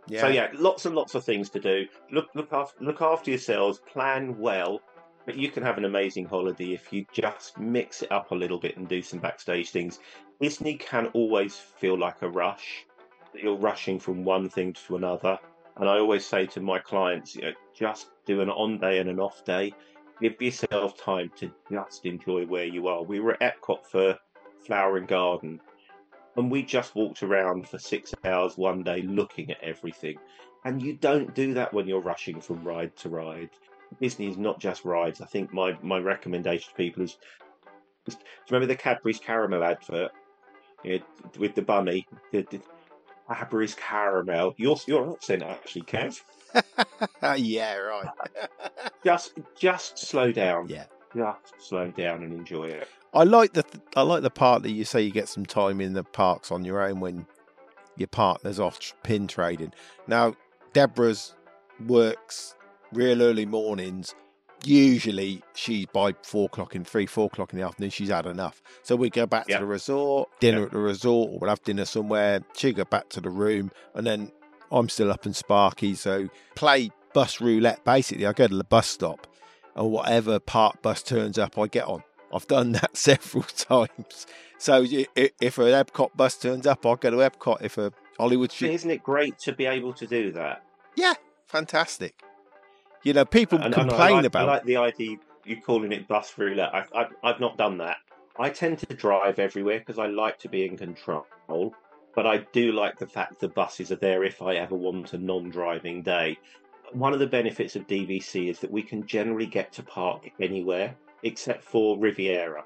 Yeah. 0.09 0.23
So 0.23 0.29
yeah, 0.29 0.49
lots 0.55 0.87
and 0.87 0.95
lots 0.95 1.15
of 1.15 1.25
things 1.25 1.51
to 1.51 1.61
do. 1.61 1.87
Look, 2.11 2.29
look 2.35 2.53
after, 2.55 2.83
look 2.83 3.03
after 3.03 3.31
yourselves. 3.31 3.81
Plan 3.81 4.39
well, 4.39 4.81
but 5.27 5.37
you 5.37 5.51
can 5.51 5.63
have 5.63 5.77
an 5.77 5.85
amazing 5.85 6.25
holiday 6.25 6.73
if 6.73 6.91
you 6.91 7.05
just 7.13 7.59
mix 7.59 8.01
it 8.03 8.11
up 8.11 8.31
a 8.31 8.35
little 8.35 8.59
bit 8.59 8.79
and 8.79 8.89
do 8.89 9.03
some 9.03 9.21
backstage 9.21 9.71
things. 9.71 10.01
Disney 10.41 10.75
can 10.77 11.09
always 11.09 11.55
feel 11.55 11.99
like 11.99 12.23
a 12.23 12.29
rush. 12.31 12.87
You're 13.35 13.57
rushing 13.57 13.99
from 13.99 14.25
one 14.25 14.49
thing 14.49 14.73
to 14.87 14.97
another, 14.97 15.39
and 15.77 15.89
I 15.89 15.99
always 15.99 16.27
say 16.27 16.47
to 16.47 16.61
my 16.61 16.79
clients, 16.79 17.37
you 17.37 17.43
know, 17.43 17.53
just 17.75 18.11
do 18.27 18.41
an 18.41 18.51
on 18.51 18.79
day 18.79 18.99
and 18.99 19.09
an 19.09 19.21
off 19.21 19.45
day. 19.45 19.73
Give 20.21 20.41
yourself 20.41 20.99
time 20.99 21.31
to 21.37 21.51
just 21.71 22.05
enjoy 22.05 22.45
where 22.45 22.67
you 22.67 22.89
are. 22.89 23.03
We 23.03 23.21
were 23.21 23.43
at 23.43 23.63
Epcot 23.63 23.87
for 23.87 24.19
Flower 24.67 24.97
and 24.97 25.09
Garden, 25.09 25.61
and 26.37 26.51
we 26.51 26.63
just 26.63 26.95
walked 26.95 27.23
around 27.23 27.69
for 27.69 27.79
six 27.79 28.15
hours 28.25 28.59
one 28.59 28.83
day 28.83 29.03
looking 29.03 29.51
at 29.51 29.63
everything. 29.63 30.17
And 30.65 30.83
you 30.83 30.95
don't 30.95 31.35
do 31.35 31.55
that 31.55 31.73
when 31.73 31.89
you're 31.89 32.03
rushing 32.03 32.41
from 32.41 32.65
ride 32.65 32.95
to 32.97 33.09
ride. 33.09 33.51
Disney 34.01 34.29
is 34.29 34.37
not 34.37 34.61
just 34.61 34.85
rides. 34.85 35.21
I 35.21 35.27
think 35.27 35.53
my, 35.55 35.77
my 35.83 35.99
recommendation 35.99 36.69
to 36.69 36.75
people 36.75 37.03
is, 37.03 37.17
is 38.07 38.15
you 38.15 38.21
remember 38.51 38.67
the 38.67 38.77
Cadbury's 38.77 39.19
caramel 39.19 39.65
advert 39.65 40.13
Yeah, 40.85 40.99
with 41.39 41.55
the 41.55 41.63
bunny? 41.63 42.07
The, 42.33 42.43
the 42.51 42.61
Cadbury's 43.31 43.75
caramel. 43.75 44.55
Your 44.57 44.77
your 44.87 45.13
accent 45.13 45.43
actually, 45.43 45.83
Kev. 45.83 46.21
yeah, 47.37 47.77
right. 47.77 48.09
Just 49.05 49.33
just 49.57 49.99
slow 49.99 50.33
down. 50.33 50.69
Yeah. 50.69 50.85
Just 51.17 51.55
slow 51.59 51.91
down 51.91 52.23
and 52.23 52.33
enjoy 52.33 52.65
it. 52.65 52.89
I 53.15 53.25
like 53.25 53.55
the 53.55 53.65
I 53.97 54.03
like 54.03 54.23
the 54.23 54.31
part 54.31 54.63
that 54.63 54.71
you 54.71 54.85
say 54.85 55.01
you 55.01 55.11
get 55.11 55.29
some 55.29 55.47
time 55.47 55.81
in 55.81 55.95
the 55.95 56.05
parks 56.05 56.53
on 56.53 56.65
your 56.65 56.83
own 56.83 57.01
when 57.01 57.27
your 57.97 58.09
partner's 58.09 58.61
off 58.61 58.79
tr- 58.79 58.95
pin 59.03 59.27
trading. 59.27 59.73
Now, 60.07 60.35
Deborah's 60.73 61.35
works 61.87 62.55
real 62.93 63.23
early 63.23 63.47
mornings. 63.47 64.15
Usually, 64.65 65.43
she's 65.55 65.87
by 65.87 66.15
four 66.23 66.47
o'clock 66.47 66.75
in 66.75 66.85
three, 66.85 67.07
four 67.07 67.27
o'clock 67.27 67.53
in 67.53 67.59
the 67.59 67.65
afternoon. 67.65 67.91
She's 67.91 68.11
had 68.11 68.27
enough, 68.27 68.63
so 68.83 68.95
we 68.97 69.09
go 69.11 69.27
back 69.27 69.47
Yeah. 69.49 69.59
to 69.59 69.65
the 69.65 69.67
resort, 69.67 70.29
dinner 70.41 70.59
Yeah. 70.61 70.65
at 70.67 70.73
the 70.73 70.79
resort, 70.79 71.31
or 71.33 71.39
we'll 71.39 71.51
have 71.51 71.63
dinner 71.63 71.85
somewhere. 71.85 72.43
She 72.57 72.73
go 72.73 72.85
back 72.85 73.09
to 73.11 73.21
the 73.21 73.31
room, 73.31 73.71
and 73.95 74.07
then 74.07 74.33
I'm 74.71 74.89
still 74.89 75.11
up 75.11 75.25
and 75.25 75.35
sparky. 75.35 75.95
So 75.95 76.29
play 76.55 76.91
bus 77.15 77.41
roulette. 77.41 77.85
Basically, 77.85 78.27
I 78.27 78.33
go 78.33 78.47
to 78.47 78.57
the 78.57 78.65
bus 78.65 78.87
stop, 78.87 79.27
and 79.75 79.91
whatever 79.91 80.39
park 80.39 80.83
bus 80.83 81.03
turns 81.03 81.39
up, 81.39 81.59
I 81.59 81.67
get 81.67 81.85
on. 81.87 82.03
I've 82.33 82.47
done 82.47 82.73
that 82.81 82.97
several 82.97 83.43
times. 83.45 84.27
So 84.59 84.85
if 84.87 85.59
an 85.59 85.85
Epcot 85.85 86.11
bus 86.17 86.37
turns 86.37 86.67
up, 86.67 86.85
I'll 86.85 86.97
go 86.97 87.11
to 87.11 87.17
Epcot. 87.17 87.63
If 87.63 87.79
a 87.79 87.93
Hollywood 88.19 88.53
Isn't 88.61 88.91
it 88.91 89.03
great 89.03 89.39
to 89.41 89.53
be 89.53 89.65
able 89.65 89.95
to 89.95 90.07
do 90.07 90.31
that? 90.33 90.63
yeah, 90.95 91.15
fantastic. 91.47 92.23
You 93.03 93.13
know, 93.15 93.25
people 93.25 93.59
And- 93.59 93.67
and 93.67 93.75
I 93.75 93.79
complain 93.79 94.25
about. 94.25 94.49
I 94.49 94.53
like 94.53 94.65
the 94.65 94.77
idea 94.77 95.17
you 95.45 95.61
calling 95.61 95.93
it 95.93 96.07
bus 96.07 96.37
roulette. 96.37 96.75
I, 96.75 96.85
I, 96.95 97.07
I've 97.23 97.41
not 97.41 97.57
done 97.57 97.79
that. 97.79 97.97
I 98.39 98.51
tend 98.51 98.79
to 98.81 98.95
drive 98.95 99.39
everywhere 99.39 99.79
because 99.79 99.99
I 99.99 100.07
like 100.07 100.39
to 100.41 100.49
be 100.49 100.65
in 100.67 100.77
control. 100.77 101.27
But 102.15 102.27
I 102.27 102.39
do 102.53 102.73
like 102.73 102.99
the 102.99 103.07
fact 103.07 103.39
the 103.41 103.49
buses 103.49 103.91
are 103.93 103.97
there 103.97 104.25
if 104.25 104.43
I 104.43 104.55
ever 104.57 104.75
want 104.75 105.13
a 105.15 105.19
non-driving 105.19 106.03
day. 106.03 106.39
One 106.93 107.13
of 107.13 107.21
the 107.21 107.27
benefits 107.27 107.77
of 107.77 107.87
DVC 107.87 108.49
is 108.51 108.59
that 108.61 108.71
we 108.71 108.83
can 108.83 109.07
generally 109.07 109.47
get 109.47 109.73
to 109.75 109.83
park 109.83 110.29
anywhere 110.41 110.97
except 111.23 111.63
for 111.65 111.99
Riviera. 111.99 112.65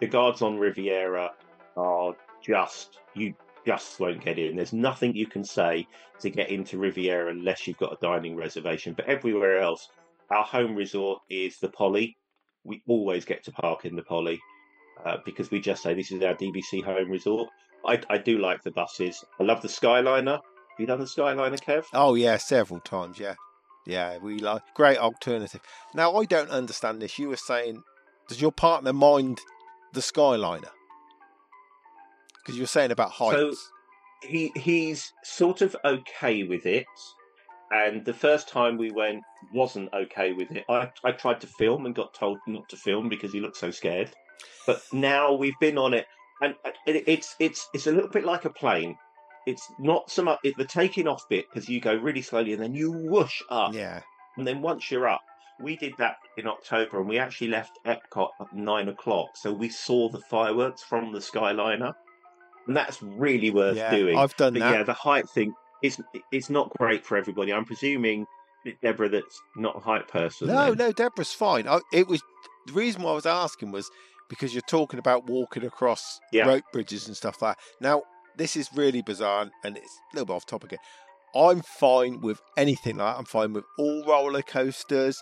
The 0.00 0.06
guards 0.06 0.42
on 0.42 0.58
Riviera 0.58 1.30
are 1.76 2.16
just 2.42 2.98
you 3.14 3.34
just 3.66 4.00
won't 4.00 4.24
get 4.24 4.38
in. 4.38 4.56
There's 4.56 4.72
nothing 4.72 5.14
you 5.14 5.26
can 5.26 5.44
say 5.44 5.86
to 6.20 6.30
get 6.30 6.50
into 6.50 6.78
Riviera 6.78 7.30
unless 7.30 7.66
you've 7.66 7.78
got 7.78 7.92
a 7.92 7.98
dining 8.00 8.36
reservation. 8.36 8.94
But 8.94 9.06
everywhere 9.06 9.60
else, 9.60 9.88
our 10.30 10.44
home 10.44 10.74
resort 10.74 11.20
is 11.28 11.58
the 11.58 11.68
Poly. 11.68 12.16
We 12.64 12.82
always 12.88 13.24
get 13.24 13.44
to 13.44 13.52
park 13.52 13.84
in 13.84 13.96
the 13.96 14.02
Poly 14.02 14.40
uh, 15.04 15.18
because 15.24 15.50
we 15.50 15.60
just 15.60 15.82
say 15.82 15.94
this 15.94 16.12
is 16.12 16.22
our 16.22 16.34
DVC 16.34 16.82
home 16.82 17.10
resort. 17.10 17.48
I, 17.84 18.00
I 18.08 18.18
do 18.18 18.38
like 18.38 18.62
the 18.62 18.70
buses. 18.70 19.24
I 19.40 19.42
love 19.42 19.62
the 19.62 19.68
Skyliner. 19.68 20.34
Have 20.34 20.78
you 20.78 20.86
done 20.86 21.00
the 21.00 21.06
Skyliner, 21.06 21.60
Kev? 21.60 21.84
oh 21.92 22.14
yeah, 22.14 22.36
several 22.36 22.80
times. 22.80 23.18
Yeah, 23.18 23.34
yeah, 23.86 24.18
we 24.18 24.38
like 24.38 24.62
great 24.74 24.98
alternative. 24.98 25.60
Now 25.94 26.14
I 26.16 26.24
don't 26.24 26.50
understand 26.50 27.02
this. 27.02 27.18
You 27.18 27.28
were 27.28 27.36
saying, 27.36 27.82
does 28.28 28.40
your 28.40 28.52
partner 28.52 28.92
mind 28.92 29.40
the 29.92 30.00
Skyliner? 30.00 30.70
Because 32.42 32.56
you 32.56 32.62
were 32.62 32.68
saying 32.68 32.90
about 32.90 33.10
heights. 33.10 33.36
So 33.36 33.54
he 34.28 34.52
he's 34.54 35.12
sort 35.24 35.62
of 35.62 35.76
okay 35.84 36.42
with 36.44 36.66
it. 36.66 36.86
And 37.70 38.04
the 38.04 38.12
first 38.12 38.48
time 38.48 38.76
we 38.76 38.90
went 38.90 39.22
wasn't 39.52 39.92
okay 39.94 40.34
with 40.34 40.50
it. 40.50 40.64
I, 40.68 40.90
I 41.04 41.12
tried 41.12 41.40
to 41.40 41.46
film 41.46 41.86
and 41.86 41.94
got 41.94 42.12
told 42.12 42.38
not 42.46 42.68
to 42.68 42.76
film 42.76 43.08
because 43.08 43.32
he 43.32 43.40
looked 43.40 43.56
so 43.56 43.70
scared. 43.70 44.10
But 44.66 44.82
now 44.92 45.32
we've 45.32 45.58
been 45.60 45.78
on 45.78 45.94
it, 45.94 46.06
and 46.40 46.54
it, 46.86 47.04
it's 47.06 47.34
it's 47.38 47.68
it's 47.72 47.86
a 47.86 47.92
little 47.92 48.10
bit 48.10 48.24
like 48.24 48.44
a 48.44 48.50
plane. 48.50 48.96
It's 49.46 49.66
not 49.78 50.10
so 50.10 50.22
much 50.22 50.38
the 50.42 50.64
taking 50.64 51.08
off 51.08 51.28
bit 51.28 51.46
because 51.48 51.68
you 51.68 51.80
go 51.80 51.94
really 51.94 52.22
slowly 52.22 52.52
and 52.52 52.62
then 52.62 52.74
you 52.74 52.92
whoosh 52.92 53.40
up, 53.50 53.74
yeah, 53.74 54.02
and 54.36 54.46
then 54.46 54.62
once 54.62 54.90
you're 54.90 55.08
up, 55.08 55.22
we 55.60 55.76
did 55.76 55.94
that 55.98 56.16
in 56.36 56.46
October, 56.46 57.00
and 57.00 57.08
we 57.08 57.18
actually 57.18 57.48
left 57.48 57.78
Epcot 57.86 58.28
at 58.40 58.52
nine 58.52 58.88
o'clock, 58.88 59.28
so 59.34 59.52
we 59.52 59.68
saw 59.68 60.08
the 60.08 60.20
fireworks 60.20 60.82
from 60.82 61.12
the 61.12 61.18
Skyliner, 61.18 61.94
and 62.66 62.76
that's 62.76 63.02
really 63.02 63.50
worth 63.50 63.76
yeah, 63.76 63.90
doing. 63.94 64.16
I've 64.16 64.36
done 64.36 64.54
But 64.54 64.60
that. 64.60 64.72
yeah, 64.72 64.82
the 64.82 64.92
height 64.92 65.28
thing 65.28 65.52
is 65.82 66.00
it's 66.30 66.50
not 66.50 66.70
great 66.78 67.04
for 67.04 67.16
everybody. 67.16 67.52
I'm 67.52 67.64
presuming 67.64 68.26
Deborah, 68.82 69.08
that's 69.08 69.40
not 69.56 69.76
a 69.76 69.80
height 69.80 70.06
person. 70.08 70.46
No, 70.48 70.68
then. 70.74 70.78
no, 70.88 70.92
Deborah's 70.92 71.32
fine. 71.32 71.66
I, 71.66 71.80
it 71.92 72.06
was 72.06 72.22
the 72.66 72.72
reason 72.72 73.02
why 73.02 73.10
I 73.10 73.14
was 73.14 73.26
asking 73.26 73.72
was 73.72 73.90
because 74.28 74.54
you're 74.54 74.62
talking 74.68 74.98
about 75.00 75.26
walking 75.28 75.64
across 75.64 76.20
Yeah. 76.32 76.46
rope 76.46 76.64
bridges 76.72 77.06
and 77.08 77.16
stuff 77.16 77.42
like 77.42 77.56
that. 77.56 77.62
Now, 77.80 78.02
this 78.36 78.56
is 78.56 78.68
really 78.74 79.02
bizarre 79.02 79.50
and 79.64 79.76
it's 79.76 79.98
a 80.12 80.16
little 80.16 80.26
bit 80.26 80.32
off 80.34 80.46
topic. 80.46 80.72
again. 80.72 80.84
I'm 81.34 81.62
fine 81.62 82.20
with 82.20 82.40
anything 82.56 82.96
like 82.98 83.14
that. 83.14 83.18
I'm 83.18 83.24
fine 83.24 83.52
with 83.52 83.64
all 83.78 84.04
roller 84.06 84.42
coasters. 84.42 85.20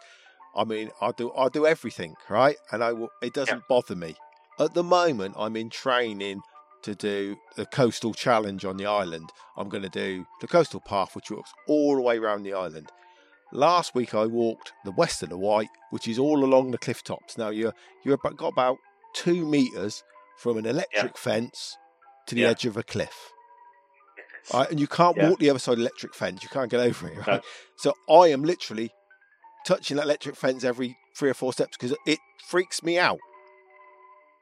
I 0.54 0.64
mean, 0.64 0.90
I 1.00 1.12
do 1.12 1.32
I 1.32 1.48
do 1.48 1.64
everything 1.66 2.16
right, 2.28 2.56
and 2.72 2.82
I 2.82 2.92
will. 2.92 3.08
It 3.22 3.32
doesn't 3.32 3.62
bother 3.68 3.94
me. 3.94 4.16
At 4.58 4.74
the 4.74 4.82
moment, 4.82 5.36
I'm 5.38 5.54
in 5.56 5.70
training 5.70 6.40
to 6.82 6.94
do 6.94 7.36
the 7.56 7.66
coastal 7.66 8.14
challenge 8.14 8.64
on 8.64 8.76
the 8.76 8.86
island. 8.86 9.30
I'm 9.56 9.68
going 9.68 9.82
to 9.82 9.88
do 9.88 10.26
the 10.40 10.46
coastal 10.46 10.80
path, 10.80 11.14
which 11.14 11.30
walks 11.30 11.50
all 11.68 11.96
the 11.96 12.02
way 12.02 12.18
around 12.18 12.42
the 12.42 12.54
island. 12.54 12.90
Last 13.52 13.94
week, 13.94 14.14
I 14.14 14.26
walked 14.26 14.72
the 14.84 14.92
west 14.92 15.22
of 15.22 15.28
the 15.28 15.36
Wight, 15.38 15.68
which 15.90 16.06
is 16.06 16.18
all 16.18 16.44
along 16.44 16.70
the 16.70 16.78
cliff 16.78 17.02
tops. 17.02 17.36
Now 17.36 17.50
you're 17.50 17.74
you're 18.04 18.14
about, 18.14 18.36
got 18.36 18.48
about 18.52 18.76
two 19.14 19.44
meters 19.44 20.02
from 20.38 20.56
an 20.56 20.66
electric 20.66 21.18
fence 21.18 21.76
to 22.28 22.34
the 22.34 22.42
Yeah. 22.42 22.50
edge 22.50 22.64
of 22.64 22.76
a 22.76 22.82
cliff. 22.82 23.32
Right, 24.54 24.70
and 24.70 24.80
you 24.80 24.86
can't 24.86 25.16
Yeah. 25.16 25.28
walk 25.28 25.38
the 25.40 25.50
other 25.50 25.58
side 25.58 25.72
of 25.72 25.78
the 25.78 25.84
electric 25.84 26.14
fence. 26.14 26.42
You 26.42 26.48
can't 26.48 26.70
get 26.70 26.80
over 26.80 27.08
it. 27.08 27.18
Right? 27.18 27.26
No. 27.26 27.40
So 27.76 27.94
I 28.08 28.28
am 28.28 28.42
literally 28.44 28.90
touching 29.66 29.96
that 29.98 30.04
electric 30.04 30.36
fence 30.36 30.64
every 30.64 30.96
three 31.16 31.28
or 31.30 31.34
four 31.34 31.52
steps 31.52 31.76
because 31.76 31.96
it 32.06 32.18
freaks 32.48 32.82
me 32.82 32.98
out. 32.98 33.18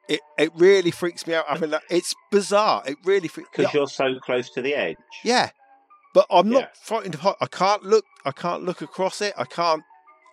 It 0.09 0.21
it 0.39 0.51
really 0.55 0.91
freaks 0.91 1.27
me 1.27 1.35
out 1.35 1.47
having 1.49 1.71
that. 1.71 1.83
It's 1.91 2.15
bizarre. 2.31 2.83
It 2.87 2.97
really 3.05 3.29
freaks 3.29 3.51
Because 3.55 3.75
you're 3.75 3.87
so 3.87 4.19
close 4.21 4.49
to 4.51 4.63
the 4.63 4.75
edge. 4.75 4.97
yeah, 5.23 5.51
but 6.15 6.27
I'm 6.31 6.51
Yeah. 6.51 6.61
not 6.61 6.77
frightened 6.77 7.15
of 7.15 7.21
height. 7.21 7.37
I 7.41 7.47
can't 7.47 7.83
look. 7.83 8.05
I 8.25 8.33
can't 8.33 8.63
look 8.65 8.81
across 8.83 9.21
it. 9.21 9.35
I 9.37 9.45
can't 9.45 9.83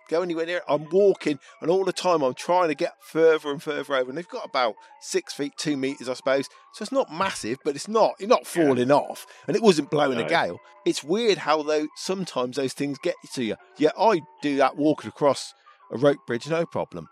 go 0.08 0.22
anywhere 0.22 0.46
near 0.46 0.58
it. 0.58 0.62
I'm 0.68 0.88
walking, 0.90 1.38
and 1.60 1.68
all 1.70 1.84
the 1.84 1.92
time 1.92 2.22
I'm 2.22 2.32
trying 2.32 2.68
to 2.68 2.74
get 2.76 2.92
further 3.02 3.50
and 3.50 3.60
further 3.62 3.96
over. 3.96 4.08
And 4.08 4.16
they've 4.16 4.28
got 4.28 4.44
about 4.46 4.76
six 5.00 5.34
feet, 5.34 5.52
two 5.58 5.76
meters, 5.76 6.08
I 6.08 6.14
suppose. 6.14 6.46
So 6.74 6.82
it's 6.82 6.92
not 6.92 7.12
massive, 7.12 7.58
but 7.64 7.74
it's 7.74 7.88
not. 7.88 8.14
You're 8.18 8.28
not 8.28 8.46
Yeah. 8.54 8.64
falling 8.66 8.90
off, 8.92 9.26
and 9.46 9.56
it 9.56 9.62
wasn't 9.62 9.90
blowing 9.90 10.18
a 10.18 10.24
gale. 10.28 10.58
It's 10.86 11.02
weird 11.04 11.38
how 11.38 11.62
though 11.62 11.88
sometimes 11.96 12.56
those 12.56 12.72
things 12.72 12.98
get 13.02 13.16
to 13.34 13.42
you. 13.44 13.56
Yeah, 13.78 13.90
I 13.98 14.20
do 14.42 14.56
that 14.56 14.76
walking 14.76 15.08
across 15.08 15.52
a 15.92 15.98
rope 15.98 16.24
bridge, 16.26 16.48
no 16.48 16.64
problem. 16.66 17.08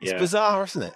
It's 0.00 0.12
Yeah. 0.12 0.18
bizarre, 0.18 0.64
isn't 0.64 0.82
it? 0.82 0.94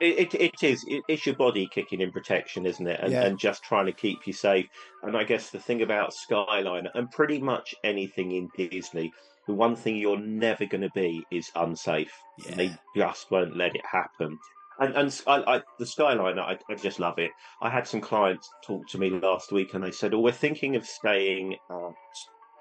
It, 0.00 0.34
it, 0.34 0.34
it 0.34 0.62
is. 0.62 0.84
It, 0.88 1.02
it's 1.08 1.26
your 1.26 1.34
body 1.36 1.68
kicking 1.72 2.00
in 2.00 2.10
protection, 2.10 2.64
isn't 2.66 2.86
it? 2.86 3.00
And, 3.02 3.12
Yeah. 3.12 3.24
and 3.24 3.38
just 3.38 3.62
trying 3.62 3.86
to 3.86 3.92
keep 3.92 4.26
you 4.26 4.32
safe. 4.32 4.66
And 5.02 5.16
I 5.16 5.24
guess 5.24 5.50
the 5.50 5.58
thing 5.58 5.82
about 5.82 6.12
Skyliner 6.14 6.88
and 6.94 7.10
pretty 7.10 7.38
much 7.40 7.74
anything 7.84 8.32
in 8.32 8.48
Disney, 8.56 9.12
the 9.46 9.54
one 9.54 9.76
thing 9.76 9.96
you're 9.96 10.18
never 10.18 10.64
going 10.64 10.82
to 10.82 10.90
be 10.94 11.24
is 11.30 11.50
unsafe. 11.54 12.12
Yeah. 12.46 12.54
They 12.54 12.76
just 12.96 13.30
won't 13.30 13.56
let 13.56 13.74
it 13.74 13.84
happen. 13.90 14.38
And, 14.78 14.96
and 14.96 15.22
I, 15.26 15.56
I, 15.56 15.62
the 15.78 15.84
Skyliner, 15.84 16.38
I, 16.38 16.56
I 16.70 16.74
just 16.74 16.98
love 17.00 17.18
it. 17.18 17.32
I 17.60 17.68
had 17.68 17.86
some 17.86 18.00
clients 18.00 18.48
talk 18.64 18.88
to 18.88 18.98
me 18.98 19.10
last 19.10 19.52
week 19.52 19.74
and 19.74 19.84
they 19.84 19.90
said, 19.90 20.14
Oh, 20.14 20.20
we're 20.20 20.32
thinking 20.32 20.76
of 20.76 20.86
staying 20.86 21.54
at 21.70 21.92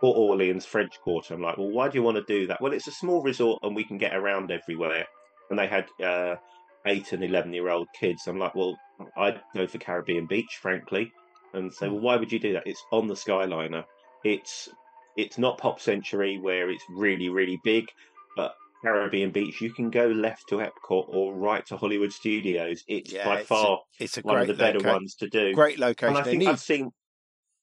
Port 0.01 0.17
Orleans 0.17 0.65
French 0.65 0.99
Quarter. 1.01 1.35
I'm 1.35 1.41
like, 1.41 1.57
Well, 1.57 1.71
why 1.71 1.87
do 1.87 1.97
you 1.97 2.03
want 2.03 2.17
to 2.17 2.23
do 2.23 2.47
that? 2.47 2.59
Well, 2.61 2.73
it's 2.73 2.87
a 2.87 2.91
small 2.91 3.21
resort 3.21 3.59
and 3.63 3.73
we 3.73 3.85
can 3.85 3.97
get 3.97 4.13
around 4.13 4.51
everywhere. 4.51 5.05
And 5.49 5.57
they 5.57 5.67
had 5.67 5.85
uh, 6.03 6.35
eight 6.89 7.13
and 7.13 7.23
11 7.23 7.53
year 7.53 7.69
old 7.69 7.87
kids. 7.97 8.27
I'm 8.27 8.39
like, 8.39 8.55
Well, 8.55 8.77
I'd 9.17 9.39
go 9.55 9.67
for 9.67 9.77
Caribbean 9.77 10.25
Beach, 10.25 10.59
frankly. 10.61 11.11
And 11.53 11.73
say, 11.73 11.87
Well, 11.87 12.01
why 12.01 12.15
would 12.17 12.31
you 12.31 12.39
do 12.39 12.53
that? 12.53 12.63
It's 12.67 12.83
on 12.91 13.07
the 13.07 13.13
Skyliner. 13.15 13.83
It's 14.23 14.67
it's 15.17 15.37
not 15.37 15.57
Pop 15.57 15.79
Century 15.79 16.37
where 16.39 16.69
it's 16.69 16.83
really, 16.89 17.29
really 17.29 17.59
big, 17.63 17.85
but 18.35 18.53
Caribbean 18.81 19.31
Beach, 19.31 19.59
you 19.59 19.73
can 19.73 19.89
go 19.89 20.07
left 20.07 20.47
to 20.49 20.55
Epcot 20.57 21.05
or 21.09 21.33
right 21.35 21.65
to 21.67 21.75
Hollywood 21.77 22.13
Studios. 22.13 22.83
It's 22.87 23.11
Yeah, 23.11 23.25
by 23.25 23.35
it's 23.39 23.43
a 23.43 23.47
far 23.47 23.79
It's 23.99 24.17
a 24.17 24.21
one 24.21 24.39
of 24.41 24.47
the 24.47 24.53
better 24.53 24.79
loca- 24.79 24.91
ones 24.93 25.15
to 25.15 25.27
do. 25.27 25.53
Great 25.53 25.73
And 25.75 25.81
location. 25.81 26.15
I 26.15 26.23
think 26.23 26.43
I've 26.47 26.59
seen, 26.59 26.89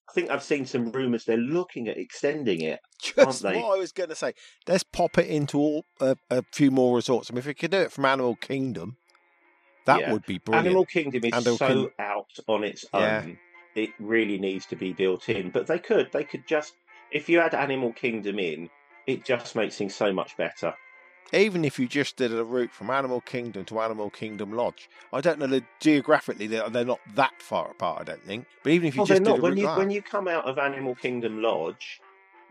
I 0.08 0.12
think 0.12 0.30
I've 0.30 0.42
seen 0.42 0.66
some 0.66 0.92
rumours 0.92 1.24
they're 1.24 1.36
looking 1.38 1.88
at 1.88 1.96
extending 1.96 2.60
it. 2.60 2.80
Just 3.02 3.44
what 3.44 3.54
I 3.54 3.78
was 3.78 3.92
going 3.92 4.10
to 4.10 4.14
say. 4.14 4.34
Let's 4.68 4.82
pop 4.84 5.16
it 5.16 5.28
into 5.28 5.58
all, 5.58 5.84
uh, 6.00 6.16
a 6.28 6.42
few 6.52 6.70
more 6.70 6.96
resorts. 6.96 7.30
I 7.30 7.34
mean, 7.34 7.38
if 7.38 7.46
we 7.46 7.54
could 7.54 7.70
do 7.70 7.78
it 7.78 7.92
from 7.92 8.04
Animal 8.04 8.36
Kingdom, 8.36 8.96
that 9.87 10.01
Yeah. 10.01 10.12
would 10.12 10.26
be 10.26 10.39
brilliant. 10.39 10.66
Animal 10.68 10.84
Kingdom 10.87 11.24
is 11.24 11.34
Animal 11.34 11.57
so 11.59 11.66
King- 11.66 11.91
out 11.99 12.30
on 12.47 12.62
its 12.64 12.84
Yeah. 12.95 13.22
own. 13.24 13.39
It 13.74 13.91
really 13.99 14.39
needs 14.39 14.66
to 14.66 14.76
be 14.76 14.93
built 14.93 15.28
in. 15.28 15.51
But 15.51 15.66
they 15.66 15.78
could, 15.78 16.11
they 16.12 16.24
could 16.24 16.47
just, 16.47 16.74
if 17.11 17.28
you 17.28 17.41
add 17.41 17.55
Animal 17.55 17.93
Kingdom 17.93 18.39
in, 18.39 18.70
it 19.07 19.24
just 19.24 19.55
makes 19.57 19.76
things 19.76 19.95
so 19.95 20.12
much 20.12 20.37
better. 20.37 20.74
Even 21.32 21.64
if 21.64 21.78
you 21.78 21.89
just 21.89 22.16
did 22.16 22.32
a 22.32 22.45
route 22.45 22.72
from 22.72 22.89
Animal 22.89 23.20
Kingdom 23.20 23.64
to 23.66 23.80
Animal 23.80 24.11
Kingdom 24.11 24.53
Lodge, 24.53 24.89
I 25.12 25.20
don't 25.20 25.39
know 25.41 25.61
geographically 25.80 26.47
they're, 26.47 26.68
they're 26.70 26.84
not 26.84 27.01
that 27.16 27.43
far 27.43 27.70
apart. 27.70 28.01
I 28.03 28.05
don't 28.05 28.22
think. 28.24 28.47
But 28.62 28.70
even 28.72 28.87
if 28.89 28.95
you 28.95 29.01
Well, 29.01 29.07
they're 29.07 29.16
just 29.16 29.24
did 29.24 29.39
a 29.39 29.43
When 29.43 29.53
route 29.53 29.59
you 29.59 29.66
like 29.66 29.76
when 29.78 29.91
you 29.91 30.03
come 30.03 30.28
out 30.28 30.45
of 30.45 30.59
Animal 30.59 30.95
Kingdom 30.95 31.43
Lodge, 31.43 32.01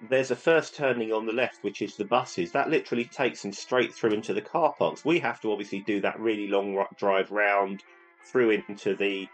there's 0.09 0.31
a 0.31 0.35
first 0.35 0.75
turning 0.75 1.11
on 1.13 1.25
the 1.25 1.31
left, 1.33 1.63
which 1.63 1.81
is 1.81 1.95
the 1.95 2.05
buses. 2.05 2.51
That 2.51 2.69
literally 2.69 3.05
takes 3.05 3.41
them 3.41 3.51
straight 3.53 3.93
through 3.93 4.11
into 4.11 4.33
the 4.33 4.41
car 4.41 4.73
parks. 4.77 5.05
We 5.05 5.19
have 5.19 5.39
to 5.41 5.51
obviously 5.51 5.79
do 5.81 6.01
that 6.01 6.19
really 6.19 6.47
long 6.47 6.83
drive 6.97 7.31
round 7.31 7.83
through 8.25 8.51
into 8.67 8.95
the 8.95 9.27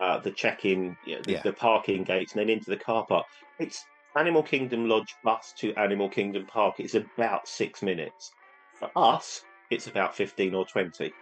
uh, 0.00 0.18
the 0.20 0.30
check-in, 0.30 0.96
yeah, 1.04 1.18
the, 1.24 1.32
Yeah. 1.32 1.42
the 1.42 1.52
parking 1.52 2.04
gates, 2.04 2.32
and 2.32 2.40
then 2.40 2.48
into 2.48 2.70
the 2.70 2.76
car 2.76 3.04
park. 3.06 3.26
It's 3.58 3.84
Animal 4.16 4.42
Kingdom 4.44 4.88
Lodge 4.88 5.14
bus 5.24 5.52
to 5.58 5.74
Animal 5.74 6.08
Kingdom 6.08 6.46
Park. 6.46 6.76
It's 6.78 6.94
about 6.94 7.48
six 7.48 7.82
minutes. 7.82 8.30
For 8.78 8.90
us, 8.94 9.42
it's 9.70 9.88
about 9.88 10.14
fifteen 10.16 10.54
or 10.54 10.64
twenty. 10.66 11.12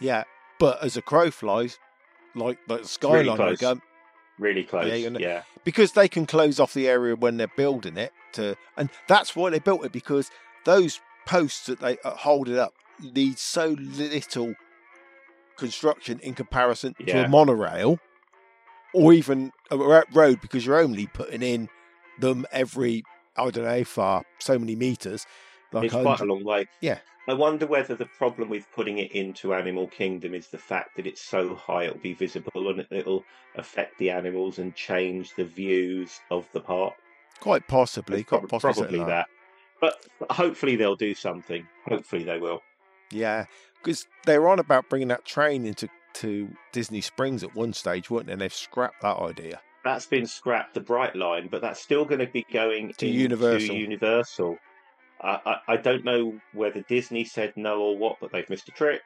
yeah, 0.00 0.24
but 0.58 0.82
as 0.82 0.96
a 0.96 1.02
crow 1.02 1.30
flies, 1.30 1.78
like 2.34 2.58
Really 2.68 2.84
Skyline, 2.84 3.36
close. 3.36 3.60
Really 4.38 4.64
close. 4.64 4.86
know- 5.10 5.20
yeah. 5.20 5.42
because 5.64 5.92
they 5.92 6.08
can 6.08 6.26
close 6.26 6.58
off 6.58 6.74
the 6.74 6.88
area 6.88 7.14
when 7.14 7.36
they're 7.36 7.46
building 7.56 7.96
it 7.96 8.12
to 8.32 8.56
and 8.76 8.90
that's 9.08 9.36
why 9.36 9.50
they 9.50 9.58
built 9.60 9.84
it 9.84 9.92
because 9.92 10.30
those 10.64 11.00
posts 11.26 11.66
that 11.66 11.80
they 11.80 11.96
uh, 12.04 12.10
hold 12.10 12.48
it 12.48 12.58
up 12.58 12.74
need 13.00 13.38
so 13.38 13.76
little 13.78 14.54
construction 15.56 16.18
in 16.20 16.34
comparison 16.34 16.94
to 16.94 17.04
a 17.24 17.28
monorail 17.28 17.98
or 18.92 19.12
even 19.12 19.52
a 19.70 19.76
road 20.12 20.40
because 20.40 20.66
you're 20.66 20.78
only 20.78 21.06
putting 21.06 21.42
in 21.42 21.68
them 22.18 22.44
every 22.52 23.04
I 23.36 23.50
don't 23.50 23.64
know 23.64 23.84
far 23.84 24.24
so 24.38 24.58
many 24.58 24.76
meters 24.76 25.26
like 25.74 25.84
it's 25.84 25.94
quite 25.94 26.20
a 26.20 26.24
long 26.24 26.44
way. 26.44 26.66
Yeah. 26.80 26.98
I 27.26 27.32
wonder 27.32 27.66
whether 27.66 27.94
the 27.94 28.06
problem 28.06 28.50
with 28.50 28.66
putting 28.74 28.98
it 28.98 29.12
into 29.12 29.54
Animal 29.54 29.86
Kingdom 29.88 30.34
is 30.34 30.48
the 30.48 30.58
fact 30.58 30.96
that 30.96 31.06
it's 31.06 31.22
so 31.22 31.54
high 31.54 31.84
it'll 31.84 31.98
be 31.98 32.12
visible 32.12 32.68
and 32.68 32.86
it'll 32.90 33.24
affect 33.56 33.98
the 33.98 34.10
animals 34.10 34.58
and 34.58 34.74
change 34.74 35.34
the 35.34 35.44
views 35.44 36.20
of 36.30 36.46
the 36.52 36.60
park. 36.60 36.94
quite 37.40 37.66
possibly 37.66 38.20
It's 38.20 38.28
quite 38.28 38.46
possibly 38.48 38.74
probably 38.74 38.98
like 38.98 39.08
that. 39.08 39.26
But 39.80 40.06
hopefully 40.30 40.76
they'll 40.76 40.96
do 40.96 41.14
something. 41.14 41.66
Hopefully 41.86 42.24
they 42.24 42.38
will. 42.38 42.62
Yeah, 43.10 43.46
because 43.82 44.06
they 44.26 44.38
were 44.38 44.48
on 44.48 44.58
about 44.58 44.88
bringing 44.88 45.08
that 45.08 45.24
train 45.24 45.66
into 45.66 45.88
to 46.14 46.48
Disney 46.72 47.00
Springs 47.00 47.42
at 47.42 47.54
one 47.54 47.72
stage, 47.72 48.10
weren't 48.10 48.26
they? 48.26 48.32
And 48.32 48.40
they've 48.40 48.54
scrapped 48.54 49.02
that 49.02 49.16
idea. 49.16 49.60
That's 49.84 50.06
been 50.06 50.26
scrapped, 50.26 50.74
the 50.74 50.80
Brightline, 50.80 51.50
but 51.50 51.60
that's 51.60 51.80
still 51.80 52.04
going 52.04 52.20
to 52.20 52.26
be 52.26 52.46
going 52.50 52.92
To 52.94 53.06
into 53.06 53.08
Universal. 53.08 53.74
Universal. 53.74 54.56
I, 55.24 55.40
I, 55.46 55.56
I 55.68 55.76
don't 55.76 56.04
know 56.04 56.38
whether 56.52 56.82
Disney 56.82 57.24
said 57.24 57.52
no 57.56 57.80
or 57.80 57.96
what, 57.96 58.16
but 58.20 58.30
they've 58.30 58.48
missed 58.50 58.68
a 58.68 58.72
trick. 58.72 59.00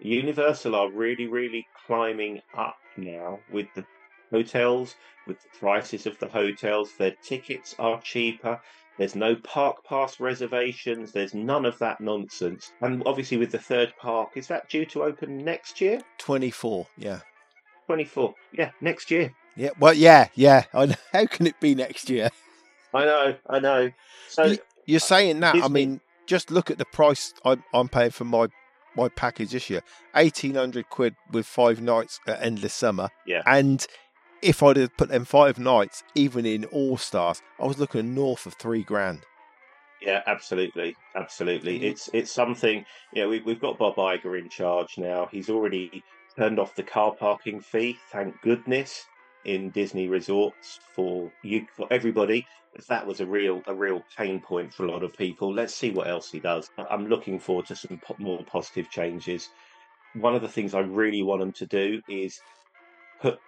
Universal 0.00 0.74
are 0.74 0.90
really, 0.90 1.26
really 1.26 1.66
climbing 1.86 2.40
up 2.56 2.76
now 2.96 3.38
with 3.52 3.66
the 3.74 3.84
hotels, 4.30 4.94
with 5.26 5.40
the 5.42 5.58
prices 5.58 6.06
of 6.06 6.18
the 6.18 6.28
hotels. 6.28 6.92
Their 6.98 7.14
tickets 7.22 7.74
are 7.78 8.00
cheaper. 8.00 8.60
There's 8.98 9.14
no 9.14 9.36
park 9.36 9.84
pass 9.84 10.18
reservations. 10.18 11.12
There's 11.12 11.34
none 11.34 11.64
of 11.64 11.78
that 11.78 12.00
nonsense. 12.00 12.72
And 12.80 13.02
obviously, 13.06 13.36
with 13.36 13.52
the 13.52 13.58
third 13.58 13.92
park, 13.96 14.30
is 14.34 14.48
that 14.48 14.68
due 14.68 14.84
to 14.86 15.04
open 15.04 15.38
next 15.38 15.80
year? 15.80 16.00
Twenty 16.18 16.50
four, 16.50 16.86
yeah, 16.96 17.20
24. 17.88 18.34
Yeah, 18.52 18.70
next 18.82 19.10
year. 19.10 19.32
yeah. 19.56 19.70
Well, 19.80 19.94
yeah, 19.94 20.28
yeah. 20.34 20.64
How 21.12 21.26
can 21.26 21.46
it 21.46 21.58
be 21.58 21.74
next 21.74 22.10
year? 22.10 22.28
I 22.92 23.04
know, 23.04 23.36
I 23.48 23.58
know. 23.60 23.90
So, 24.28 24.56
You're 24.88 25.00
saying 25.00 25.40
that? 25.40 25.54
I 25.56 25.68
mean, 25.68 26.00
just 26.26 26.50
look 26.50 26.70
at 26.70 26.78
the 26.78 26.86
price 26.86 27.34
I'm, 27.44 27.62
I'm 27.74 27.88
paying 27.88 28.10
for 28.10 28.24
my 28.24 28.46
my 28.96 29.08
package 29.10 29.50
this 29.50 29.68
year. 29.68 29.82
Eighteen 30.16 30.54
hundred 30.54 30.88
quid 30.88 31.14
with 31.30 31.46
five 31.46 31.80
nights 31.82 32.20
at 32.26 32.42
Endless 32.42 32.74
Summer. 32.74 33.10
Yeah. 33.26 33.42
and. 33.46 33.86
If 34.40 34.62
I'd 34.62 34.76
have 34.76 34.96
put 34.96 35.08
them 35.08 35.24
five 35.24 35.58
nights, 35.58 36.04
even 36.14 36.46
in 36.46 36.64
All 36.66 36.96
Stars, 36.96 37.42
I 37.58 37.66
was 37.66 37.80
looking 37.80 38.14
north 38.14 38.46
of 38.46 38.54
three 38.54 38.84
grand. 38.84 39.22
Yeah, 40.00 40.22
absolutely, 40.28 40.94
absolutely. 41.16 41.80
Mhm. 41.80 41.82
It's 41.82 42.08
it's 42.12 42.30
something. 42.30 42.84
You 43.12 43.22
know, 43.22 43.28
we, 43.30 43.40
we've 43.40 43.60
got 43.60 43.78
Bob 43.78 43.96
Iger 43.96 44.38
in 44.38 44.48
charge 44.48 44.96
now. 44.96 45.26
He's 45.32 45.50
already 45.50 46.04
turned 46.36 46.60
off 46.60 46.76
the 46.76 46.84
car 46.84 47.16
parking 47.16 47.60
fee. 47.60 47.98
Thank 48.12 48.40
goodness 48.42 49.08
in 49.48 49.70
Disney 49.70 50.08
resorts 50.08 50.78
for 50.94 51.32
you 51.42 51.66
for 51.74 51.88
everybody. 51.90 52.46
That 52.88 53.06
was 53.06 53.20
a 53.20 53.26
real 53.26 53.62
a 53.66 53.74
real 53.74 54.02
pain 54.16 54.40
point 54.40 54.74
for 54.74 54.84
a 54.84 54.90
lot 54.90 55.02
of 55.02 55.14
people. 55.14 55.52
Let's 55.54 55.74
see 55.74 55.90
what 55.90 56.06
else 56.06 56.30
he 56.30 56.38
does. 56.38 56.68
I'm 56.90 57.06
looking 57.06 57.40
forward 57.40 57.66
to 57.66 57.76
some 57.76 57.98
po- 58.06 58.16
more 58.18 58.44
positive 58.44 58.90
changes. 58.90 59.48
One 60.14 60.34
of 60.34 60.42
the 60.42 60.48
things 60.48 60.74
I 60.74 60.80
really 60.80 61.22
want 61.22 61.42
him 61.42 61.52
to 61.52 61.66
do 61.66 62.02
is 62.08 62.38
put 63.22 63.38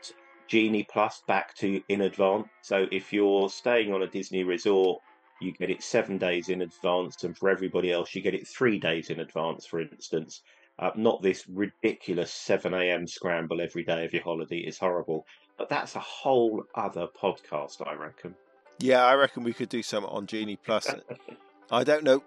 Genie 0.48 0.86
Plus 0.90 1.22
back 1.28 1.54
to 1.56 1.80
in 1.88 2.00
advance. 2.00 2.48
So 2.62 2.86
if 2.90 3.12
you're 3.12 3.50
staying 3.50 3.92
on 3.92 4.02
a 4.02 4.10
Disney 4.10 4.42
resort, 4.42 5.02
you 5.42 5.52
get 5.52 5.70
it 5.70 5.82
seven 5.82 6.16
days 6.16 6.48
in 6.48 6.62
advance, 6.62 7.22
and 7.24 7.36
for 7.36 7.50
everybody 7.50 7.92
else, 7.92 8.14
you 8.14 8.22
get 8.22 8.34
it 8.34 8.48
three 8.48 8.78
days 8.78 9.10
in 9.10 9.20
advance, 9.20 9.66
for 9.66 9.80
instance. 9.80 10.42
Uh, 10.78 10.90
not 10.96 11.22
this 11.22 11.44
ridiculous 11.46 12.32
7 12.32 12.72
a.m. 12.72 13.06
scramble 13.06 13.60
every 13.60 13.84
day 13.84 14.06
of 14.06 14.14
your 14.14 14.22
holiday. 14.22 14.58
It's 14.58 14.78
horrible. 14.78 15.26
But 15.60 15.68
that's 15.68 15.94
a 15.94 16.00
whole 16.00 16.64
other 16.74 17.06
podcast, 17.06 17.86
I 17.86 17.92
reckon. 17.92 18.34
Yeah, 18.78 19.04
I 19.04 19.12
reckon 19.12 19.42
we 19.42 19.52
could 19.52 19.68
do 19.68 19.82
some 19.82 20.06
on 20.06 20.26
Genie 20.26 20.56
Plus. 20.56 20.88
I 21.70 21.84
don't 21.84 22.02
know. 22.02 22.22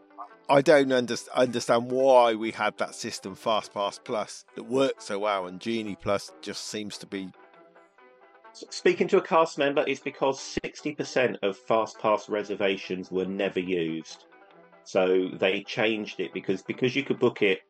I 0.47 0.61
don't 0.61 0.91
under, 0.91 1.15
understand 1.33 1.89
why 1.89 2.35
we 2.35 2.51
had 2.51 2.77
that 2.77 2.93
system 2.93 3.33
Fast 3.33 3.73
Pass 3.73 3.97
Plus 3.97 4.45
that 4.53 4.65
worked 4.65 5.01
so 5.01 5.17
well, 5.17 5.47
and 5.47 5.59
Genie 5.59 5.97
Plus 5.99 6.31
just 6.43 6.67
seems 6.67 6.99
to 6.99 7.07
be. 7.07 7.31
Speaking 8.53 9.07
to 9.07 9.17
a 9.17 9.21
cast 9.21 9.57
member, 9.57 9.83
it's 9.87 9.99
because 9.99 10.39
60% 10.63 11.37
of 11.41 11.57
Fast 11.57 11.97
Pass 11.97 12.29
reservations 12.29 13.09
were 13.09 13.25
never 13.25 13.59
used. 13.59 14.25
So 14.83 15.29
they 15.39 15.63
changed 15.63 16.19
it 16.19 16.31
because 16.35 16.61
because 16.61 16.95
you 16.95 17.01
could 17.03 17.17
book 17.17 17.41
it 17.41 17.61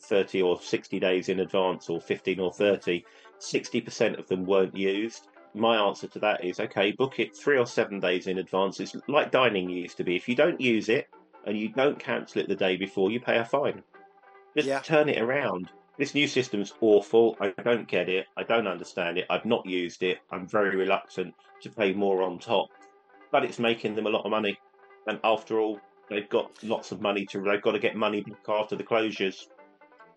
30 0.00 0.42
or 0.42 0.60
60 0.60 1.00
days 1.00 1.28
in 1.28 1.40
advance 1.40 1.88
or 1.88 2.00
15 2.00 2.40
or 2.40 2.52
30, 2.52 3.04
60% 3.38 4.18
of 4.18 4.28
them 4.28 4.44
weren't 4.44 4.76
used. 4.76 5.28
My 5.54 5.76
answer 5.76 6.06
to 6.08 6.18
that 6.20 6.44
is 6.44 6.60
okay, 6.60 6.92
book 6.92 7.18
it 7.18 7.36
three 7.36 7.58
or 7.58 7.66
seven 7.66 7.98
days 8.00 8.26
in 8.26 8.38
advance. 8.38 8.78
It's 8.80 8.94
like 9.08 9.30
dining 9.30 9.68
used 9.68 9.96
to 9.96 10.04
be. 10.04 10.16
If 10.16 10.28
you 10.28 10.36
don't 10.36 10.60
use 10.60 10.88
it 10.88 11.08
and 11.46 11.58
you 11.58 11.68
don't 11.68 11.98
cancel 11.98 12.40
it 12.42 12.48
the 12.48 12.54
day 12.54 12.76
before, 12.76 13.10
you 13.10 13.20
pay 13.20 13.38
a 13.38 13.44
fine. 13.44 13.82
Just 14.56 14.68
Yeah. 14.68 14.80
turn 14.80 15.08
it 15.08 15.20
around. 15.20 15.70
This 15.98 16.14
new 16.14 16.26
system's 16.28 16.72
awful. 16.80 17.36
I 17.40 17.50
don't 17.62 17.86
get 17.86 18.08
it. 18.08 18.26
I 18.36 18.42
don't 18.42 18.66
understand 18.66 19.18
it. 19.18 19.26
I've 19.28 19.44
not 19.44 19.66
used 19.66 20.02
it. 20.02 20.18
I'm 20.30 20.46
very 20.46 20.74
reluctant 20.76 21.34
to 21.62 21.70
pay 21.70 21.92
more 21.92 22.22
on 22.22 22.38
top. 22.38 22.68
But 23.30 23.44
it's 23.44 23.58
making 23.58 23.94
them 23.96 24.06
a 24.06 24.10
lot 24.10 24.24
of 24.24 24.30
money. 24.30 24.58
And 25.06 25.20
after 25.24 25.60
all, 25.60 25.80
they've 26.08 26.28
got 26.28 26.62
lots 26.62 26.92
of 26.92 27.00
money 27.00 27.26
to. 27.26 27.40
They've 27.42 27.60
got 27.60 27.72
to 27.72 27.78
get 27.78 27.96
money 27.96 28.22
back 28.22 28.48
after 28.48 28.76
the 28.76 28.84
closures. 28.84 29.46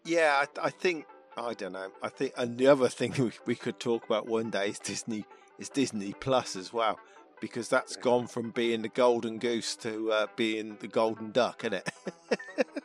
Yeah, 0.05 0.43
I, 0.43 0.67
I 0.67 0.69
think 0.69 1.05
I 1.37 1.53
don't 1.53 1.73
know. 1.73 1.89
I 2.01 2.09
think 2.09 2.33
and 2.37 2.57
the 2.57 2.67
other 2.67 2.87
thing 2.89 3.13
we, 3.17 3.31
we 3.45 3.55
could 3.55 3.79
talk 3.79 4.05
about 4.05 4.27
one 4.27 4.49
day 4.49 4.69
is 4.69 4.79
Disney 4.79 5.25
is 5.59 5.69
Disney 5.69 6.13
Plus 6.19 6.55
as 6.55 6.73
well, 6.73 6.99
because 7.39 7.69
that's 7.69 7.95
gone 7.95 8.27
from 8.27 8.51
being 8.51 8.81
the 8.81 8.89
golden 8.89 9.37
goose 9.37 9.75
to 9.77 10.11
uh, 10.11 10.27
being 10.35 10.77
the 10.79 10.87
golden 10.87 11.31
duck, 11.31 11.63
isn't 11.63 11.73
it? 11.73 11.89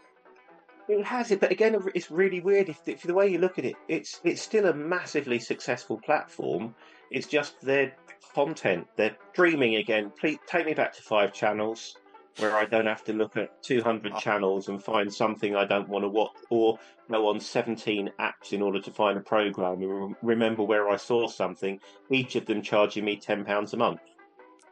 It 0.88 1.04
has 1.04 1.30
it, 1.30 1.40
but 1.40 1.52
again, 1.52 1.76
it's 1.94 2.10
really 2.10 2.40
weird. 2.40 2.70
If, 2.70 2.80
if 2.88 3.02
the 3.02 3.12
way 3.12 3.28
you 3.28 3.38
look 3.38 3.58
at 3.58 3.66
it, 3.66 3.76
it's 3.88 4.22
it's 4.24 4.40
still 4.40 4.64
a 4.66 4.72
massively 4.72 5.38
successful 5.38 5.98
platform. 5.98 6.74
It's 7.10 7.26
just 7.26 7.60
their 7.60 7.94
content. 8.34 8.86
They're 8.96 9.16
dreaming 9.34 9.76
again. 9.76 10.10
Please 10.18 10.38
take 10.46 10.64
me 10.64 10.72
back 10.72 10.94
to 10.94 11.02
five 11.02 11.34
channels, 11.34 11.94
where 12.38 12.56
I 12.56 12.64
don't 12.64 12.86
have 12.86 13.04
to 13.04 13.12
look 13.12 13.36
at 13.36 13.62
two 13.62 13.82
hundred 13.82 14.12
ah. 14.14 14.20
channels 14.20 14.68
and 14.68 14.82
find 14.82 15.12
something 15.12 15.56
I 15.56 15.64
don't 15.64 15.88
want 15.88 16.04
to 16.04 16.08
watch, 16.08 16.36
or 16.50 16.78
go 17.10 17.28
on 17.28 17.40
seventeen 17.40 18.10
apps 18.18 18.52
in 18.52 18.62
order 18.62 18.80
to 18.80 18.90
find 18.90 19.18
a 19.18 19.20
program 19.20 19.82
and 19.82 20.16
remember 20.22 20.62
where 20.62 20.88
I 20.88 20.96
saw 20.96 21.28
something. 21.28 21.80
Each 22.10 22.36
of 22.36 22.46
them 22.46 22.62
charging 22.62 23.04
me 23.04 23.16
ten 23.16 23.44
pounds 23.44 23.74
a 23.74 23.76
month. 23.76 24.00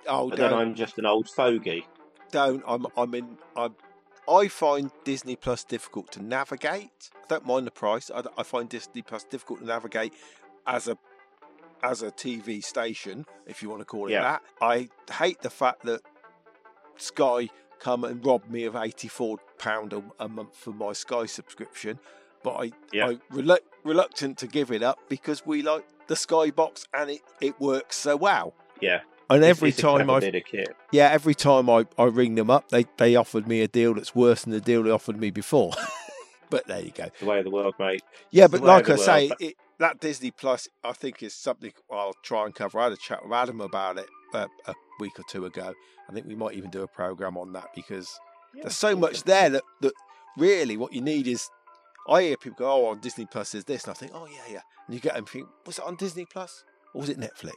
oh, 0.08 0.30
then 0.30 0.52
I'm 0.52 0.74
just 0.74 0.98
an 0.98 1.06
old 1.06 1.28
fogey. 1.28 1.86
don't. 2.30 2.62
I'm 2.66 2.86
I'm 2.96 3.14
in. 3.14 3.38
I'm, 3.56 3.74
I 4.28 4.48
find 4.48 4.90
Disney 5.04 5.36
Plus 5.36 5.62
difficult 5.64 6.10
to 6.12 6.22
navigate. 6.22 7.10
I 7.14 7.26
don't 7.28 7.46
mind 7.46 7.66
the 7.66 7.70
price. 7.70 8.10
I, 8.12 8.22
I 8.36 8.42
find 8.42 8.68
Disney 8.68 9.02
Plus 9.02 9.24
difficult 9.24 9.60
to 9.60 9.66
navigate 9.66 10.14
as 10.66 10.88
a 10.88 10.98
as 11.82 12.02
a 12.02 12.10
TV 12.10 12.62
station, 12.64 13.26
if 13.46 13.62
you 13.62 13.68
want 13.68 13.80
to 13.80 13.84
call 13.84 14.08
it 14.08 14.12
Yeah. 14.12 14.22
that. 14.22 14.42
I 14.60 14.88
hate 15.12 15.42
the 15.42 15.50
fact 15.50 15.82
that 15.84 16.00
Sky 17.00 17.48
come 17.78 18.04
and 18.04 18.24
rob 18.24 18.48
me 18.48 18.64
of 18.64 18.76
eighty 18.76 19.08
four 19.08 19.38
pound 19.58 19.92
a, 19.92 20.02
a 20.18 20.28
month 20.28 20.56
for 20.56 20.70
my 20.72 20.92
Sky 20.92 21.26
subscription, 21.26 21.98
but 22.42 22.52
I 22.52 22.72
Yeah. 22.92 23.08
I 23.08 23.14
relu- 23.32 23.58
reluctant 23.84 24.38
to 24.38 24.46
give 24.46 24.70
it 24.70 24.82
up 24.82 24.98
because 25.08 25.44
we 25.46 25.62
like 25.62 25.86
the 26.06 26.16
Sky 26.16 26.50
box 26.50 26.86
and 26.94 27.10
it 27.10 27.20
it 27.40 27.60
works 27.60 27.96
so 27.96 28.16
well. 28.16 28.54
Yeah. 28.80 29.00
And 29.28 29.42
every 29.42 29.70
it's 29.70 29.78
a 29.80 29.82
time 29.82 30.08
I 30.08 30.20
bit 30.20 30.36
of 30.36 30.44
kit. 30.44 30.76
yeah, 30.92 31.08
every 31.10 31.34
time 31.34 31.68
I, 31.68 31.86
I 31.98 32.04
ring 32.04 32.36
them 32.36 32.48
up, 32.48 32.68
they, 32.68 32.84
they 32.96 33.16
offered 33.16 33.48
me 33.48 33.60
a 33.60 33.66
deal 33.66 33.94
that's 33.94 34.14
worse 34.14 34.42
than 34.44 34.52
the 34.52 34.60
deal 34.60 34.84
they 34.84 34.90
offered 34.90 35.18
me 35.18 35.30
before. 35.32 35.72
but 36.50 36.64
there 36.68 36.80
you 36.80 36.92
go. 36.92 37.06
the 37.18 37.26
way 37.26 37.38
of 37.38 37.44
the 37.44 37.50
world, 37.50 37.74
mate. 37.80 38.02
Yeah, 38.30 38.44
It's 38.44 38.52
but 38.52 38.62
like 38.62 38.88
I 38.88 38.92
the 38.92 38.98
say, 38.98 39.26
world. 39.26 39.40
it, 39.40 39.54
that 39.78 39.98
Disney 39.98 40.30
Plus, 40.30 40.68
I 40.84 40.92
think, 40.92 41.24
is 41.24 41.34
something 41.34 41.72
I'll 41.90 42.14
try 42.22 42.44
and 42.44 42.54
cover. 42.54 42.78
I 42.78 42.84
had 42.84 42.92
a 42.92 42.96
chat 42.96 43.24
with 43.24 43.32
Adam 43.32 43.60
about 43.60 43.98
it 43.98 44.06
uh, 44.32 44.46
a 44.66 44.74
week 45.00 45.18
or 45.18 45.24
two 45.28 45.46
ago. 45.46 45.74
I 46.08 46.12
think 46.12 46.26
we 46.26 46.34
might 46.34 46.54
even 46.54 46.70
do 46.70 46.82
a 46.82 46.88
program 46.88 47.36
on 47.36 47.52
that 47.52 47.68
because 47.74 48.18
there's 48.54 48.76
so 48.76 48.96
much 48.96 49.24
there 49.24 49.50
that, 49.50 49.62
that 49.80 49.92
really 50.36 50.76
what 50.76 50.92
you 50.92 51.00
need 51.00 51.26
is. 51.26 51.48
I 52.08 52.22
hear 52.22 52.36
people 52.36 52.58
go, 52.58 52.70
"Oh, 52.70 52.86
on 52.86 53.00
Disney 53.00 53.26
Plus 53.26 53.54
is 53.54 53.64
this," 53.64 53.84
and 53.84 53.90
I 53.90 53.94
think, 53.94 54.12
"Oh 54.14 54.26
yeah, 54.26 54.52
yeah," 54.52 54.60
and 54.86 54.94
you 54.94 55.00
get 55.00 55.14
them 55.14 55.26
think, 55.26 55.48
"Was 55.66 55.78
it 55.78 55.84
on 55.84 55.96
Disney 55.96 56.24
Plus 56.24 56.64
or 56.94 57.00
was 57.00 57.10
it 57.10 57.18
Netflix?" 57.18 57.52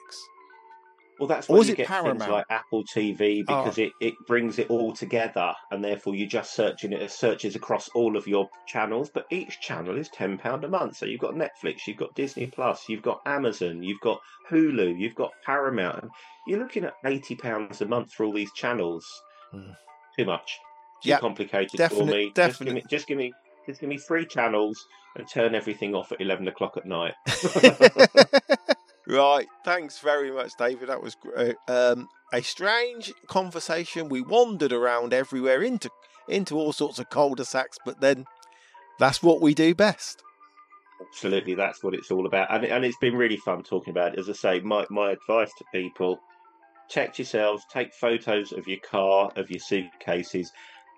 Well, 1.20 1.28
that's 1.28 1.50
was 1.50 1.68
you 1.68 1.74
it 1.74 1.78
get 1.78 1.88
Paramount? 1.88 2.20
things 2.20 2.32
like 2.32 2.46
Apple 2.50 2.84
TV 2.86 3.44
Oh. 3.48 3.64
because 3.64 3.78
it, 3.78 3.92
it 4.00 4.14
brings 4.26 4.58
it 4.58 4.70
all 4.70 4.94
together, 4.94 5.54
and 5.70 5.84
therefore 5.84 6.16
you 6.16 6.26
just 6.28 6.54
searching 6.54 6.94
it 6.94 7.12
searches 7.12 7.56
across 7.56 7.90
all 7.90 8.16
of 8.16 8.26
your 8.26 8.48
channels. 8.68 9.10
But 9.14 9.26
each 9.30 9.60
channel 9.60 9.98
is 9.98 10.08
ten 10.10 10.38
pound 10.38 10.64
a 10.64 10.70
month. 10.70 10.96
So 10.98 11.06
you've 11.06 11.20
got 11.20 11.34
Netflix, 11.36 11.80
you've 11.88 11.98
got 11.98 12.16
Disney 12.16 12.48
Plus, 12.48 12.88
you've 12.88 13.02
got 13.04 13.20
Amazon, 13.26 13.84
you've 13.84 14.00
got 14.00 14.20
Hulu, 14.50 14.98
you've 14.98 15.16
got 15.16 15.32
Paramount. 15.46 16.06
You're 16.48 16.60
looking 16.60 16.86
at 16.86 16.94
eighty 17.06 17.36
pounds 17.36 17.82
a 17.82 17.86
month 17.86 18.14
for 18.14 18.26
all 18.26 18.34
these 18.34 18.54
channels. 18.54 19.06
Hmm. 19.52 19.72
Too 20.18 20.26
much. 20.26 20.58
Too 21.04 21.10
Yep, 21.10 21.20
complicated 21.22 21.72
for 21.72 21.78
definite- 21.78 22.08
me. 22.16 22.32
definite. 22.34 22.36
Just 22.48 22.60
give 22.60 22.74
me, 22.74 22.84
just 22.90 23.08
give 23.08 23.18
me, 23.18 23.34
just 23.68 23.80
give 23.82 23.90
me 23.90 23.98
three 23.98 24.26
channels 24.26 24.84
and 25.16 25.28
turn 25.28 25.54
everything 25.56 25.96
off 25.96 26.12
at 26.12 26.22
eleven 26.22 26.48
o'clock 26.48 26.78
at 26.78 26.86
night. 26.86 27.14
right. 29.10 29.48
Thanks 29.66 30.00
very 30.00 30.32
much, 30.32 30.54
David. 30.58 30.90
That 30.90 31.04
was 31.04 31.16
great. 31.16 31.56
Um, 31.68 32.08
a 32.32 32.42
strange 32.42 33.12
conversation. 33.28 34.10
We 34.10 34.22
wandered 34.22 34.72
around 34.72 35.14
everywhere 35.14 35.62
into 35.62 35.90
into 36.28 36.56
all 36.56 36.72
sorts 36.74 37.00
of 37.00 37.10
cul-de-sacs, 37.10 37.80
but 37.84 38.02
then 38.02 38.26
that's 39.00 39.24
what 39.24 39.42
we 39.42 39.54
do 39.54 39.74
best. 39.74 40.22
Absolutely, 41.02 41.56
that's 41.56 41.84
what 41.84 41.94
it's 41.94 42.12
all 42.12 42.26
about, 42.28 42.54
and 42.54 42.66
and 42.66 42.86
it's 42.86 42.98
been 42.98 43.16
really 43.16 43.38
fun 43.38 43.64
talking 43.64 43.92
about 43.92 44.14
it. 44.14 44.20
As 44.20 44.30
I 44.30 44.34
say, 44.34 44.60
my 44.60 44.86
my 44.90 45.12
advice 45.12 45.52
to 45.58 45.66
people: 45.74 46.20
check 46.90 47.18
yourselves, 47.18 47.64
take 47.72 47.94
photos 47.94 48.52
of 48.52 48.68
your 48.68 48.80
car, 48.80 49.32
of 49.38 49.50
your 49.50 49.62
suitcases, 49.62 50.52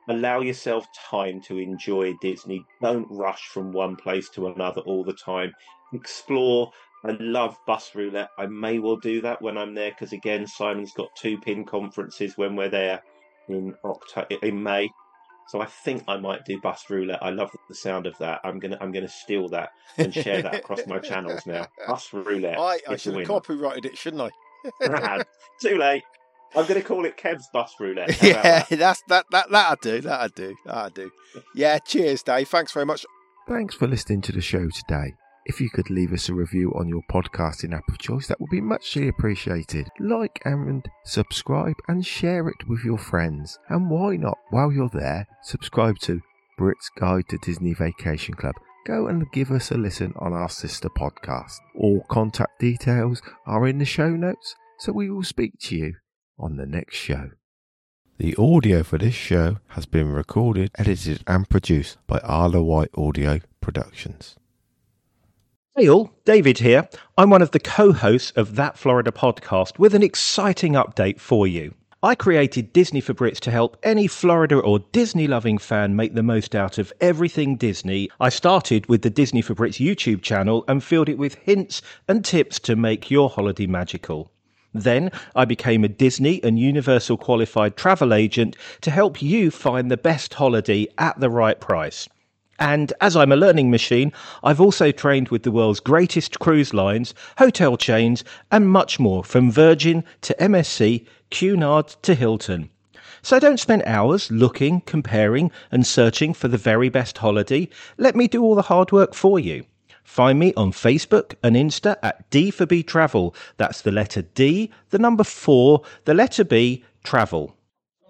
allow 0.10 0.42
yourself 0.42 0.88
time 1.10 1.40
to 1.42 1.60
enjoy 1.60 2.14
Disney. 2.20 2.66
Don't 2.82 3.08
rush 3.12 3.48
from 3.54 3.72
one 3.72 3.96
place 3.96 4.28
to 4.30 4.48
another 4.48 4.82
all 4.82 5.04
the 5.04 5.14
time. 5.14 5.54
Explore. 5.94 6.72
I 7.04 7.18
love 7.20 7.58
bus 7.66 7.92
roulette. 7.96 8.30
I 8.38 8.46
may 8.46 8.80
well 8.80 8.98
do 8.98 9.22
that 9.22 9.42
when 9.42 9.58
I'm 9.58 9.74
there 9.74 9.92
because 9.92 10.14
again, 10.14 10.46
Simon's 10.46 10.94
got 10.94 11.10
two 11.16 11.40
pin 11.40 11.66
conferences 11.66 12.38
when 12.38 12.56
we're 12.56 12.70
there 12.70 13.02
in 13.50 13.74
October 13.84 14.36
in 14.44 14.62
May. 14.62 14.90
So 15.48 15.60
I 15.62 15.66
think 15.66 16.04
I 16.08 16.18
might 16.18 16.46
do 16.46 16.62
bus 16.62 16.86
roulette. 16.90 17.22
I 17.22 17.32
love 17.32 17.52
the 17.68 17.76
sound 17.76 18.06
of 18.06 18.18
that. 18.20 18.40
I'm 18.44 18.60
gonna 18.60 18.78
I'm 18.80 18.92
gonna 18.92 19.10
steal 19.10 19.50
that 19.50 19.72
and 19.98 20.14
share 20.14 20.42
that 20.44 20.56
across 20.56 20.86
my 20.88 21.00
channels 21.00 21.46
now. 21.46 21.68
Bus 21.88 22.14
roulette. 22.14 22.58
I, 22.58 22.80
I 22.88 22.96
should 22.96 23.16
have 23.16 23.28
copyrighted 23.28 23.86
it, 23.86 23.98
shouldn't 23.98 24.22
I? 24.22 24.88
Rad. 24.88 25.26
Too 25.62 25.78
late. 25.78 26.04
I'm 26.56 26.66
gonna 26.68 26.82
call 26.82 27.06
it 27.06 27.18
Kev's 27.18 27.48
bus 27.52 27.74
roulette. 27.80 28.12
How 28.12 28.28
yeah, 28.28 28.42
that? 28.42 28.70
that's 28.70 29.04
that 29.08 29.26
that 29.32 29.50
that'll 29.50 29.78
do. 29.82 30.02
That'll 30.02 30.30
do. 30.30 30.56
That'll 30.66 30.90
do. 30.90 31.12
Yeah. 31.56 31.80
Cheers, 31.80 32.24
Dave. 32.24 32.48
Thanks 32.48 32.72
very 32.72 32.86
much. 32.86 33.06
Thanks 33.48 33.76
for 33.76 33.88
listening 33.88 34.22
to 34.22 34.32
the 34.32 34.42
show 34.42 34.70
today. 34.70 35.16
If 35.46 35.60
you 35.60 35.72
could 35.72 35.90
leave 35.90 36.14
us 36.14 36.30
a 36.30 36.36
review 36.36 36.72
on 36.76 36.88
your 36.88 37.02
podcasting 37.12 37.74
app 37.76 37.88
of 37.90 37.98
choice, 37.98 38.28
that 38.28 38.40
would 38.40 38.52
be 38.52 38.62
muchly 38.62 39.08
appreciated. 39.08 39.88
Like 40.00 40.40
and 40.46 40.88
subscribe 41.04 41.78
and 41.88 42.06
share 42.06 42.48
it 42.48 42.68
with 42.68 42.84
your 42.84 43.00
friends. 43.00 43.58
And 43.68 43.90
why 43.90 44.18
not, 44.18 44.38
while 44.52 44.72
you're 44.72 44.90
there, 44.90 45.28
subscribe 45.44 45.98
to 46.00 46.22
Brit's 46.60 46.90
Guide 46.96 47.28
to 47.30 47.40
Disney 47.40 47.74
Vacation 47.74 48.36
Club. 48.36 48.54
Go 48.86 49.08
and 49.08 49.32
give 49.32 49.50
us 49.52 49.72
a 49.72 49.78
listen 49.78 50.14
on 50.20 50.32
our 50.32 50.50
sister 50.50 50.90
podcast. 50.90 51.58
All 51.76 52.06
contact 52.08 52.60
details 52.60 53.22
are 53.48 53.68
in 53.68 53.80
the 53.80 53.86
show 53.86 54.10
notes, 54.10 54.56
so 54.78 54.92
we 54.92 55.10
will 55.10 55.24
speak 55.24 55.54
to 55.62 55.76
you 55.76 55.96
on 56.38 56.58
the 56.58 56.68
next 56.68 56.98
show. 56.98 57.32
The 58.20 58.36
audio 58.36 58.84
for 58.84 59.00
this 59.00 59.16
show 59.16 59.58
has 59.70 59.88
been 59.88 60.12
recorded, 60.12 60.70
edited, 60.78 61.24
and 61.26 61.50
produced 61.50 61.98
by 62.06 62.20
Arla 62.20 62.62
White 62.62 62.92
Audio 62.96 63.40
Productions. 63.60 64.36
Hey 65.78 65.88
all, 65.88 66.12
David 66.26 66.58
here. 66.58 66.90
I'm 67.18 67.30
one 67.30 67.42
of 67.42 67.52
the 67.52 67.60
co 67.60 67.94
hosts 67.94 68.32
of 68.32 68.58
That 68.58 68.78
Florida 68.78 69.10
podcast 69.10 69.80
with 69.80 69.96
an 69.96 70.04
exciting 70.04 70.74
update 70.74 71.18
for 71.18 71.48
you. 71.48 71.74
I 72.04 72.14
created 72.14 72.74
Disney 72.74 73.00
for 73.00 73.14
Brits 73.14 73.40
to 73.40 73.52
help 73.52 73.78
any 73.82 74.06
Florida 74.06 74.58
or 74.58 74.80
Disney 74.80 75.28
loving 75.28 75.58
fan 75.58 75.96
make 75.96 76.14
the 76.14 76.24
most 76.24 76.56
out 76.56 76.78
of 76.78 76.92
everything 77.00 77.56
Disney. 77.56 78.10
I 78.20 78.28
started 78.28 78.88
with 78.88 79.02
the 79.02 79.10
Disney 79.10 79.42
for 79.42 79.56
Brits 79.56 79.80
YouTube 79.80 80.22
channel 80.22 80.66
and 80.68 80.84
filled 80.84 81.08
it 81.08 81.18
with 81.18 81.36
hints 81.36 81.82
and 82.06 82.26
tips 82.26 82.60
to 82.60 82.76
make 82.76 83.10
your 83.10 83.30
holiday 83.30 83.66
magical. 83.66 84.30
Then 84.74 85.10
I 85.38 85.46
became 85.46 85.86
a 85.86 85.88
Disney 85.88 86.44
and 86.44 86.60
Universal 86.60 87.16
qualified 87.16 87.78
travel 87.78 88.14
agent 88.14 88.58
to 88.82 88.92
help 88.92 89.22
you 89.22 89.50
find 89.50 89.90
the 89.90 89.96
best 89.96 90.34
holiday 90.34 90.88
at 90.98 91.18
the 91.22 91.30
right 91.30 91.62
price. 91.62 92.10
And 92.62 92.94
as 93.02 93.16
I'm 93.16 93.32
a 93.32 93.36
learning 93.36 93.72
machine, 93.72 94.14
I've 94.44 94.62
also 94.62 94.92
trained 94.92 95.30
with 95.30 95.42
the 95.42 95.52
world's 95.52 95.80
greatest 95.80 96.38
cruise 96.38 96.76
lines, 96.76 97.16
hotel 97.40 97.76
chains, 97.76 98.24
and 98.52 98.70
much 98.70 99.00
more 99.00 99.24
from 99.24 99.52
Virgin 99.52 100.04
to 100.22 100.36
MSC, 100.40 101.08
Cunard 101.32 101.88
to 102.04 102.14
Hilton. 102.14 102.70
So 103.24 103.40
don't 103.40 103.60
spend 103.60 103.82
hours 103.88 104.30
looking, 104.30 104.82
comparing, 104.82 105.50
and 105.72 105.88
searching 105.88 106.36
for 106.36 106.50
the 106.50 106.58
very 106.58 106.90
best 106.90 107.18
holiday. 107.18 107.68
Let 107.98 108.16
me 108.16 108.28
do 108.28 108.44
all 108.44 108.54
the 108.54 108.62
hard 108.62 108.92
work 108.92 109.16
for 109.16 109.40
you. 109.40 109.66
Find 110.04 110.38
me 110.38 110.54
on 110.54 110.72
Facebook 110.72 111.34
and 111.42 111.56
Insta 111.56 111.98
at 112.04 112.30
D 112.30 112.52
for 112.52 112.68
B 112.68 112.84
Travel. 112.84 113.34
That's 113.58 113.82
the 113.82 113.92
letter 113.92 114.22
D, 114.22 114.70
the 114.92 115.00
number 115.00 115.24
four, 115.24 115.82
the 116.06 116.14
letter 116.14 116.44
B, 116.44 116.86
travel. 117.04 117.56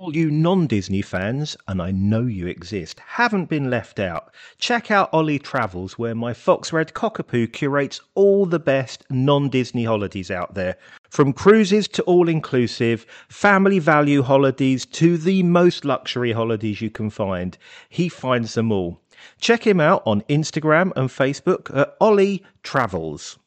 All 0.01 0.15
you 0.15 0.31
non 0.31 0.65
Disney 0.65 1.03
fans, 1.03 1.55
and 1.67 1.79
I 1.79 1.91
know 1.91 2.23
you 2.23 2.47
exist, 2.47 2.99
haven't 3.01 3.49
been 3.49 3.69
left 3.69 3.99
out. 3.99 4.33
Check 4.57 4.89
out 4.89 5.13
Ollie 5.13 5.37
Travels, 5.37 5.99
where 5.99 6.15
my 6.15 6.33
Fox 6.33 6.73
Red 6.73 6.95
Cockapoo 6.95 7.53
curates 7.53 8.01
all 8.15 8.47
the 8.47 8.57
best 8.57 9.05
non 9.11 9.47
Disney 9.47 9.83
holidays 9.83 10.31
out 10.31 10.55
there. 10.55 10.75
From 11.11 11.33
cruises 11.33 11.87
to 11.89 12.01
all 12.05 12.27
inclusive, 12.27 13.05
family 13.29 13.77
value 13.77 14.23
holidays 14.23 14.87
to 14.87 15.19
the 15.19 15.43
most 15.43 15.85
luxury 15.85 16.31
holidays 16.31 16.81
you 16.81 16.89
can 16.89 17.11
find. 17.11 17.55
He 17.87 18.09
finds 18.09 18.55
them 18.55 18.71
all. 18.71 18.99
Check 19.39 19.67
him 19.67 19.79
out 19.79 20.01
on 20.07 20.21
Instagram 20.21 20.93
and 20.95 21.09
Facebook 21.09 21.69
at 21.77 21.95
Ollie 22.01 22.43
Travels. 22.63 23.37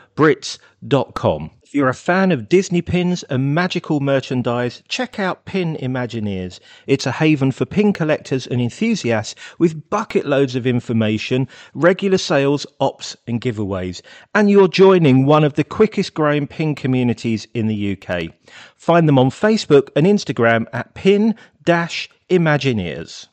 Brits.com. 0.83 1.51
If 1.62 1.74
you're 1.74 1.89
a 1.89 1.95
fan 1.95 2.33
of 2.33 2.49
Disney 2.49 2.81
pins 2.83 3.22
and 3.24 3.55
magical 3.55 4.01
merchandise, 4.01 4.83
check 4.89 5.18
out 5.18 5.45
Pin 5.45 5.76
Imagineers. 5.76 6.61
It's 6.87 7.05
a 7.07 7.12
haven 7.12 7.53
for 7.53 7.66
pin 7.66 7.93
collectors 7.93 8.47
and 8.47 8.61
enthusiasts 8.61 9.35
with 9.59 9.91
bucket 9.91 10.24
loads 10.24 10.57
of 10.57 10.66
information, 10.66 11.47
regular 11.74 12.18
sales, 12.18 12.66
ops, 12.81 13.16
and 13.26 13.41
giveaways. 13.41 14.01
And 14.35 14.51
you're 14.51 14.68
joining 14.68 15.26
one 15.26 15.45
of 15.45 15.55
the 15.55 15.64
quickest 15.64 16.14
growing 16.14 16.47
pin 16.47 16.74
communities 16.74 17.47
in 17.55 17.66
the 17.66 17.93
UK. 17.97 18.33
Find 18.76 19.09
them 19.09 19.18
on 19.18 19.31
Facebook 19.31 19.91
and 19.95 20.07
Instagram 20.07 20.66
at 20.72 20.95
Pin 20.95 21.35
Imagineers. 21.66 23.26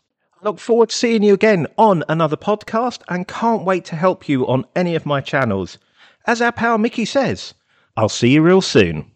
Look 0.43 0.59
forward 0.59 0.89
to 0.89 0.95
seeing 0.95 1.23
you 1.23 1.33
again 1.33 1.67
on 1.77 2.03
another 2.09 2.37
podcast 2.37 3.01
and 3.07 3.27
can't 3.27 3.63
wait 3.63 3.85
to 3.85 3.95
help 3.95 4.27
you 4.27 4.45
on 4.47 4.65
any 4.75 4.95
of 4.95 5.05
my 5.05 5.21
channels. 5.21 5.77
As 6.27 6.41
our 6.41 6.51
pal 6.51 6.77
Mickey 6.77 7.05
says, 7.05 7.53
I'll 7.95 8.09
see 8.09 8.29
you 8.29 8.41
real 8.41 8.61
soon. 8.61 9.11